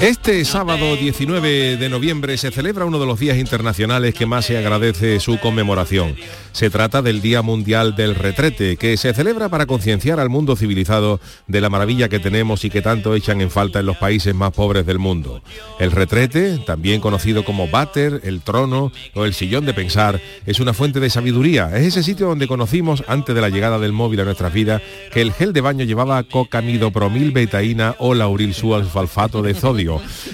Este 0.00 0.44
sábado 0.44 0.94
19 0.94 1.78
de 1.78 1.88
noviembre 1.88 2.36
se 2.36 2.50
celebra 2.50 2.84
uno 2.84 2.98
de 2.98 3.06
los 3.06 3.18
días 3.18 3.38
internacionales 3.38 4.14
que 4.14 4.26
más 4.26 4.44
se 4.44 4.58
agradece 4.58 5.18
su 5.20 5.40
conmemoración. 5.40 6.14
Se 6.52 6.68
trata 6.68 7.00
del 7.00 7.22
Día 7.22 7.40
Mundial 7.40 7.96
del 7.96 8.14
Retrete, 8.14 8.76
que 8.76 8.98
se 8.98 9.14
celebra 9.14 9.48
para 9.48 9.64
concienciar 9.64 10.20
al 10.20 10.28
mundo 10.28 10.54
civilizado 10.54 11.18
de 11.46 11.62
la 11.62 11.70
maravilla 11.70 12.10
que 12.10 12.18
tenemos 12.18 12.64
y 12.66 12.70
que 12.70 12.82
tanto 12.82 13.14
echan 13.14 13.40
en 13.40 13.50
falta 13.50 13.80
en 13.80 13.86
los 13.86 13.96
países 13.96 14.34
más 14.34 14.52
pobres 14.52 14.84
del 14.84 14.98
mundo. 14.98 15.42
El 15.78 15.92
retrete, 15.92 16.58
también 16.58 17.00
conocido 17.00 17.44
como 17.44 17.68
váter, 17.68 18.20
el 18.24 18.42
trono 18.42 18.92
o 19.14 19.24
el 19.24 19.32
sillón 19.32 19.64
de 19.64 19.74
pensar, 19.74 20.20
es 20.44 20.60
una 20.60 20.74
fuente 20.74 21.00
de 21.00 21.08
sabiduría. 21.08 21.70
Es 21.74 21.86
ese 21.86 22.02
sitio 22.02 22.26
donde 22.26 22.48
conocimos, 22.48 23.02
antes 23.08 23.34
de 23.34 23.40
la 23.40 23.48
llegada 23.48 23.78
del 23.78 23.92
móvil 23.92 24.20
a 24.20 24.24
nuestras 24.24 24.52
vidas, 24.52 24.82
que 25.10 25.22
el 25.22 25.32
gel 25.32 25.54
de 25.54 25.62
baño 25.62 25.84
llevaba 25.84 26.22
cocamidopromil 26.22 27.32
betaína 27.32 27.96
o 27.98 28.14
lauril 28.14 28.52
sulfato 28.52 29.40
de 29.42 29.54
sodio. 29.54 29.85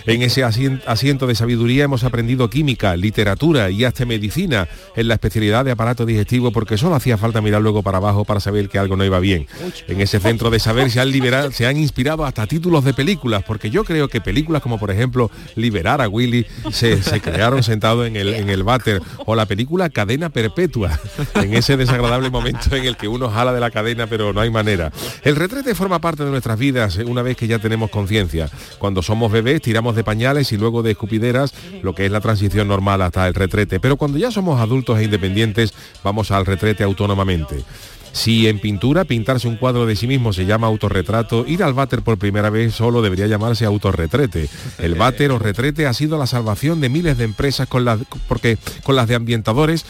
En 0.06 0.22
ese 0.22 0.44
asiento 0.44 1.26
de 1.26 1.34
sabiduría 1.34 1.84
hemos 1.84 2.04
aprendido 2.04 2.48
química, 2.50 2.96
literatura 2.96 3.70
y 3.70 3.84
hasta 3.84 4.04
medicina 4.04 4.68
en 4.96 5.08
la 5.08 5.14
especialidad 5.14 5.64
de 5.64 5.70
aparato 5.72 6.06
digestivo 6.06 6.52
porque 6.52 6.78
solo 6.78 6.94
hacía 6.94 7.18
falta 7.18 7.40
mirar 7.40 7.62
luego 7.62 7.82
para 7.82 7.98
abajo 7.98 8.24
para 8.24 8.40
saber 8.40 8.68
que 8.68 8.78
algo 8.78 8.96
no 8.96 9.04
iba 9.04 9.20
bien. 9.20 9.46
En 9.88 10.00
ese 10.00 10.20
centro 10.20 10.50
de 10.50 10.58
saber 10.58 10.90
se 10.90 11.00
han, 11.00 11.10
liberado, 11.10 11.52
se 11.52 11.66
han 11.66 11.76
inspirado 11.76 12.24
hasta 12.24 12.46
títulos 12.46 12.84
de 12.84 12.94
películas, 12.94 13.44
porque 13.46 13.70
yo 13.70 13.84
creo 13.84 14.08
que 14.08 14.20
películas 14.20 14.62
como 14.62 14.78
por 14.78 14.90
ejemplo 14.90 15.30
Liberar 15.56 16.00
a 16.00 16.08
Willy 16.08 16.46
se, 16.70 16.98
crearon 17.20 17.62
sentados 17.62 18.06
en 18.06 18.16
el, 18.16 18.34
en 18.34 18.50
el 18.50 18.62
váter 18.62 19.00
o 19.26 19.34
la 19.34 19.46
película 19.46 19.90
Cadena 19.90 20.30
Perpetua, 20.30 20.98
en 21.34 21.54
ese 21.54 21.76
desagradable 21.76 22.30
momento 22.30 22.74
en 22.74 22.84
el 22.84 22.96
que 22.96 23.08
uno 23.08 23.30
jala 23.30 23.52
de 23.52 23.60
la 23.60 23.70
cadena 23.70 24.06
pero 24.06 24.32
no 24.32 24.40
hay 24.40 24.50
manera. 24.50 24.92
El 25.22 25.36
retrete 25.36 25.74
forma 25.74 26.00
parte 26.00 26.24
de 26.24 26.30
nuestras 26.30 26.58
vidas 26.58 26.96
una 26.96 27.22
vez 27.22 27.36
que 27.36 27.46
ya 27.46 27.58
tenemos 27.58 27.90
conciencia. 27.90 28.48
Cuando 28.78 29.02
somos 29.02 29.30
bebés 29.30 29.41
tiramos 29.60 29.96
de 29.96 30.04
pañales 30.04 30.52
y 30.52 30.56
luego 30.56 30.82
de 30.82 30.92
escupideras, 30.92 31.52
lo 31.82 31.94
que 31.94 32.06
es 32.06 32.12
la 32.12 32.20
transición 32.20 32.68
normal 32.68 33.02
hasta 33.02 33.26
el 33.26 33.34
retrete. 33.34 33.80
Pero 33.80 33.96
cuando 33.96 34.18
ya 34.18 34.30
somos 34.30 34.60
adultos 34.60 34.98
e 34.98 35.04
independientes, 35.04 35.74
vamos 36.02 36.30
al 36.30 36.46
retrete 36.46 36.84
autónomamente. 36.84 37.64
Si 38.12 38.46
en 38.46 38.58
pintura 38.58 39.04
pintarse 39.04 39.48
un 39.48 39.56
cuadro 39.56 39.86
de 39.86 39.96
sí 39.96 40.06
mismo 40.06 40.32
se 40.32 40.44
llama 40.44 40.66
autorretrato, 40.66 41.46
ir 41.46 41.62
al 41.62 41.72
váter 41.72 42.02
por 42.02 42.18
primera 42.18 42.50
vez 42.50 42.74
solo 42.74 43.00
debería 43.00 43.26
llamarse 43.26 43.64
autorretrete. 43.64 44.48
El 44.78 44.94
váter 44.94 45.30
o 45.30 45.38
retrete 45.38 45.86
ha 45.86 45.94
sido 45.94 46.18
la 46.18 46.26
salvación 46.26 46.80
de 46.80 46.90
miles 46.90 47.16
de 47.16 47.24
empresas 47.24 47.66
con 47.68 47.86
las, 47.86 48.00
porque 48.28 48.58
con 48.82 48.96
las 48.96 49.08
de 49.08 49.14
ambientadores 49.14 49.86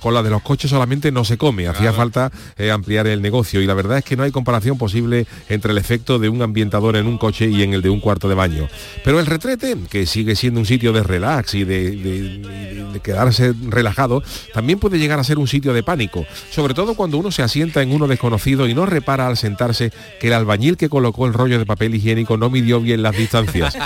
con 0.00 0.14
la 0.14 0.22
de 0.22 0.30
los 0.30 0.42
coches 0.42 0.70
solamente 0.70 1.12
no 1.12 1.24
se 1.24 1.36
come, 1.36 1.68
hacía 1.68 1.92
falta 1.92 2.32
eh, 2.56 2.70
ampliar 2.70 3.06
el 3.06 3.20
negocio 3.20 3.60
y 3.60 3.66
la 3.66 3.74
verdad 3.74 3.98
es 3.98 4.04
que 4.04 4.16
no 4.16 4.22
hay 4.22 4.30
comparación 4.30 4.78
posible 4.78 5.26
entre 5.50 5.72
el 5.72 5.78
efecto 5.78 6.18
de 6.18 6.30
un 6.30 6.40
ambientador 6.40 6.96
en 6.96 7.06
un 7.06 7.18
coche 7.18 7.46
y 7.48 7.62
en 7.62 7.74
el 7.74 7.82
de 7.82 7.90
un 7.90 8.00
cuarto 8.00 8.28
de 8.28 8.34
baño. 8.34 8.68
Pero 9.04 9.20
el 9.20 9.26
retrete, 9.26 9.76
que 9.90 10.06
sigue 10.06 10.34
siendo 10.34 10.60
un 10.60 10.66
sitio 10.66 10.92
de 10.92 11.02
relax 11.02 11.54
y 11.54 11.64
de, 11.64 12.98
quedarse 13.02 13.52
relajado, 13.68 14.22
también 14.54 14.78
puede 14.78 14.98
llegar 14.98 15.20
a 15.20 15.24
ser 15.24 15.38
un 15.38 15.46
sitio 15.46 15.72
de 15.72 15.82
pánico, 15.82 16.26
sobre 16.50 16.74
todo 16.74 16.94
cuando 16.94 17.18
uno 17.18 17.30
se 17.30 17.42
asienta 17.42 17.82
en 17.82 17.92
uno 17.92 18.08
desconocido 18.08 18.66
y 18.66 18.74
no 18.74 18.86
repara 18.86 19.26
al 19.26 19.36
sentarse 19.36 19.92
que 20.20 20.28
el 20.28 20.32
albañil 20.32 20.76
que 20.76 20.88
colocó 20.88 21.26
el 21.26 21.34
rollo 21.34 21.58
de 21.58 21.66
papel 21.66 21.94
higiénico 21.94 22.36
no 22.36 22.50
midió 22.50 22.80
bien 22.80 23.02
las 23.02 23.16
distancias 23.16 23.76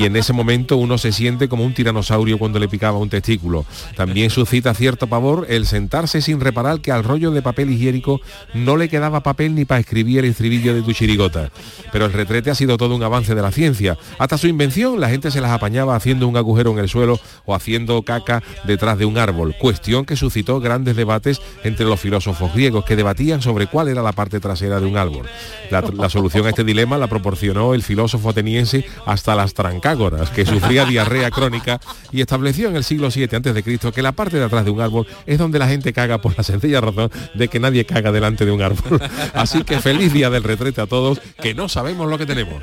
y 0.00 0.04
en 0.04 0.16
ese 0.16 0.32
momento 0.32 0.76
uno 0.76 0.96
se 0.96 1.12
siente 1.12 1.48
como 1.48 1.64
un 1.64 1.74
tiranosaurio 1.74 2.38
cuando 2.38 2.58
le 2.58 2.68
picaba 2.68 2.98
un 2.98 3.10
testículo. 3.10 3.66
También 3.96 4.30
suscita 4.30 4.74
pavor 4.96 5.46
el 5.48 5.66
sentarse 5.66 6.20
sin 6.20 6.40
reparar 6.40 6.80
que 6.80 6.92
al 6.92 7.04
rollo 7.04 7.30
de 7.30 7.42
papel 7.42 7.70
higiénico 7.70 8.20
no 8.54 8.76
le 8.76 8.88
quedaba 8.88 9.22
papel 9.22 9.54
ni 9.54 9.64
para 9.64 9.80
escribir 9.80 10.20
el 10.20 10.26
estribillo 10.26 10.74
de 10.74 10.82
tu 10.82 10.92
chirigota. 10.92 11.50
Pero 11.92 12.06
el 12.06 12.12
retrete 12.12 12.50
ha 12.50 12.54
sido 12.54 12.76
todo 12.76 12.94
un 12.94 13.02
avance 13.02 13.34
de 13.34 13.42
la 13.42 13.52
ciencia. 13.52 13.98
Hasta 14.18 14.38
su 14.38 14.48
invención 14.48 15.00
la 15.00 15.08
gente 15.08 15.30
se 15.30 15.40
las 15.40 15.50
apañaba 15.50 15.96
haciendo 15.96 16.28
un 16.28 16.36
agujero 16.36 16.72
en 16.72 16.78
el 16.78 16.88
suelo 16.88 17.18
o 17.44 17.54
haciendo 17.54 18.02
caca 18.02 18.42
detrás 18.64 18.98
de 18.98 19.04
un 19.04 19.18
árbol, 19.18 19.54
cuestión 19.58 20.04
que 20.04 20.16
suscitó 20.16 20.60
grandes 20.60 20.96
debates 20.96 21.40
entre 21.64 21.86
los 21.86 22.00
filósofos 22.00 22.52
griegos 22.54 22.84
que 22.84 22.96
debatían 22.96 23.42
sobre 23.42 23.66
cuál 23.66 23.88
era 23.88 24.02
la 24.02 24.12
parte 24.12 24.40
trasera 24.40 24.80
de 24.80 24.86
un 24.86 24.96
árbol. 24.96 25.26
La, 25.70 26.08
solución 26.10 26.46
a 26.46 26.50
este 26.50 26.64
dilema 26.64 26.98
la 26.98 27.06
proporcionó 27.06 27.74
el 27.74 27.82
filósofo 27.82 28.30
ateniense 28.30 28.84
hasta 29.06 29.34
las 29.34 29.54
trancágoras, 29.54 30.30
que 30.30 30.44
sufría 30.44 30.84
diarrea 30.84 31.30
crónica 31.30 31.80
y 32.10 32.20
estableció 32.20 32.68
en 32.68 32.76
el 32.76 32.84
siglo 32.84 33.08
VII 33.08 33.24
a.C. 33.24 33.92
que 33.92 34.02
la 34.02 34.12
parte 34.12 34.38
de 34.38 34.44
atrás 34.44 34.64
de 34.64 34.70
un 34.70 34.80
árbol 34.82 35.06
es 35.26 35.38
donde 35.38 35.58
la 35.58 35.68
gente 35.68 35.92
caga 35.92 36.18
por 36.18 36.36
la 36.36 36.42
sencilla 36.42 36.80
razón 36.80 37.10
de 37.34 37.48
que 37.48 37.60
nadie 37.60 37.84
caga 37.84 38.12
delante 38.12 38.44
de 38.44 38.50
un 38.50 38.62
árbol. 38.62 39.00
Así 39.34 39.64
que 39.64 39.80
feliz 39.80 40.12
día 40.12 40.30
del 40.30 40.44
retrete 40.44 40.80
a 40.80 40.86
todos, 40.86 41.20
que 41.40 41.54
no 41.54 41.68
sabemos 41.68 42.08
lo 42.08 42.18
que 42.18 42.26
tenemos. 42.26 42.62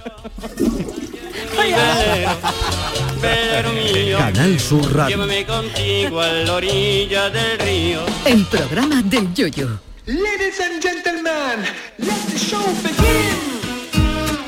Canal 4.17 4.59
Sur 4.59 4.95
Radio. 4.95 5.17
Llévame 5.17 5.45
contigo 5.45 6.21
a 6.21 6.27
la 6.27 6.53
orilla 6.53 7.29
del 7.29 7.59
río. 7.59 8.01
El 8.25 8.45
programa 8.45 9.01
del 9.03 9.33
yoyo. 9.33 9.79
Ladies 10.05 10.59
and 10.59 10.81
gentlemen, 10.81 11.65
let 11.97 12.31
the 12.31 12.37
show 12.37 12.65
begin. 12.81 13.48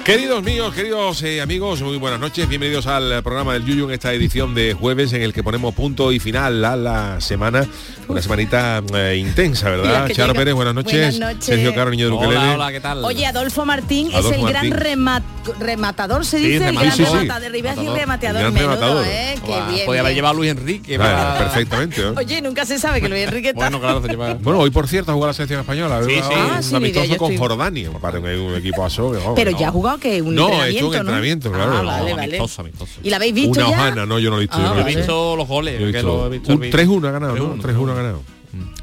Queridos 0.05 0.41
míos, 0.43 0.73
queridos 0.73 1.21
eh, 1.21 1.41
amigos, 1.41 1.81
muy 1.83 1.95
buenas 1.97 2.19
noches. 2.19 2.49
Bienvenidos 2.49 2.87
al 2.87 3.21
programa 3.21 3.53
del 3.53 3.63
Yuyu 3.65 3.85
en 3.85 3.91
esta 3.91 4.11
edición 4.13 4.55
de 4.55 4.73
jueves 4.73 5.13
en 5.13 5.21
el 5.21 5.31
que 5.31 5.43
ponemos 5.43 5.75
punto 5.75 6.11
y 6.11 6.19
final 6.19 6.65
a 6.65 6.75
la 6.75 7.21
semana. 7.21 7.67
Una 8.07 8.19
semanita 8.21 8.81
eh, 8.95 9.17
intensa, 9.19 9.69
¿verdad? 9.69 10.09
Charo 10.11 10.33
Pérez, 10.33 10.55
buenas 10.55 10.73
noches. 10.73 11.19
Sergio 11.39 11.73
Caro, 11.75 11.91
niño 11.91 12.07
de 12.07 12.13
Ukelele. 12.13 12.37
Hola, 12.39 12.53
hola, 12.55 12.71
¿qué 12.71 12.79
tal? 12.81 13.05
Oye, 13.05 13.25
Adolfo 13.27 13.63
Martín 13.63 14.07
Adolfo 14.11 14.31
es 14.31 14.35
el 14.37 14.41
Martín. 14.43 14.71
gran 14.71 14.81
remat- 14.97 15.23
rematador, 15.59 16.25
se 16.25 16.39
Sí, 16.39 16.47
dice, 16.47 16.67
el 16.69 16.75
remat- 16.75 16.81
gran 16.81 16.91
sí, 16.97 17.05
sí. 17.05 17.11
rematador, 17.13 17.55
iba 17.55 17.69
a 17.71 17.75
decir 17.75 17.91
Rematador. 17.91 17.99
remateador, 17.99 18.37
El 18.37 18.41
gran 18.41 18.53
menudo, 18.53 18.73
rematador. 18.75 19.05
¿eh? 19.07 19.35
Qué 19.45 19.71
bien, 19.73 19.85
Podía 19.85 20.01
haber 20.01 20.15
llevado 20.15 20.33
a 20.33 20.37
Luis 20.37 20.51
Enrique. 20.51 20.95
Claro, 20.95 21.17
para- 21.17 21.37
perfectamente. 21.39 22.01
¿no? 22.01 22.13
Oye, 22.19 22.41
nunca 22.41 22.65
se 22.65 22.79
sabe 22.79 23.01
que 23.01 23.07
Luis 23.07 23.23
Enrique 23.23 23.49
está... 23.55 23.61
Bueno, 23.61 23.79
claro, 23.79 24.01
se 24.01 24.07
lleva... 24.09 24.33
Bueno, 24.41 24.59
hoy 24.59 24.71
por 24.71 24.87
cierto 24.87 25.11
ha 25.11 25.13
jugado 25.13 25.27
la 25.29 25.33
selección 25.35 25.59
española. 25.61 26.01
Sí, 26.03 26.15
sí. 26.15 26.21
Ah, 26.35 26.53
Un 26.57 26.63
sí, 26.63 26.75
amistoso 26.75 27.17
con 27.17 27.31
estoy- 27.31 27.37
Jordania. 27.37 27.91
Para 28.01 28.19
un, 28.19 28.55
equipo 28.55 28.87
Pero 29.35 29.51
ya 29.51 29.67
ha 29.67 29.71
jugado 29.91 29.99
que 29.99 30.21
un 30.21 30.35
No, 30.35 30.41
he 30.41 30.45
entrenamiento, 30.45 30.77
hecho 30.77 30.85
un 30.87 30.91
¿no? 30.93 30.97
entrenamiento, 30.99 31.51
claro. 31.51 31.71
Ah, 31.73 31.81
No, 31.81 31.85
vale, 31.87 32.11
vale. 32.13 32.23
Amistoso, 32.37 32.61
amistoso. 32.61 32.91
¿Y 33.03 33.09
la 33.09 33.15
habéis 33.17 33.33
visto 33.33 33.49
Una 33.51 33.61
ya? 33.61 33.67
hojana, 33.69 34.05
no, 34.05 34.19
yo 34.19 34.29
no 34.29 34.35
lo 34.37 34.41
he 34.41 34.45
visto. 34.45 34.57
Ah, 34.57 34.63
yo 34.69 34.75
no 34.75 34.87
he 34.89 34.95
visto 34.95 35.35
los 35.35 35.47
goles, 35.47 35.79
Yo 35.79 35.87
he 35.87 35.91
que 35.91 35.97
visto 35.97 36.07
lo 36.17 36.25
he 36.25 36.29
visto. 36.37 36.53
un 36.53 36.61
3-1 36.61 37.07
ha 37.07 37.11
ganado, 37.11 37.35
¿no? 37.35 37.55
3-1, 37.57 37.61
3-1 37.61 37.91
ha 37.91 37.95
ganado. 37.95 38.21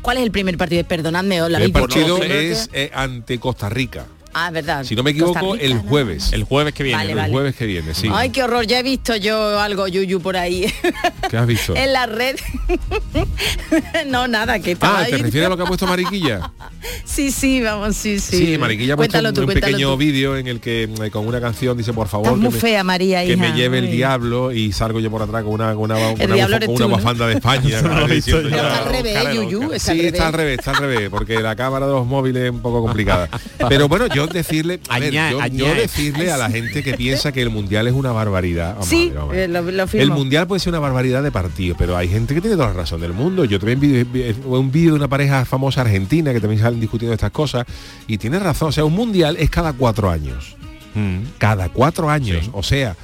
¿Cuál 0.00 0.16
es 0.18 0.22
el 0.22 0.30
primer 0.30 0.56
partido? 0.56 0.82
Perdonadme, 0.84 1.42
¿os 1.42 1.50
la 1.50 1.58
El 1.58 1.72
partido 1.72 2.18
no 2.18 2.24
es 2.24 2.70
eh, 2.72 2.90
ante 2.94 3.38
Costa 3.38 3.68
Rica. 3.68 4.06
Ah, 4.40 4.50
verdad. 4.50 4.84
Si 4.84 4.94
no 4.94 5.02
me 5.02 5.10
equivoco, 5.10 5.54
Rica, 5.54 5.64
el 5.64 5.74
¿no? 5.76 5.82
jueves. 5.82 6.32
El 6.32 6.44
jueves 6.44 6.72
que 6.74 6.82
viene. 6.84 6.98
Vale, 6.98 7.10
El 7.12 7.16
vale. 7.18 7.32
jueves 7.32 7.56
que 7.56 7.66
viene, 7.66 7.94
sí. 7.94 8.08
Ay, 8.12 8.30
qué 8.30 8.42
horror, 8.44 8.66
ya 8.66 8.78
he 8.78 8.82
visto 8.82 9.16
yo 9.16 9.58
algo 9.60 9.88
yuyu 9.88 10.20
por 10.20 10.36
ahí. 10.36 10.72
¿Qué 11.30 11.36
has 11.36 11.46
visto? 11.46 11.74
en 11.76 11.92
la 11.92 12.06
red. 12.06 12.36
no, 14.06 14.28
nada, 14.28 14.58
que 14.60 14.72
estaba 14.72 15.00
Ah, 15.00 15.06
¿te 15.06 15.16
ahí. 15.16 15.22
refieres 15.22 15.46
a 15.46 15.50
lo 15.50 15.56
que 15.56 15.62
ha 15.62 15.66
puesto 15.66 15.86
Mariquilla? 15.86 16.50
Sí, 17.04 17.32
sí, 17.32 17.60
vamos, 17.60 17.96
sí, 17.96 18.20
sí. 18.20 18.36
Sí, 18.52 18.58
Mariquilla 18.58 18.94
ha 18.94 18.96
puesto 18.96 19.12
Cuéntalo 19.12 19.28
un, 19.30 19.34
tú, 19.34 19.40
un 19.40 19.46
cuéntalo 19.46 19.72
pequeño 19.72 19.96
vídeo 19.96 20.36
en 20.36 20.46
el 20.46 20.60
que 20.60 20.84
eh, 20.84 21.10
con 21.10 21.26
una 21.26 21.40
canción 21.40 21.76
dice 21.76 21.92
por 21.92 22.06
favor 22.06 22.26
Estás 22.28 22.38
muy 22.40 22.48
que, 22.50 22.54
me, 22.54 22.60
fea, 22.60 22.84
María, 22.84 23.24
que 23.26 23.36
me 23.36 23.52
lleve 23.52 23.78
el 23.78 23.90
diablo 23.90 24.52
y 24.52 24.72
salgo 24.72 25.00
yo 25.00 25.10
por 25.10 25.22
atrás 25.22 25.42
con 25.42 25.54
una, 25.54 25.74
con 25.74 25.84
una, 25.90 25.96
con 26.14 26.32
una 26.32 26.60
tú, 26.60 26.78
¿no? 26.78 26.88
bufanda 26.90 27.26
de 27.26 27.34
España. 27.34 27.78
está 27.78 27.98
al 27.98 28.08
revés, 28.08 29.34
yuyu, 29.34 29.60
Sí, 29.78 29.90
revés. 29.90 30.04
está 30.12 30.26
al 30.28 30.32
revés, 30.32 30.58
está 30.58 30.70
al 30.70 30.76
revés, 30.76 31.10
porque 31.10 31.40
la 31.40 31.56
cámara 31.56 31.86
de 31.86 31.92
los 31.92 32.06
móviles 32.06 32.44
es 32.44 32.50
un 32.50 32.60
poco 32.62 32.80
complicada. 32.82 33.28
Pero 33.68 33.88
bueno, 33.88 34.06
yo 34.06 34.27
decirle, 34.30 34.80
a 34.88 34.98
ver, 34.98 35.10
Añá- 35.12 35.30
yo, 35.30 35.40
añá. 35.40 35.58
yo 35.58 35.74
decirle 35.74 36.30
a 36.32 36.36
la 36.36 36.50
gente 36.50 36.82
que 36.82 36.94
piensa 36.94 37.32
que 37.32 37.42
el 37.42 37.50
mundial 37.50 37.86
es 37.86 37.92
una 37.94 38.12
barbaridad. 38.12 38.72
Vamos 38.74 38.88
Sí, 38.88 39.04
a 39.04 39.04
ver, 39.04 39.14
vamos 39.14 39.30
a 39.32 39.36
ver. 39.36 39.44
eh, 39.44 39.48
lo, 39.48 39.62
lo 39.62 39.84
El 39.92 40.10
mundial 40.10 40.46
puede 40.46 40.60
ser 40.60 40.70
una 40.72 40.80
barbaridad 40.80 41.22
de 41.22 41.30
partido, 41.32 41.74
pero 41.78 41.96
hay 41.96 42.08
gente 42.08 42.34
que 42.34 42.40
tiene 42.40 42.56
toda 42.56 42.68
la 42.68 42.74
razón 42.74 43.00
del 43.00 43.12
mundo. 43.12 43.44
Yo 43.44 43.58
también 43.58 43.80
vi, 43.80 44.04
vi- 44.04 44.34
un 44.46 44.70
vídeo 44.72 44.90
de 44.90 44.96
una 44.96 45.08
pareja 45.08 45.44
famosa 45.44 45.80
argentina 45.82 46.32
que 46.32 46.40
también 46.40 46.60
salen 46.62 46.80
discutiendo 46.80 47.14
estas 47.14 47.30
cosas 47.30 47.66
y 48.06 48.18
tiene 48.18 48.38
razón. 48.38 48.68
O 48.68 48.72
sea, 48.72 48.84
un 48.84 48.94
mundial 48.94 49.36
es 49.38 49.50
cada 49.50 49.72
cuatro 49.72 50.10
años. 50.10 50.56
Mm. 50.94 51.18
Cada 51.38 51.68
cuatro 51.68 52.10
años. 52.10 52.44
Sí. 52.44 52.50
O 52.52 52.62
sea, 52.62 52.96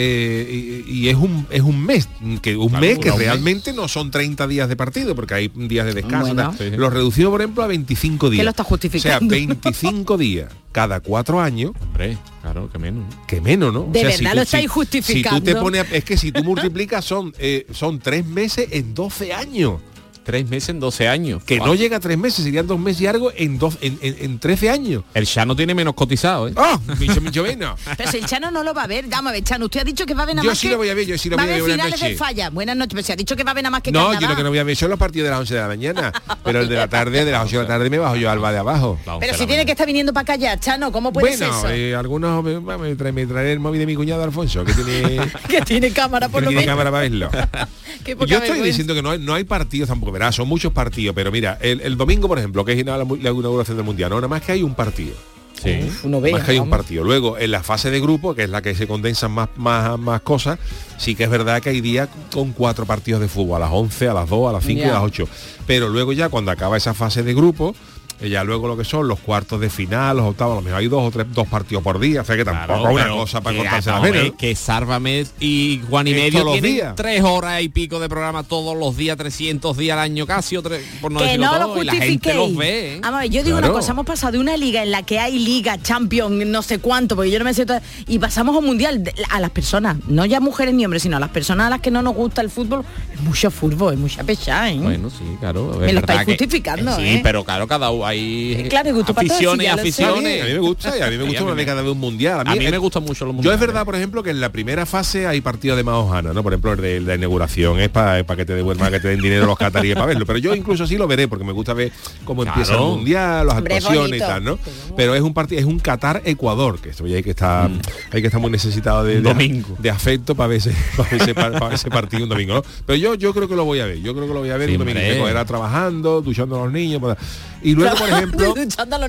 eh, 0.00 0.84
y, 0.86 0.92
y 0.98 1.08
es 1.08 1.16
un 1.16 1.44
es 1.50 1.62
un 1.62 1.84
mes 1.84 2.08
que 2.40 2.56
un 2.56 2.68
Claro, 2.68 2.86
mes 2.86 2.98
que 3.00 3.10
mes. 3.10 3.18
realmente 3.18 3.72
no 3.72 3.88
son 3.88 4.10
30 4.12 4.46
días 4.46 4.68
de 4.68 4.76
partido 4.76 5.16
porque 5.16 5.34
hay 5.34 5.48
días 5.48 5.86
de 5.86 5.94
descanso 5.94 6.34
Bueno. 6.34 6.54
los 6.76 6.92
reducidos 6.92 7.32
por 7.32 7.40
ejemplo 7.40 7.64
a 7.64 7.66
25 7.66 8.30
días 8.30 8.44
lo 8.44 8.50
está 8.50 8.62
justificando? 8.62 9.26
o 9.26 9.28
sea 9.30 9.38
25 9.38 10.16
días 10.16 10.52
cada 10.70 11.00
cuatro 11.00 11.40
años 11.40 11.72
Hombre, 11.82 12.16
claro, 12.42 12.70
que 12.70 12.78
menos. 12.78 13.04
que 13.26 13.40
menos, 13.40 13.72
¿no? 13.72 13.88
De 13.90 14.04
verdad 14.04 14.34
lo 14.34 14.42
estáis 14.42 14.62
Si 14.64 14.68
tú 14.68 14.74
justificando. 14.74 15.42
te 15.42 15.56
pones, 15.56 15.80
a- 15.90 15.96
es 15.96 16.04
que 16.04 16.16
si 16.16 16.30
tú 16.30 16.44
multiplicas 16.44 17.04
son 17.04 17.32
eh, 17.38 17.66
son 17.72 17.98
tres 17.98 18.24
meses 18.24 18.68
en 18.70 18.94
12 18.94 19.32
años. 19.32 19.80
Tres 20.28 20.46
meses 20.46 20.68
en 20.68 20.78
12 20.78 21.08
años. 21.08 21.42
Que 21.42 21.56
Buah. 21.56 21.68
no 21.68 21.74
llega 21.74 21.96
a 21.96 22.00
tres 22.00 22.18
meses, 22.18 22.44
serían 22.44 22.66
dos 22.66 22.78
meses 22.78 23.00
y 23.00 23.06
algo 23.06 23.32
en, 23.34 23.58
dos, 23.58 23.78
en, 23.80 23.98
en, 24.02 24.14
en 24.20 24.38
13 24.38 24.68
años. 24.68 25.02
El 25.14 25.24
Chano 25.26 25.56
tiene 25.56 25.74
menos 25.74 25.94
cotizado, 25.94 26.48
¿eh? 26.48 26.52
¡Ah! 26.54 26.78
Micho, 26.98 27.18
micho, 27.22 27.42
vena. 27.42 27.74
Pero 27.96 28.10
si 28.10 28.18
el 28.18 28.26
Chano 28.26 28.50
no 28.50 28.62
lo 28.62 28.74
va 28.74 28.82
a 28.82 28.86
ver, 28.86 29.06
vamos 29.08 29.30
a 29.30 29.32
ver, 29.32 29.42
Chano, 29.42 29.64
usted 29.64 29.80
ha 29.80 29.84
dicho 29.84 30.04
que 30.04 30.12
va 30.12 30.24
a 30.24 30.26
ver 30.26 30.34
nada 30.34 30.44
Yo 30.44 30.50
más 30.50 30.58
sí 30.58 30.66
que... 30.66 30.72
lo 30.72 30.76
voy 30.76 30.90
a 30.90 30.94
ver, 30.94 31.06
yo 31.06 31.16
sí 31.16 31.30
lo 31.30 31.38
voy 31.38 31.46
a 31.46 31.48
ver, 31.48 31.60
buenas 31.62 31.76
finales 31.78 32.00
de 32.00 32.06
noches. 32.08 32.18
falla. 32.18 32.50
Buenas 32.50 32.76
noches, 32.76 32.92
pero 32.92 33.06
si 33.06 33.12
ha 33.12 33.16
dicho 33.16 33.36
que 33.36 33.42
va 33.42 33.52
a 33.52 33.54
ver 33.54 33.62
nada 33.64 33.70
más 33.70 33.80
que 33.80 33.90
No, 33.90 34.20
yo 34.20 34.28
lo 34.28 34.36
que 34.36 34.42
no 34.42 34.50
voy 34.50 34.58
a 34.58 34.64
ver 34.64 34.76
son 34.76 34.90
los 34.90 34.98
partidos 34.98 35.24
de 35.24 35.30
las 35.30 35.40
11 35.40 35.54
de 35.54 35.60
la 35.60 35.66
mañana. 35.68 36.12
Pero 36.44 36.60
el 36.60 36.68
de 36.68 36.76
la 36.76 36.88
tarde, 36.88 37.24
de 37.24 37.32
las 37.32 37.44
8 37.46 37.56
de 37.56 37.62
la 37.62 37.68
tarde 37.68 37.88
me 37.90 37.96
bajo 37.98 38.16
yo 38.16 38.28
al 38.30 38.36
Alba 38.38 38.52
de 38.52 38.58
abajo. 38.58 38.98
Pero 39.20 39.32
de 39.32 39.38
si 39.38 39.46
tiene 39.46 39.64
que 39.64 39.72
estar 39.72 39.86
viniendo 39.86 40.12
para 40.12 40.22
acá 40.22 40.36
ya, 40.36 40.60
Chano, 40.60 40.92
¿cómo 40.92 41.10
puede 41.10 41.36
Bueno, 41.36 41.38
ser 41.60 41.70
eso? 41.70 41.70
eh, 41.74 41.94
algunos 41.94 42.44
me, 42.44 42.60
me, 42.60 42.96
trae- 42.96 43.12
me 43.12 43.26
traeré 43.26 43.52
el 43.52 43.60
móvil 43.60 43.80
de 43.80 43.86
mi 43.86 43.94
cuñado 43.94 44.22
Alfonso, 44.24 44.62
que 44.64 44.74
tiene, 44.74 45.20
que 45.48 45.62
tiene 45.62 45.90
cámara 45.90 46.26
que 46.26 46.32
por 46.32 46.42
lo 46.42 46.48
tiene 46.48 46.62
menos. 46.66 46.72
cámara 46.74 46.90
para 46.90 47.02
verlo. 47.02 47.30
Yo 47.32 48.12
estoy 48.14 48.26
vergüenza. 48.38 48.64
diciendo 48.64 48.94
que 48.94 49.02
no 49.02 49.10
hay, 49.10 49.18
no 49.18 49.34
hay 49.34 49.44
partidos 49.44 49.88
tampoco, 49.88 50.12
verás, 50.18 50.34
son 50.34 50.48
muchos 50.48 50.72
partidos, 50.72 51.14
pero 51.14 51.30
mira, 51.30 51.58
el, 51.60 51.80
el 51.80 51.96
domingo, 51.96 52.26
por 52.26 52.38
ejemplo, 52.38 52.64
que 52.64 52.72
es 52.72 52.84
la, 52.84 52.98
la 52.98 53.04
inauguración 53.04 53.76
del 53.76 53.86
Mundial, 53.86 54.10
no, 54.10 54.16
nada 54.16 54.28
más 54.28 54.42
que 54.42 54.52
hay 54.52 54.62
un 54.62 54.74
partido. 54.74 55.14
Sí. 55.62 55.90
Uno 56.04 56.20
ve, 56.20 56.32
más 56.32 56.44
que 56.44 56.52
hay 56.52 56.58
un 56.58 56.70
partido. 56.70 57.02
Luego, 57.04 57.38
en 57.38 57.50
la 57.50 57.62
fase 57.62 57.90
de 57.90 58.00
grupo, 58.00 58.34
que 58.34 58.44
es 58.44 58.50
la 58.50 58.62
que 58.62 58.74
se 58.74 58.86
condensan 58.86 59.32
más, 59.32 59.48
más, 59.56 59.98
más 59.98 60.20
cosas, 60.22 60.58
sí 60.98 61.14
que 61.14 61.24
es 61.24 61.30
verdad 61.30 61.60
que 61.62 61.70
hay 61.70 61.80
días 61.80 62.08
con 62.32 62.52
cuatro 62.52 62.86
partidos 62.86 63.20
de 63.20 63.28
fútbol, 63.28 63.56
a 63.56 63.66
las 63.66 63.72
11, 63.72 64.08
a 64.08 64.14
las 64.14 64.28
2, 64.28 64.50
a 64.50 64.52
las 64.52 64.64
5 64.64 64.80
y 64.80 64.84
a 64.84 64.92
las 64.92 65.02
8. 65.02 65.28
Pero 65.66 65.88
luego 65.88 66.12
ya 66.12 66.28
cuando 66.28 66.50
acaba 66.50 66.76
esa 66.76 66.94
fase 66.94 67.22
de 67.22 67.34
grupo, 67.34 67.74
ya 68.20 68.42
luego 68.44 68.66
lo 68.68 68.76
que 68.76 68.84
son 68.84 69.06
los 69.08 69.20
cuartos 69.20 69.60
de 69.60 69.70
final, 69.70 70.16
los 70.16 70.26
octavos, 70.26 70.54
a 70.54 70.56
lo 70.56 70.62
mejor 70.62 70.80
hay 70.80 70.88
dos 70.88 71.02
o 71.02 71.10
tres, 71.10 71.26
dos 71.32 71.46
partidos 71.46 71.82
por 71.84 71.98
día, 72.00 72.22
o 72.22 72.24
sea 72.24 72.36
que 72.36 72.44
tampoco 72.44 72.88
es 72.90 72.94
una 73.06 73.08
cosa 73.08 73.40
para 73.40 73.56
que, 73.56 73.62
cortarse 73.62 73.90
la 73.90 74.30
que 74.36 74.54
Sárvame 74.56 75.24
y 75.40 75.80
Juan 75.88 76.06
y 76.08 76.14
Medio 76.14 76.44
tienen 76.52 76.62
días. 76.74 76.94
tres 76.96 77.22
horas 77.22 77.62
y 77.62 77.68
pico 77.68 78.00
de 78.00 78.08
programa 78.08 78.42
todos 78.42 78.76
los 78.76 78.96
días, 78.96 79.16
300 79.16 79.76
días 79.76 79.94
al 79.96 80.02
año 80.04 80.26
casi, 80.26 80.56
o 80.56 80.62
tres, 80.62 80.84
por 81.00 81.12
no 81.12 81.18
que 81.20 81.24
decirlo 81.26 81.46
no 81.46 81.58
lo 81.58 81.66
todo, 81.68 81.82
y 81.82 81.84
la 81.86 81.94
gente 81.94 82.34
los 82.34 82.56
ve. 82.56 82.94
¿eh? 82.96 83.00
Vamos 83.02 83.18
a 83.18 83.22
ver, 83.22 83.30
yo 83.30 83.44
digo 83.44 83.58
Claro. 83.58 83.72
una 83.72 83.80
cosa, 83.80 83.92
hemos 83.92 84.06
pasado 84.06 84.32
de 84.32 84.38
una 84.38 84.56
liga 84.56 84.82
en 84.82 84.90
la 84.90 85.02
que 85.04 85.18
hay 85.18 85.38
liga, 85.38 85.78
champion, 85.80 86.50
no 86.50 86.62
sé 86.62 86.78
cuánto, 86.80 87.14
porque 87.16 87.30
yo 87.30 87.38
no 87.38 87.44
me 87.44 87.54
sé 87.54 87.66
todo, 87.66 87.80
y 88.06 88.18
pasamos 88.18 88.54
a 88.54 88.58
un 88.58 88.66
mundial 88.66 89.04
de- 89.04 89.14
a 89.30 89.40
las 89.40 89.50
personas, 89.50 89.96
no 90.08 90.24
ya 90.26 90.40
mujeres 90.40 90.74
ni 90.74 90.84
hombres, 90.84 91.02
sino 91.02 91.16
a 91.16 91.20
las 91.20 91.30
personas 91.30 91.68
a 91.68 91.70
las 91.70 91.80
que 91.80 91.90
no 91.90 92.02
nos 92.02 92.14
gusta 92.14 92.40
el 92.40 92.50
fútbol, 92.50 92.84
es 93.14 93.20
mucho 93.20 93.50
fútbol, 93.50 93.94
es 93.94 94.00
mucha 94.00 94.24
pecha, 94.24 94.70
¿eh? 94.70 94.78
Bueno, 94.78 95.08
sí, 95.10 95.24
claro. 95.40 95.72
es 95.74 95.78
Me 95.80 95.92
lo 95.92 96.00
estáis 96.00 96.20
que- 96.20 96.32
justificando, 96.32 96.96
Sí, 96.96 97.02
¿eh? 97.06 97.20
pero 97.22 97.44
claro, 97.44 97.66
cada 97.68 97.90
uno 97.90 98.07
hay 98.08 98.66
Claro, 98.68 98.94
gusto 98.94 99.14
para 99.14 99.26
todos, 99.26 99.36
aficiones, 99.36 99.58
bien, 99.66 99.78
aficiones. 99.78 100.42
a 100.42 100.46
mí 100.46 100.52
me 100.52 100.58
gusta 100.58 100.98
y 100.98 101.00
a 101.02 101.10
mí 101.10 101.16
me 101.18 101.24
gusta 101.28 101.44
una 101.44 101.54
me- 101.54 101.60
década 101.62 101.82
de 101.82 101.90
un 101.90 101.98
mundial. 101.98 102.40
A 102.46 102.54
mí 102.54 102.66
eh, 102.66 102.70
me 102.70 102.78
gustan 102.78 103.02
mucho 103.04 103.24
los 103.24 103.32
Yo 103.32 103.36
mundiales. 103.36 103.60
es 103.60 103.66
verdad, 103.66 103.84
por 103.84 103.96
ejemplo, 103.96 104.22
que 104.22 104.30
en 104.30 104.40
la 104.40 104.50
primera 104.50 104.86
fase 104.86 105.26
hay 105.26 105.40
partidos 105.40 105.76
de 105.76 105.84
más 105.84 105.94
hojana, 105.94 106.32
¿no? 106.32 106.42
Por 106.42 106.52
ejemplo, 106.52 106.72
el 106.72 106.80
de 106.80 107.00
la 107.00 107.14
inauguración 107.14 107.80
es 107.80 107.88
para 107.88 108.24
que 108.24 108.44
te 108.44 108.54
devuelvan, 108.54 108.90
que 108.92 109.00
te 109.00 109.08
den 109.08 109.20
dinero 109.20 109.46
los 109.46 109.58
cataríes 109.58 109.94
para 109.94 110.06
verlo. 110.06 110.26
Pero 110.26 110.38
yo 110.38 110.54
incluso 110.54 110.86
sí 110.86 110.96
lo 110.96 111.06
veré 111.06 111.28
porque 111.28 111.44
me 111.44 111.52
gusta 111.52 111.74
ver 111.74 111.92
cómo 112.24 112.42
Claro. 112.42 112.58
empieza 112.60 112.74
el 112.80 112.86
mundial, 112.88 113.46
las 113.46 113.56
Hombre, 113.58 113.74
actuaciones 113.76 114.16
y 114.16 114.20
tal, 114.20 114.44
¿no? 114.44 114.58
Pero 114.96 115.14
es 115.14 115.22
un 115.22 115.34
partido, 115.34 115.60
es 115.60 115.66
un 115.66 115.78
Qatar 115.78 116.22
Ecuador, 116.24 116.80
que 116.80 116.90
esto 116.90 117.06
ya 117.06 117.16
hay 117.16 117.22
que 117.22 117.30
estar, 117.30 117.70
hay 118.12 118.20
que 118.20 118.26
estar 118.28 118.40
muy 118.40 118.50
necesitado 118.50 119.04
de, 119.04 119.20
domingo. 119.20 119.76
de 119.78 119.90
afecto 119.90 120.34
para 120.34 120.48
ver 120.48 120.58
ese, 120.58 120.72
para 120.96 121.16
ese, 121.16 121.34
para 121.34 121.58
ver 121.60 121.72
ese 121.74 121.90
partido 121.90 122.22
un 122.24 122.28
domingo, 122.28 122.54
¿no? 122.54 122.62
Pero 122.86 122.96
yo, 122.96 123.14
yo 123.14 123.34
creo 123.34 123.48
que 123.48 123.54
lo 123.56 123.64
voy 123.64 123.80
a 123.80 123.86
ver, 123.86 124.00
yo 124.00 124.14
creo 124.14 124.26
que 124.26 124.34
lo 124.34 124.40
voy 124.40 124.50
a 124.50 124.56
ver 124.56 124.68
Sí, 124.68 124.74
un 124.76 124.78
domingo. 124.80 124.98
Me 125.00 125.18
cogerá 125.18 125.44
trabajando, 125.44 126.20
duchando 126.22 126.56
a 126.60 126.64
los 126.64 126.72
niños. 126.72 127.00
para- 127.00 127.16
Y 127.62 127.74
luego, 127.74 127.96
por 127.96 128.08
ejemplo, 128.08 128.54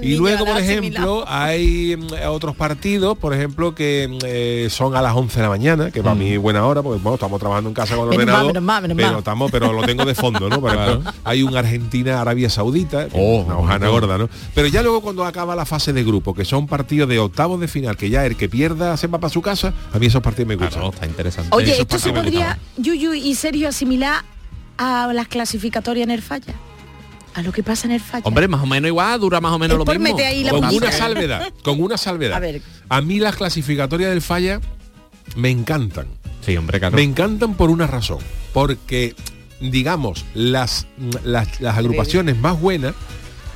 y 0.01 0.15
luego, 0.15 0.45
por 0.45 0.57
ejemplo, 0.57 1.23
hay 1.27 1.95
mm, 1.97 2.27
otros 2.29 2.55
partidos, 2.55 3.17
por 3.17 3.33
ejemplo, 3.33 3.75
que 3.75 4.07
mm, 4.09 4.25
eh, 4.25 4.67
son 4.69 4.95
a 4.95 5.01
las 5.01 5.15
11 5.15 5.35
de 5.37 5.43
la 5.43 5.49
mañana, 5.49 5.91
que 5.91 6.01
para 6.01 6.15
mí 6.15 6.33
es 6.33 6.39
buena 6.39 6.65
hora, 6.65 6.81
porque 6.81 7.01
bueno, 7.01 7.15
estamos 7.15 7.39
trabajando 7.39 7.69
en 7.69 7.73
casa 7.73 7.95
con 7.95 8.11
el 8.11 8.17
Menos 8.17 8.35
ordenador, 8.35 8.47
menos 8.47 8.63
mal, 8.63 8.81
menos 8.83 8.97
pero 8.97 9.19
estamos, 9.19 9.51
pero 9.51 9.73
lo 9.73 9.83
tengo 9.83 10.05
de 10.05 10.15
fondo, 10.15 10.49
¿no? 10.49 10.59
Por 10.59 10.73
ejemplo, 10.73 11.11
hay 11.23 11.43
un 11.43 11.55
Argentina-Arabia 11.55 12.49
Saudita, 12.49 13.07
Oh, 13.13 13.41
una 13.41 13.57
hojana 13.57 13.87
gorda, 13.89 14.17
¿no? 14.17 14.29
Pero 14.53 14.67
ya 14.67 14.81
luego 14.81 15.01
cuando 15.01 15.25
acaba 15.25 15.55
la 15.55 15.65
fase 15.65 15.93
de 15.93 16.03
grupo, 16.03 16.33
que 16.33 16.45
son 16.45 16.67
partidos 16.67 17.09
de 17.09 17.19
octavos 17.19 17.59
de 17.59 17.67
final, 17.67 17.97
que 17.97 18.09
ya 18.09 18.25
el 18.25 18.35
que 18.35 18.49
pierda 18.49 18.97
se 18.97 19.07
va 19.07 19.19
para 19.19 19.31
su 19.31 19.41
casa, 19.41 19.73
a 19.93 19.99
mí 19.99 20.05
esos 20.07 20.21
partidos 20.21 20.47
me 20.47 20.55
gustan. 20.55 20.81
Claro, 20.81 20.93
está 20.93 21.05
interesante. 21.05 21.49
Oye, 21.55 21.79
esto 21.79 21.99
se 21.99 22.11
podría, 22.11 22.59
Yuyu 22.77 23.13
y 23.13 23.35
Sergio, 23.35 23.69
asimilar 23.69 24.23
a 24.77 25.11
las 25.13 25.27
clasificatorias 25.27 26.05
en 26.05 26.11
el 26.11 26.21
falla, 26.21 26.53
a 27.39 27.43
lo 27.43 27.51
que 27.51 27.63
pasa 27.63 27.87
en 27.87 27.93
el 27.93 27.99
falla. 28.01 28.23
Hombre, 28.25 28.47
más 28.47 28.61
o 28.61 28.65
menos 28.65 28.87
igual, 28.87 29.19
dura 29.19 29.39
más 29.41 29.53
o 29.53 29.59
menos 29.59 29.75
Es 29.75 29.79
lo 29.79 29.85
por 29.85 29.97
mismo. 29.99 30.15
meter 30.15 30.27
ahí 30.31 30.43
la 30.43 30.51
con 30.51 30.65
una 30.65 30.91
salvedad, 30.91 31.53
con 31.63 31.81
una 31.81 31.97
salvedad. 31.97 32.37
A 32.37 32.39
ver. 32.39 32.61
A 32.89 33.01
mí 33.01 33.19
las 33.19 33.35
clasificatorias 33.35 34.09
del 34.11 34.21
falla 34.21 34.59
me 35.35 35.49
encantan. 35.49 36.07
Sí, 36.45 36.55
hombre, 36.57 36.79
claro. 36.79 36.95
Me 36.95 37.03
encantan 37.03 37.55
por 37.55 37.69
una 37.69 37.87
razón, 37.87 38.19
porque 38.53 39.15
digamos 39.59 40.25
las, 40.33 40.87
las, 41.23 41.59
las 41.59 41.77
agrupaciones 41.77 42.37
más 42.37 42.59
buenas 42.59 42.93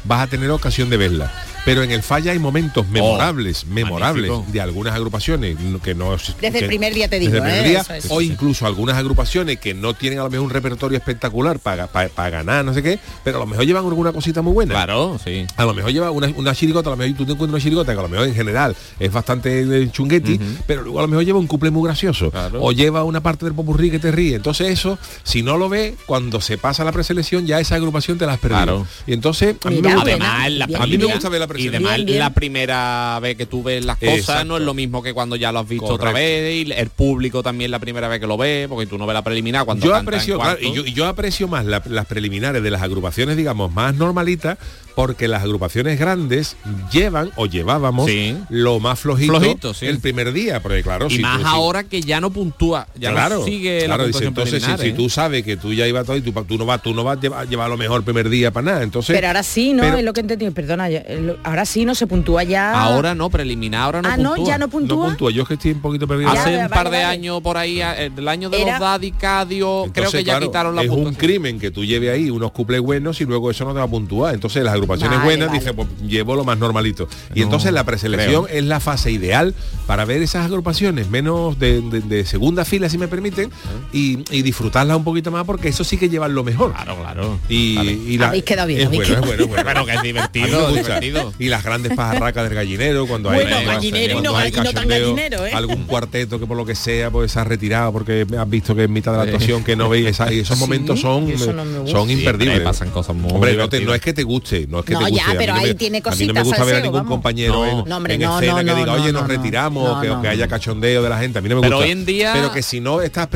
vas 0.03 0.21
a 0.21 0.27
tener 0.27 0.49
ocasión 0.51 0.89
de 0.89 0.97
verlas. 0.97 1.31
Pero 1.65 1.83
en 1.83 1.91
el 1.91 2.03
falla 2.03 2.31
hay 2.33 2.39
momentos 2.39 2.87
memorables, 2.89 3.65
memorables 3.67 4.29
magnífico. 4.29 4.51
de 4.53 4.61
algunas 4.61 4.93
agrupaciones 4.95 5.59
no- 5.59 5.81
que 5.81 5.95
no 5.95 6.15
Desde 6.41 6.59
el 6.59 6.67
primer 6.67 6.93
día 6.93 7.07
te 7.07 7.19
desde 7.19 7.31
digo, 7.31 7.43
el 7.45 7.49
primer 7.51 7.65
¿eh? 7.65 7.69
día, 7.69 7.81
Eso 7.81 7.93
es. 7.93 8.05
o 8.09 8.21
incluso 8.21 8.65
algunas 8.65 8.97
agrupaciones 8.97 9.59
que 9.59 9.73
no 9.73 9.93
tienen 9.93 10.19
a 10.19 10.23
lo 10.23 10.29
mejor 10.29 10.45
un 10.45 10.49
repertorio 10.51 10.97
espectacular 10.97 11.59
para, 11.59 11.87
para, 11.87 12.09
para 12.09 12.29
ganar, 12.29 12.65
no 12.65 12.73
sé 12.73 12.83
qué, 12.83 12.99
pero 13.23 13.37
a 13.37 13.39
lo 13.41 13.45
mejor 13.47 13.65
llevan 13.65 13.85
alguna 13.85 14.11
cosita 14.11 14.41
muy 14.41 14.53
buena. 14.53 14.73
Claro, 14.73 15.19
sí. 15.23 15.45
A 15.55 15.63
lo 15.65 15.73
mejor 15.73 15.91
lleva 15.91 16.11
una, 16.11 16.27
una 16.35 16.53
chirigota, 16.53 16.89
a 16.89 16.91
lo 16.91 16.97
mejor 16.97 17.15
tú 17.17 17.25
te 17.25 17.31
encuentras 17.31 17.53
una 17.55 17.63
chirigota 17.63 17.93
que 17.93 17.99
a 17.99 18.03
lo 18.03 18.09
mejor 18.09 18.27
en 18.27 18.35
general 18.35 18.75
es 18.99 19.11
bastante 19.11 19.89
chungueti, 19.91 20.39
pero 20.67 20.81
luego 20.83 20.99
a 20.99 21.03
lo 21.03 21.07
mejor 21.07 21.23
lleva 21.25 21.39
un 21.39 21.47
couple 21.47 21.71
muy 21.71 21.85
gracioso. 21.87 22.29
Claro. 22.31 22.61
O 22.61 22.71
lleva 22.71 23.03
una 23.03 23.21
parte 23.23 23.45
del 23.45 23.53
popurrí 23.53 23.89
que 23.89 23.99
te 23.99 24.11
ríe. 24.11 24.35
Entonces 24.35 24.67
eso, 24.69 24.97
si 25.23 25.41
no 25.43 25.57
lo 25.57 25.69
ves, 25.69 25.93
cuando 26.05 26.41
se 26.41 26.57
pasa 26.57 26.83
la 26.83 26.91
preselección, 26.91 27.45
ya 27.45 27.59
esa 27.59 27.75
agrupación 27.75 28.17
te 28.17 28.25
la 28.25 28.33
has 28.33 28.39
perdido. 28.39 28.63
Claro. 28.63 28.87
Y 29.07 29.13
entonces, 29.13 29.55
a 29.63 29.69
mí 29.69 29.77
Mira, 29.77 29.89
me 29.89 29.95
gusta. 29.95 30.09
Además, 30.11 30.51
la 30.51 30.65
a 30.65 30.85
mí 30.85 30.91
me 30.91 30.97
bien. 30.97 31.11
gusta 31.11 31.29
ver 31.29 31.39
la 31.39 31.47
Y 31.57 31.67
además 31.69 31.95
Bien, 31.95 32.05
bien. 32.05 32.19
la 32.19 32.29
primera 32.33 33.19
vez 33.21 33.35
que 33.37 33.45
tú 33.45 33.63
ves 33.63 33.83
las 33.85 33.97
cosas 33.97 34.15
Exacto. 34.15 34.45
no 34.45 34.57
es 34.57 34.63
lo 34.63 34.73
mismo 34.73 35.01
que 35.03 35.13
cuando 35.13 35.35
ya 35.35 35.51
lo 35.51 35.59
has 35.59 35.67
visto 35.67 35.85
otra 35.87 36.11
vez 36.11 36.67
y 36.67 36.71
el 36.71 36.89
público 36.89 37.43
también 37.43 37.71
la 37.71 37.79
primera 37.79 38.07
vez 38.07 38.19
que 38.19 38.27
lo 38.27 38.37
ve, 38.37 38.67
porque 38.69 38.85
tú 38.87 38.97
no 38.97 39.05
ves 39.05 39.13
la 39.13 39.23
preliminar 39.23 39.65
cuando 39.65 39.85
yo 39.85 39.95
aprecio 39.95 40.39
claro, 40.39 40.57
y 40.61 40.93
yo, 40.93 41.05
aprecio 41.07 41.47
más 41.47 41.65
la- 41.65 41.81
las 41.89 42.05
preliminares 42.05 42.61
de 42.63 42.71
las 42.71 42.81
agrupaciones 42.81 43.37
digamos 43.37 43.71
más 43.73 43.93
normalitas 43.95 44.57
porque 44.95 45.27
las 45.27 45.41
agrupaciones 45.43 45.99
grandes 45.99 46.55
llevan 46.91 47.31
o 47.35 47.47
llevábamos 47.47 48.07
Sí. 48.09 48.37
lo 48.49 48.79
más 48.79 48.99
flojito, 48.99 49.39
Flojito, 49.39 49.73
sí. 49.73 49.87
el 49.87 49.99
primer 49.99 50.31
día 50.33 50.61
porque 50.61 50.83
claro 50.83 51.07
y 51.09 51.15
si 51.15 51.21
más 51.21 51.41
tú- 51.41 51.47
ahora 51.47 51.83
que 51.83 52.01
ya 52.01 52.21
no 52.21 52.29
puntúa, 52.31 52.87
ya 52.95 53.11
claro, 53.11 53.39
no 53.39 53.45
sigue 53.45 53.85
claro, 53.85 54.03
la 54.03 54.07
dice, 54.07 54.25
entonces 54.25 54.61
si, 54.61 54.67
preliminar, 54.67 54.79
si 54.79 54.87
¿eh? 54.89 54.93
tú 54.93 55.09
sabes 55.09 55.43
que 55.43 55.57
tú 55.57 55.73
ya 55.73 55.87
ibas 55.87 56.05
todo 56.05 56.15
y 56.17 56.21
tú, 56.21 56.31
tú 56.47 56.57
no 56.57 56.65
vas 56.65 56.81
tú 56.83 56.93
no 56.93 57.03
vas 57.03 57.17
a 57.17 57.21
llevar, 57.21 57.47
llevar 57.49 57.69
lo 57.69 57.77
mejor 57.77 58.03
primer 58.03 58.29
día 58.29 58.51
para 58.51 58.65
nada 58.65 58.83
entonces 58.83 59.15
Pero 59.15 59.27
ahora 59.27 59.41
sí, 59.43 59.73
¿no? 59.73 59.81
pero- 59.83 59.97
es 59.97 60.03
lo 60.03 60.13
que 60.13 60.19
entendí. 60.21 60.49
Perdona, 60.51 60.89
ya- 60.89 61.03
lo- 61.19 61.37
ahora 61.43 61.65
sí 61.65 61.85
no 61.85 61.95
se 61.95 62.07
puntúa 62.07 62.43
ya. 62.43 62.71
Ahora 62.71 63.13
no, 63.15 63.29
preliminar 63.29 63.81
ahora 63.83 64.01
no 64.01 64.09
ah, 64.09 64.17
no, 64.17 64.29
puntúa. 64.35 64.47
ya 64.47 64.57
no 64.57 64.65
no 64.65 64.69
puntúa. 64.71 65.05
puntúa 65.07 65.31
yo 65.31 65.41
es 65.43 65.47
que 65.47 65.53
estoy 65.55 65.71
un 65.71 65.81
poquito 65.81 66.07
perdido 66.07 66.33
Ya, 66.33 66.39
Hace 66.41 66.51
vale, 66.51 66.63
un 66.63 66.69
par 66.69 66.85
vale, 66.85 66.97
de 66.97 67.03
vale. 67.03 67.15
años 67.17 67.41
por 67.41 67.57
ahí, 67.57 67.81
eh, 67.81 68.11
el 68.15 68.27
año 68.27 68.49
de 68.49 68.61
Era- 68.61 68.71
los 68.73 68.79
Daddy, 68.79 69.11
Cadio, 69.11 69.85
creo 69.93 70.09
que 70.11 70.23
ya 70.23 70.33
claro, 70.33 70.45
quitaron 70.47 70.75
la 70.75 70.83
es 70.83 70.89
un 70.89 70.95
puntuación. 70.95 71.19
crimen 71.19 71.59
que 71.59 71.71
tú 71.71 71.83
lleves 71.85 72.11
ahí 72.13 72.29
unos 72.29 72.51
cuples 72.51 72.79
buenos 72.81 73.19
y 73.21 73.25
luego 73.25 73.51
eso 73.51 73.65
no 73.65 73.71
te 73.73 73.79
va 73.79 73.85
a 73.85 73.87
puntuar. 73.87 74.33
Entonces 74.33 74.63
las 74.63 74.73
agrupaciones 74.73 75.17
Vale, 75.17 75.25
buenas 75.29 75.47
vale. 75.49 75.59
dicen, 75.59 75.75
pues 75.75 75.87
llevo 76.07 76.35
lo 76.35 76.43
más 76.43 76.57
normalito. 76.57 77.07
Y 77.35 77.39
No, 77.39 77.45
entonces 77.45 77.71
la 77.73 77.83
preselección 77.83 78.45
creo. 78.45 78.57
es 78.57 78.63
la 78.63 78.79
fase 78.79 79.11
ideal 79.11 79.53
para 79.85 80.05
ver 80.05 80.21
esas 80.21 80.45
agrupaciones 80.45 81.09
menos 81.09 81.59
de, 81.59 81.81
de- 81.81 82.01
de 82.01 82.25
segunda 82.25 82.63
fila, 82.65 82.89
si 82.89 82.97
me 82.97 83.07
permiten, 83.07 83.51
y, 83.91 84.19
y 84.35 84.41
disfrutarlas 84.43 84.95
un 84.97 85.03
poquito 85.03 85.31
más 85.31 85.43
porque 85.45 85.67
eso 85.69 85.83
sí 85.83 85.97
que 85.97 86.09
llevan 86.09 86.33
lo 86.33 86.43
mejor. 86.43 86.71
Claro, 86.73 86.95
claro. 86.97 87.39
Y, 87.49 87.75
Vale. 87.75 87.91
y 87.91 88.17
la- 88.17 88.27
Habéis 88.29 88.43
quedado 88.43 88.67
bien, 88.67 88.79
es 88.81 88.85
habéis 88.87 89.01
bueno, 89.09 89.13
es 89.13 89.19
bueno, 89.27 89.43
es 89.43 89.63
bueno. 89.63 89.85
Que 89.85 89.91
es 89.93 90.01
divertido. 90.01 91.32
Y 91.39 91.49
las 91.49 91.63
grandes 91.63 91.93
pajarracas 91.95 92.43
del 92.45 92.53
gallinero 92.53 93.07
cuando 93.07 93.29
hay, 93.29 93.37
Bueno, 93.41 93.51
cuando 93.51 93.71
gallinero 93.71 94.05
y 94.05 94.11
cuando 94.13 94.31
no 94.31 94.37
hay 94.37 94.51
ga- 94.51 94.53
y 94.53 94.57
no 94.57 94.63
tan 94.65 94.73
cachondeo, 94.73 94.99
gallinero, 95.15 95.45
¿eh? 95.47 95.51
algún 95.53 95.83
cuarteto 95.85 96.39
que 96.39 96.45
por 96.45 96.55
lo 96.57 96.65
que 96.65 96.75
sea 96.75 97.09
pues 97.09 97.31
se 97.31 97.39
ha 97.39 97.43
retirado 97.43 97.91
porque 97.91 98.25
has 98.37 98.49
visto 98.49 98.75
que 98.75 98.83
en 98.83 98.93
mitad 98.93 99.11
de 99.13 99.17
la 99.17 99.23
actuación 99.23 99.63
que 99.63 99.75
no 99.75 99.89
veis 99.89 100.07
esa- 100.07 100.31
y 100.31 100.39
esos 100.39 100.57
Sí, 100.57 100.61
momentos 100.63 100.99
son 101.01 101.27
no 101.33 101.87
son 101.87 102.09
imperdibles 102.11 102.61
pasan 102.61 102.91
cosas 102.91 103.15
muy 103.15 103.31
hombre 103.31 103.53
no, 103.53 103.67
te- 103.69 103.77
divertidas. 103.79 103.85
no 103.87 103.95
es 103.95 104.01
que 104.01 104.13
te 104.13 104.23
guste 104.23 104.67
no 104.69 104.79
es 104.79 104.85
que 104.85 104.93
No, 104.93 104.99
te 104.99 105.05
guste 105.09 105.17
ya, 105.17 105.25
A 105.25 105.33
mí 105.33 105.35
pero 105.39 105.53
no 105.53 105.59
ahí 105.59 105.67
me- 105.69 105.73
tiene 105.73 105.97
a 105.97 106.01
mí 106.01 106.03
no 106.27 106.33
me 106.33 106.41
cositas, 106.41 106.43
gusta 106.43 106.63
ver 106.65 106.75
a 106.75 106.79
ningún 106.81 106.97
vamos. 106.99 107.11
compañero 107.11 107.53
No. 107.53 107.65
en, 107.81 107.89
No, 107.89 107.97
hombre, 107.97 108.13
en 108.13 108.21
no, 108.21 108.39
escena 108.39 108.63
no, 108.63 108.73
que 108.75 108.79
diga 108.81 108.93
oye 108.93 109.05
no, 109.11 109.19
nos 109.19 109.21
no. 109.23 109.27
retiramos 109.27 110.01
que, 110.21 110.27
haya 110.27 110.47
cachondeo 110.47 111.01
de 111.03 111.09
la 111.09 111.17
gente 111.19 111.39
a 111.39 111.41
mí 111.41 111.49
no 111.49 111.55
me 111.55 111.61
Pero 111.61 111.77
gusta 111.77 111.85
hoy 111.87 111.91
en 111.91 112.05
día- 112.05 112.31
pero 112.35 112.51
que 112.51 112.61
si 112.61 112.79
no 112.79 113.01
estás 113.01 113.27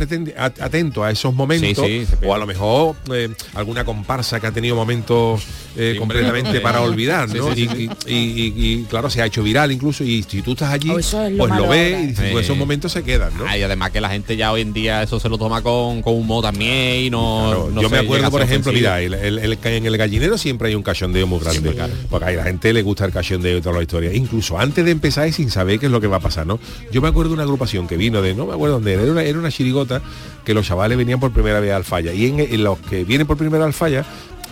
atento 0.60 1.04
a 1.04 1.12
esos 1.12 1.34
momentos 1.34 1.86
Sí, 1.86 2.06
sí, 2.06 2.16
se 2.20 2.26
o 2.28 2.34
a 2.34 2.38
lo 2.38 2.46
mejor 2.46 2.96
eh, 3.14 3.30
alguna 3.56 3.84
comparsa 3.86 4.40
que 4.40 4.48
ha 4.48 4.52
tenido 4.52 4.76
momentos 4.76 5.44
eh, 5.76 5.96
completamente 5.98 6.60
para 6.60 6.82
olvidar 6.82 7.30
Sí, 7.30 7.38
¿no? 7.38 7.54
sí, 7.54 7.68
sí, 7.68 7.84
y, 7.84 7.87
y, 8.08 8.14
y- 8.14 8.54
y- 8.58 8.74
y, 8.74 8.84
claro, 8.84 9.10
se 9.10 9.22
ha 9.22 9.26
hecho 9.26 9.44
viral 9.44 9.72
incluso 9.72 10.04
y 10.04 10.24
si 10.24 10.42
tú 10.42 10.52
estás 10.54 10.72
allí, 10.72 10.90
Oh, 10.90 11.00
es 11.00 11.14
lo 11.14 11.20
pues 11.38 11.56
lo 11.56 11.68
ves 11.68 11.94
ahora. 11.96 12.28
y 12.28 12.32
pues 12.32 12.46
esos 12.46 12.58
momentos 12.58 12.92
se 12.92 13.04
quedan, 13.04 13.38
¿no? 13.38 13.46
Ah, 13.48 13.58
y 13.58 13.62
además 13.64 13.92
que 13.92 14.02
la 14.02 14.10
gente 14.10 14.36
ya 14.38 14.52
hoy 14.52 14.62
en 14.62 14.74
día 14.74 15.04
eso 15.04 15.20
se 15.20 15.30
lo 15.30 15.38
toma 15.38 15.62
con, 15.62 16.02
con 16.02 16.14
humor 16.16 16.44
también 16.44 17.06
y 17.06 17.10
no, 17.10 17.46
Claro, 17.48 17.70
no 17.74 17.82
yo 17.82 17.90
me 17.90 17.98
acuerdo, 18.00 18.30
por 18.32 18.42
ejemplo, 18.42 18.72
ofensivo. 18.72 18.92
mira, 18.92 19.02
el, 19.02 19.14
el- 19.14 19.40
el- 19.40 19.58
en 19.64 19.86
el 19.86 19.98
gallinero 19.98 20.38
siempre 20.38 20.70
hay 20.70 20.76
un 20.76 20.84
cachondeo 20.84 21.28
muy 21.28 21.40
grande, 21.40 21.74
porque 22.10 22.26
a 22.26 22.32
la 22.32 22.44
gente 22.44 22.74
le 22.74 22.82
gusta 22.82 23.06
el 23.06 23.12
cachondeo 23.12 23.58
y 23.58 23.62
toda 23.62 23.76
la 23.76 23.82
historia. 23.82 24.14
Incluso 24.14 24.60
antes 24.60 24.84
de 24.86 24.92
empezar 24.92 25.28
y 25.28 25.32
sin 25.34 25.50
saber 25.50 25.80
qué 25.80 25.86
es 25.88 25.92
lo 25.92 26.00
que 26.02 26.08
va 26.08 26.18
a 26.18 26.22
pasar, 26.22 26.46
¿no? 26.48 26.60
Yo 26.92 27.02
me 27.02 27.08
acuerdo 27.08 27.30
de 27.30 27.34
una 27.36 27.44
agrupación 27.44 27.88
que 27.88 27.98
vino 27.98 28.22
de, 28.22 28.34
no 28.36 28.46
me 28.46 28.54
acuerdo 28.54 28.76
dónde 28.76 28.94
era, 28.94 29.04
era 29.04 29.12
una, 29.12 29.24
era 29.24 29.40
una 29.40 29.52
chirigota 29.52 30.02
que 30.46 30.54
los 30.54 30.66
chavales 30.66 30.98
venían 30.98 31.20
por 31.20 31.32
primera 31.32 31.60
vez 31.60 31.74
al 31.74 31.84
falla. 31.84 32.14
Y 32.14 32.26
en, 32.28 32.40
en 32.40 32.64
los 32.64 32.80
que 32.80 33.04
vienen 33.04 33.28
por 33.28 33.38
primera 33.38 33.60
vez 33.66 33.68
al 33.68 33.74
falla, 33.74 34.06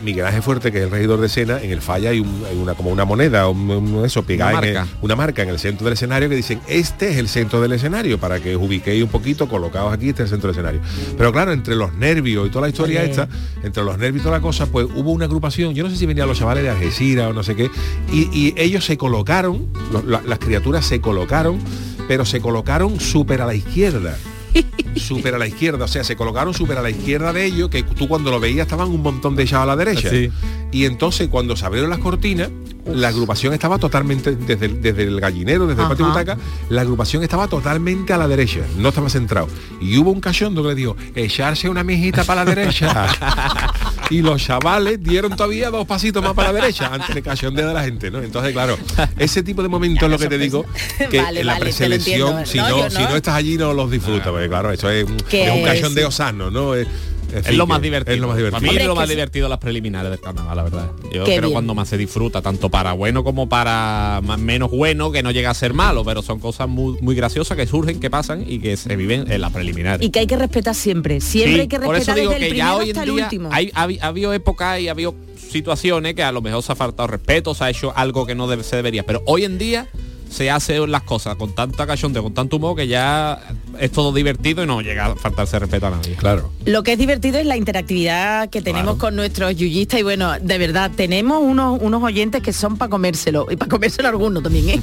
Miguel 0.03 0.25
Ángel 0.25 0.41
Fuerte, 0.43 0.71
que 0.71 0.79
es 0.79 0.83
el 0.85 0.91
regidor 0.91 1.19
de 1.19 1.27
escena, 1.27 1.59
en 1.61 1.71
el 1.71 1.81
falla 1.81 2.09
hay, 2.09 2.19
un- 2.19 2.43
hay 2.49 2.57
una 2.57 2.73
como 2.73 2.89
una 2.91 3.05
moneda, 3.05 3.47
un, 3.49 3.69
un- 3.71 4.05
eso, 4.05 4.23
pegada 4.23 4.51
Una 4.51 4.59
en 4.59 4.65
el- 4.65 4.73
marca. 4.75 4.97
una 5.01 5.15
marca 5.15 5.43
en 5.43 5.49
el 5.49 5.59
centro 5.59 5.85
del 5.85 5.93
escenario 5.93 6.29
que 6.29 6.35
dicen 6.35 6.59
este 6.67 7.09
es 7.11 7.17
el 7.17 7.27
centro 7.27 7.61
del 7.61 7.71
escenario 7.73 8.19
para 8.19 8.39
que 8.39 8.55
os 8.55 8.61
ubiquéis 8.63 9.03
un 9.03 9.09
poquito 9.09 9.47
colocados 9.47 9.93
aquí 9.93 10.09
este 10.09 10.23
es 10.23 10.31
el 10.31 10.35
centro 10.41 10.51
del 10.51 10.59
escenario 10.59 10.81
pero 11.17 11.31
claro 11.31 11.53
entre 11.53 11.75
los 11.75 11.93
nervios 11.93 12.47
y 12.47 12.49
toda 12.49 12.63
la 12.63 12.69
historia 12.69 13.01
Oye. 13.01 13.09
esta 13.11 13.27
entre 13.63 13.83
los 13.83 13.97
nervios 13.97 14.21
y 14.21 14.23
toda 14.23 14.37
la 14.37 14.41
cosa 14.41 14.65
pues 14.67 14.87
hubo 14.95 15.11
una 15.11 15.25
agrupación 15.25 15.73
yo 15.73 15.83
no 15.83 15.89
sé 15.89 15.95
si 15.97 16.05
venían 16.05 16.27
los 16.27 16.37
chavales 16.37 16.63
de 16.63 16.69
Algeciras 16.69 17.29
o 17.29 17.33
no 17.33 17.43
sé 17.43 17.55
qué 17.55 17.69
y, 18.11 18.29
y 18.37 18.53
ellos 18.57 18.85
se 18.85 18.97
colocaron 18.97 19.67
los- 19.91 20.05
la- 20.05 20.21
las 20.25 20.39
criaturas 20.39 20.85
se 20.85 20.99
colocaron 21.01 21.59
pero 22.07 22.25
se 22.25 22.39
colocaron 22.41 22.99
súper 22.99 23.41
a 23.41 23.45
la 23.45 23.55
izquierda 23.55 24.15
súper 24.95 25.35
a 25.35 25.37
la 25.37 25.47
izquierda, 25.47 25.85
o 25.85 25.87
sea, 25.87 26.03
se 26.03 26.15
colocaron 26.15 26.53
súper 26.53 26.77
a 26.77 26.81
la 26.81 26.89
izquierda 26.89 27.33
de 27.33 27.45
ellos, 27.45 27.69
que 27.69 27.83
tú 27.83 28.07
cuando 28.07 28.31
lo 28.31 28.39
veías 28.39 28.65
estaban 28.65 28.89
un 28.89 29.01
montón 29.01 29.35
de 29.35 29.43
echados 29.43 29.63
a 29.63 29.67
la 29.67 29.75
derecha. 29.75 30.09
Sí. 30.09 30.29
Y 30.71 30.85
entonces 30.85 31.27
cuando 31.29 31.55
se 31.55 31.65
abrieron 31.65 31.89
las 31.89 31.99
cortinas, 31.99 32.49
la 32.85 33.07
agrupación 33.09 33.53
estaba 33.53 33.77
totalmente, 33.79 34.35
desde, 34.35 34.65
el- 34.67 34.81
desde 34.81 35.03
el 35.03 35.19
gallinero, 35.19 35.65
desde 35.67 35.81
el 35.81 35.87
patio 35.87 36.07
butaca, 36.07 36.37
la 36.69 36.81
agrupación 36.81 37.23
estaba 37.23 37.47
totalmente 37.47 38.13
a 38.13 38.17
la 38.17 38.27
derecha, 38.27 38.61
no 38.77 38.89
estaba 38.89 39.09
centrado. 39.09 39.47
Y 39.81 39.97
hubo 39.97 40.11
un 40.11 40.21
cachondo 40.21 40.61
que 40.63 40.69
le 40.69 40.75
dijo, 40.75 40.95
echarse 41.15 41.67
una 41.69 41.83
mijita 41.83 42.23
para 42.23 42.43
la 42.45 42.53
derecha. 42.55 43.07
y 44.09 44.21
los 44.21 44.41
chavales 44.43 45.01
dieron 45.01 45.35
todavía 45.35 45.69
dos 45.71 45.85
pasitos 45.87 46.23
más 46.23 46.33
para 46.33 46.51
la 46.51 46.61
derecha 46.61 46.89
antes 46.93 47.13
de 47.15 47.21
cachondeo 47.23 47.67
de 47.67 47.73
la 47.73 47.83
gente, 47.83 48.11
¿no? 48.11 48.19
Entonces, 48.21 48.51
claro, 48.53 48.77
ese 49.17 49.41
tipo 49.41 49.63
de 49.63 49.67
momentos 49.69 50.03
es 50.03 50.09
lo 50.11 50.19
que 50.19 50.27
te 50.27 50.37
digo, 50.37 50.65
que 51.09 51.21
Vale, 51.21 51.39
en 51.41 51.47
la 51.47 51.53
vale, 51.53 51.65
preselección, 51.65 52.45
si 52.45 52.57
No, 52.59 52.89
si 52.89 52.99
no. 53.03 53.15
estás 53.15 53.33
allí 53.35 53.57
no 53.57 53.73
los 53.73 53.89
disfrutas, 53.89 54.27
porque 54.27 54.47
claro, 54.47 54.71
eso 54.71 54.89
es, 54.89 55.03
un- 55.05 55.17
Que 55.17 55.47
es 55.47 55.51
un 55.53 55.63
cachondeo 55.63 56.11
sí. 56.11 56.17
sano, 56.17 56.51
¿no? 56.51 56.75
Es, 56.75 56.87
en 57.31 57.37
Es 57.39 57.55
lo 57.55 57.67
más 57.67 57.81
divertido. 57.81 58.15
Es 58.15 58.21
lo 58.21 58.27
más 58.27 58.37
divertido. 58.37 58.59
Para 58.61 58.71
mí 58.73 58.77
es 58.79 58.87
lo 58.87 58.95
más 58.95 59.09
divertido 59.09 59.49
las 59.49 59.57
preliminares 59.59 60.09
del 60.11 60.19
carnaval, 60.19 60.55
la 60.55 60.63
verdad. 60.63 60.91
Yo 61.13 61.23
Qué 61.23 61.31
creo 61.37 61.41
bien. 61.41 61.51
cuando 61.53 61.75
más 61.75 61.89
se 61.89 61.97
disfruta, 61.97 62.41
tanto 62.41 62.69
para 62.69 62.93
bueno 62.93 63.23
como 63.23 63.47
para 63.49 64.21
más, 64.23 64.39
menos 64.39 64.71
bueno, 64.71 65.11
que 65.11 65.23
no 65.23 65.31
llega 65.31 65.49
a 65.49 65.53
ser 65.53 65.73
malo, 65.73 66.03
pero 66.05 66.21
son 66.21 66.39
cosas 66.39 66.67
muy, 66.67 66.97
muy 67.01 67.15
graciosas 67.15 67.57
que 67.57 67.67
surgen, 67.67 67.99
que 67.99 68.09
pasan 68.09 68.43
y 68.47 68.59
que 68.59 68.77
se 68.77 68.95
viven 68.95 69.31
en 69.31 69.41
las 69.41 69.51
preliminares. 69.51 70.05
Y 70.05 70.09
que 70.11 70.19
hay 70.19 70.27
que 70.27 70.37
respetar 70.37 70.75
siempre. 70.75 71.21
Siempre 71.21 71.53
Sí, 71.55 71.59
hay 71.61 71.67
que 71.67 71.79
por 71.79 71.95
eso 71.95 72.13
respetar 72.13 72.15
digo 72.15 72.31
desde 72.31 72.45
el 72.47 72.51
que 72.51 72.57
ya 72.57 72.65
primero 72.77 72.83
hoy 72.83 72.89
en 73.09 73.15
día 73.15 73.23
último. 73.25 73.49
hay, 73.51 73.71
ha, 73.73 73.83
ha 74.01 74.07
habido 74.07 74.33
épocas 74.33 74.79
y 74.79 74.87
ha 74.87 74.91
habido 74.91 75.15
situaciones 75.37 76.13
que 76.15 76.23
a 76.23 76.31
lo 76.31 76.41
mejor 76.41 76.63
se 76.63 76.71
ha 76.71 76.75
faltado 76.75 77.07
respeto, 77.07 77.53
se 77.53 77.63
ha 77.63 77.69
hecho 77.69 77.93
algo 77.95 78.25
que 78.25 78.35
no 78.35 78.47
debe- 78.47 78.63
se 78.63 78.75
debería, 78.75 79.05
pero 79.05 79.21
hoy 79.25 79.45
en 79.45 79.57
día 79.57 79.87
se 80.29 80.49
hace 80.49 80.85
las 80.87 81.03
cosas 81.03 81.35
con 81.35 81.53
tanta 81.53 81.87
cachondeo, 81.87 82.23
con 82.23 82.33
tanto 82.33 82.57
humor 82.57 82.75
que 82.75 82.87
ya 82.87 83.39
es 83.79 83.91
todo 83.91 84.11
divertido 84.11 84.63
y 84.63 84.67
no 84.67 84.81
llega 84.81 85.07
a 85.07 85.15
faltarse 85.15 85.59
respeto 85.59 85.87
a 85.87 85.91
nadie. 85.91 86.15
Claro. 86.15 86.51
Lo 86.65 86.83
que 86.83 86.93
es 86.93 86.97
divertido 86.97 87.39
es 87.39 87.45
la 87.45 87.57
interactividad 87.57 88.49
que 88.49 88.61
tenemos 88.61 88.97
con 88.97 89.15
nuestros 89.15 89.55
yuyistas 89.55 89.99
y 89.99 90.03
bueno, 90.03 90.33
de 90.39 90.57
verdad, 90.57 90.91
tenemos 90.95 91.41
unos, 91.41 91.79
unos 91.81 92.03
oyentes 92.03 92.41
que 92.41 92.53
son 92.53 92.77
para 92.77 92.89
comérselo 92.89 93.47
y 93.49 93.55
para 93.55 93.69
comérselo 93.69 94.09
alguno 94.09 94.41
también, 94.41 94.69
¿eh? 94.69 94.81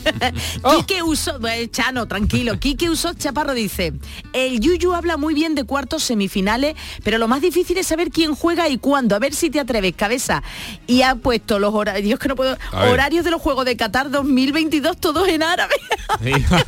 Oh. 0.63 0.77
Quique 0.87 1.03
Uso, 1.03 1.39
eh, 1.47 1.69
Chano, 1.71 2.07
tranquilo, 2.07 2.59
Quique 2.59 2.91
Uso 2.91 3.15
Chaparro 3.15 3.55
dice, 3.55 3.93
el 4.33 4.61
Yuyu 4.61 4.95
habla 4.95 5.17
muy 5.17 5.35
bien 5.35 5.55
de 5.55 5.65
cuartos 5.65 6.03
semifinales, 6.03 6.75
pero 7.05 7.19
lo 7.19 7.29
más 7.29 7.41
difícil 7.41 7.79
es 7.79 7.87
saber 7.87 8.11
quién 8.11 8.35
juega 8.35 8.69
y 8.69 8.79
cuándo, 8.79 9.17
a 9.17 9.19
ver 9.19 9.35
si 9.35 9.51
te 9.51 9.61
atreves, 9.61 9.95
cabeza. 9.95 10.43
Y 10.87 11.03
ha 11.03 11.15
puesto 11.15 11.59
los 11.59 11.75
horarios, 11.75 12.05
Dios 12.05 12.19
que 12.19 12.29
no 12.29 12.37
puedo, 12.37 12.57
horarios 12.73 13.25
de 13.25 13.31
los 13.31 13.41
Juegos 13.41 13.65
de 13.65 13.77
Qatar 13.77 14.11
2022 14.11 14.97
todos 14.99 15.29
en 15.33 15.43
árabe. 15.43 15.75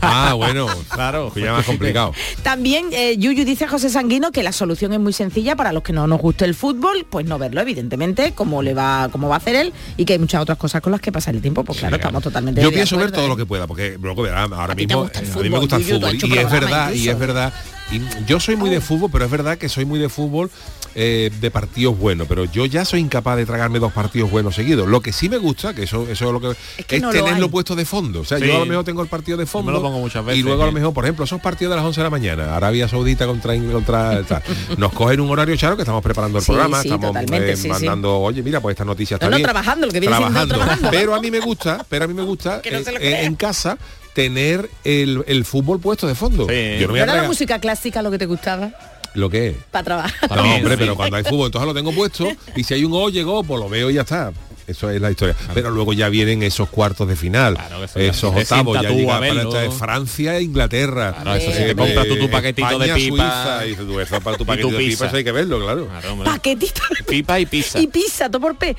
Ah, 0.00 0.34
bueno, 0.34 0.66
Claro. 0.90 1.32
Ya 1.34 1.52
más 1.52 1.64
complicado. 1.64 2.12
También 2.42 2.86
eh, 2.92 3.16
Yuyu 3.18 3.44
dice 3.44 3.64
a 3.64 3.68
José 3.68 3.90
Sanguino 3.90 4.32
que 4.32 4.42
la 4.42 4.52
solución 4.52 4.92
es 4.92 5.00
muy 5.00 5.12
sencilla 5.12 5.56
para 5.56 5.72
los 5.72 5.82
que 5.82 5.92
no 5.92 6.06
nos 6.06 6.20
guste 6.20 6.44
el 6.44 6.54
fútbol, 6.54 7.06
pues 7.08 7.26
no 7.26 7.38
verlo, 7.38 7.60
evidentemente, 7.60 8.32
como 8.32 8.62
le 8.62 8.74
va, 8.74 9.08
como 9.10 9.28
va 9.28 9.36
a 9.36 9.38
hacer 9.38 9.56
él, 9.56 9.72
y 9.96 10.04
que 10.04 10.14
hay 10.14 10.18
muchas 10.18 10.40
otras 10.42 10.58
cosas 10.58 10.80
con 10.80 10.92
las 10.92 11.00
que 11.00 11.12
pasar 11.12 11.34
el 11.34 11.42
tiempo, 11.42 11.64
pues 11.64 11.78
claro, 11.78 11.96
estamos 11.96 12.22
totalmente 12.22 12.62
Yo 12.62 12.70
pienso 12.72 12.96
ver 12.96 13.12
todo 13.12 13.26
¿eh? 13.26 13.28
lo 13.28 13.36
que 13.36 13.46
pueda, 13.46 13.66
porque 13.66 13.98
luego 14.00 14.24
ahora 14.26 14.72
A 14.72 14.74
mismo 14.74 15.02
a 15.02 15.42
mí 15.42 15.48
me 15.50 15.58
gusta 15.58 15.76
el 15.76 15.84
fútbol 15.84 16.16
y 16.22 16.38
es 16.38 16.50
verdad, 16.50 16.92
y 16.92 17.08
es 17.08 17.18
verdad. 17.18 17.52
Y 17.90 18.00
yo 18.26 18.40
soy 18.40 18.56
muy 18.56 18.70
de 18.70 18.80
fútbol, 18.80 19.10
pero 19.12 19.24
es 19.26 19.30
verdad 19.30 19.58
que 19.58 19.68
soy 19.68 19.84
muy 19.84 19.98
de 19.98 20.08
fútbol 20.08 20.50
eh, 20.96 21.30
de 21.40 21.50
partidos 21.50 21.98
buenos, 21.98 22.26
pero 22.26 22.44
yo 22.44 22.64
ya 22.66 22.84
soy 22.84 23.00
incapaz 23.00 23.36
de 23.36 23.44
tragarme 23.46 23.78
dos 23.78 23.92
partidos 23.92 24.30
buenos 24.30 24.54
seguidos. 24.54 24.88
Lo 24.88 25.00
que 25.00 25.12
sí 25.12 25.28
me 25.28 25.36
gusta, 25.38 25.74
que 25.74 25.82
eso, 25.82 26.08
eso 26.08 26.26
es 26.26 26.32
lo 26.32 26.40
que 26.40 26.50
es, 26.52 26.56
Es 26.78 26.86
que 26.86 26.98
no 27.00 27.12
lo 27.12 27.24
tenerlo 27.24 27.50
puesto 27.50 27.76
de 27.76 27.84
fondo. 27.84 28.20
O 28.20 28.24
sea, 28.24 28.38
Sí. 28.38 28.46
yo 28.46 28.56
a 28.56 28.58
lo 28.60 28.66
mejor 28.66 28.84
tengo 28.84 29.02
el 29.02 29.08
partido 29.08 29.36
de 29.36 29.44
fondo 29.46 29.70
lo 29.70 29.82
pongo 29.82 29.98
muchas 29.98 30.24
veces, 30.24 30.40
y 30.40 30.42
luego 30.42 30.62
a 30.62 30.66
lo 30.66 30.72
mejor, 30.72 30.94
por 30.94 31.04
ejemplo, 31.04 31.24
esos 31.24 31.40
partidos 31.40 31.72
de 31.72 31.76
las 31.76 31.84
11 31.84 32.00
de 32.00 32.04
la 32.04 32.10
mañana, 32.10 32.56
Arabia 32.56 32.88
Saudita 32.88 33.26
contra 33.26 33.54
contra 33.58 34.22
tal, 34.28 34.42
nos 34.78 34.92
cogen 34.92 35.20
un 35.20 35.30
horario 35.30 35.54
charo 35.56 35.76
que 35.76 35.82
estamos 35.82 36.02
preparando 36.02 36.38
el 36.38 36.44
Sí, 36.44 36.52
programa, 36.52 36.80
sí, 36.82 36.88
estamos 36.88 37.16
eh, 37.32 37.56
sí, 37.56 37.62
sí. 37.62 37.68
mandando, 37.68 38.18
oye, 38.20 38.42
mira, 38.42 38.60
pues 38.60 38.74
esta 38.74 38.84
noticia 38.84 39.16
está 39.16 39.26
No, 39.26 39.30
no, 39.32 39.36
bien. 39.36 39.44
trabajando, 39.44 39.86
lo 39.86 39.92
que 39.92 40.00
viene 40.00 40.16
trabajando. 40.16 40.56
Pero 40.90 41.14
a 41.14 41.20
mí 41.20 41.30
me 41.30 41.40
gusta, 41.40 41.84
pero 41.88 42.04
a 42.06 42.08
mí 42.08 42.14
me 42.14 42.22
gusta 42.22 42.60
Que 42.62 42.70
no 42.70 42.82
se 42.82 42.92
lo 42.92 42.98
eh, 42.98 43.24
en 43.24 43.34
casa 43.36 43.76
tener 44.14 44.70
el, 44.84 45.22
el 45.26 45.44
fútbol 45.44 45.80
puesto 45.80 46.06
de 46.06 46.14
fondo. 46.14 46.46
Sí. 46.48 46.78
Yo 46.80 46.86
no 46.86 46.92
voy 46.94 47.00
¿No 47.00 47.04
a 47.10 47.12
era 47.12 47.22
la 47.22 47.28
música 47.28 47.58
clásica 47.58 48.00
lo 48.00 48.10
que 48.10 48.18
te 48.18 48.26
gustaba? 48.26 48.70
lo 49.14 49.30
que 49.30 49.48
es. 49.50 49.56
Para 49.70 49.84
trabajar. 49.84 50.28
No, 50.36 50.42
hombre, 50.56 50.72
sí. 50.72 50.76
pero 50.78 50.96
cuando 50.96 51.16
hay 51.16 51.22
fútbol, 51.22 51.46
entonces 51.46 51.68
lo 51.68 51.74
tengo 51.74 51.92
puesto 51.92 52.26
y 52.56 52.64
si 52.64 52.74
hay 52.74 52.84
un 52.84 52.90
gol 52.90 53.12
llegó, 53.12 53.44
pues 53.44 53.60
lo 53.60 53.68
veo 53.68 53.88
y 53.90 53.94
ya 53.94 54.00
está. 54.00 54.32
Eso 54.66 54.90
es 54.90 55.00
la 55.00 55.10
historia. 55.10 55.36
Pero 55.52 55.70
luego 55.70 55.92
ya 55.92 56.08
vienen 56.08 56.42
esos 56.42 56.68
cuartos 56.70 57.06
de 57.06 57.14
final, 57.16 57.54
Claro, 57.54 57.78
que 57.80 57.84
eso 57.84 57.98
esos 58.30 58.34
octavos, 58.34 58.80
ya 58.82 58.88
llega 58.88 59.20
para 59.20 59.70
Francia 59.70 60.38
e 60.38 60.42
Inglaterra. 60.42 61.12
Claro, 61.22 61.34
eso 61.38 61.52
sí, 61.52 61.58
Eh, 61.62 61.66
te 61.66 61.76
compras 61.76 62.08
tú 62.08 62.16
tu 62.16 62.24
eh, 62.24 62.28
paquetito 62.28 62.78
de 62.78 62.94
pipa. 62.94 63.60
Suiza, 63.60 63.66
y 63.66 63.74
tú, 63.76 64.00
eso 64.00 64.20
para 64.20 64.36
tu 64.38 64.46
paquetito 64.46 64.68
tu 64.70 64.74
de 64.74 64.78
pipa, 64.78 64.90
pizza. 64.90 65.06
eso 65.06 65.16
hay 65.16 65.24
que 65.24 65.32
verlo, 65.32 65.60
claro. 65.60 65.86
Claro, 65.86 66.12
hombre. 66.12 66.30
Paquetito. 66.30 66.80
Pipa 67.06 67.38
y 67.38 67.46
pizza. 67.46 67.78
Y 67.78 67.86
pizza, 67.88 68.28
todo 68.30 68.40
por 68.40 68.56
P. 68.56 68.74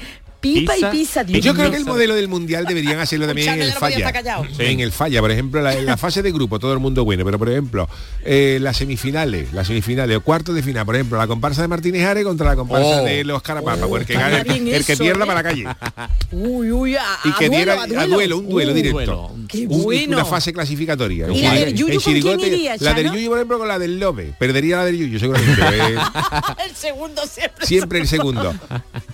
Pipa 0.54 0.74
Pizza. 0.74 0.88
y 0.88 0.92
pizza. 0.98 1.24
Dios 1.24 1.44
Yo 1.46 1.54
creo 1.54 1.72
que 1.72 1.78
el 1.78 1.86
modelo 1.86 2.16
del 2.16 2.28
mundial 2.28 2.66
deberían 2.66 3.00
hacerlo 3.00 3.26
también 3.28 3.50
en 3.54 3.62
el 3.62 3.72
falla. 3.74 4.12
Sí. 4.56 4.64
En 4.64 4.80
el 4.80 4.92
falla, 4.92 5.22
por 5.22 5.32
ejemplo, 5.32 5.62
la, 5.62 5.74
en 5.74 5.86
la 5.86 5.98
fase 5.98 6.22
de 6.22 6.32
grupo 6.32 6.60
todo 6.60 6.74
el 6.74 6.80
mundo 6.80 7.04
bueno, 7.06 7.24
pero 7.26 7.38
por 7.40 7.50
ejemplo, 7.50 7.90
eh, 8.24 8.60
las 8.62 8.78
semifinales, 8.78 9.52
las 9.54 9.68
semifinales 9.68 10.18
o 10.18 10.22
cuartos 10.22 10.56
de 10.56 10.64
final, 10.64 10.86
por 10.86 10.96
ejemplo, 10.96 11.18
la 11.18 11.28
comparsa 11.28 11.62
de 11.62 11.68
Martínez 11.68 12.06
Ares 12.06 12.24
contra 12.24 12.48
la 12.48 12.56
comparsa 12.56 13.02
Oh. 13.02 13.06
de 13.06 13.24
los 13.24 13.42
Carapapa, 13.42 13.86
Oh, 13.86 13.98
el 13.98 14.06
que 14.06 14.14
estaría 14.14 14.38
gane, 14.44 14.54
bien 14.60 14.76
el 14.76 14.86
que 14.86 14.94
eso, 14.94 15.04
pierda 15.04 15.24
¿eh? 15.24 15.28
para 15.28 15.42
la 15.42 15.50
calle. 15.50 15.66
Uy, 16.32 16.72
uy, 16.72 16.96
a, 16.96 17.02
Y 17.24 17.30
a 17.30 17.36
que 17.38 17.48
duelo, 17.50 17.56
diera 17.58 17.74
a 18.02 18.04
a 18.04 18.08
duelo. 18.08 18.38
un 18.40 18.50
duelo 18.50 18.72
Uh, 18.72 18.76
directo. 18.76 18.94
duelo. 18.98 19.32
Qué 19.48 19.68
Un- 19.68 19.84
bueno. 19.84 20.18
Una 20.18 20.26
fase 20.26 20.54
clasificatoria. 20.54 21.28
¿Y 21.32 21.42
la 21.42 21.54
del 21.54 21.74
Yuyu 21.74 21.88
en 21.88 21.96
con 21.96 22.04
quién 22.04 22.16
Chirigote, 22.22 22.48
iría, 22.48 22.76
La 22.80 22.94
del? 22.94 23.12
Yuyu, 23.12 23.30
por 23.30 23.38
ejemplo, 23.38 23.58
con 23.60 23.68
la 23.68 23.80
del 23.80 24.00
Lobe. 24.00 24.34
Perdería 24.38 24.78
la 24.78 24.86
del 24.86 24.98
Yuyu, 24.98 25.20
seguramente. 25.20 25.62
es 25.62 26.66
el 26.70 26.76
segundo 26.76 27.22
siempre. 27.28 27.66
siempre 27.66 28.00
el 28.00 28.08
segundo. 28.08 28.54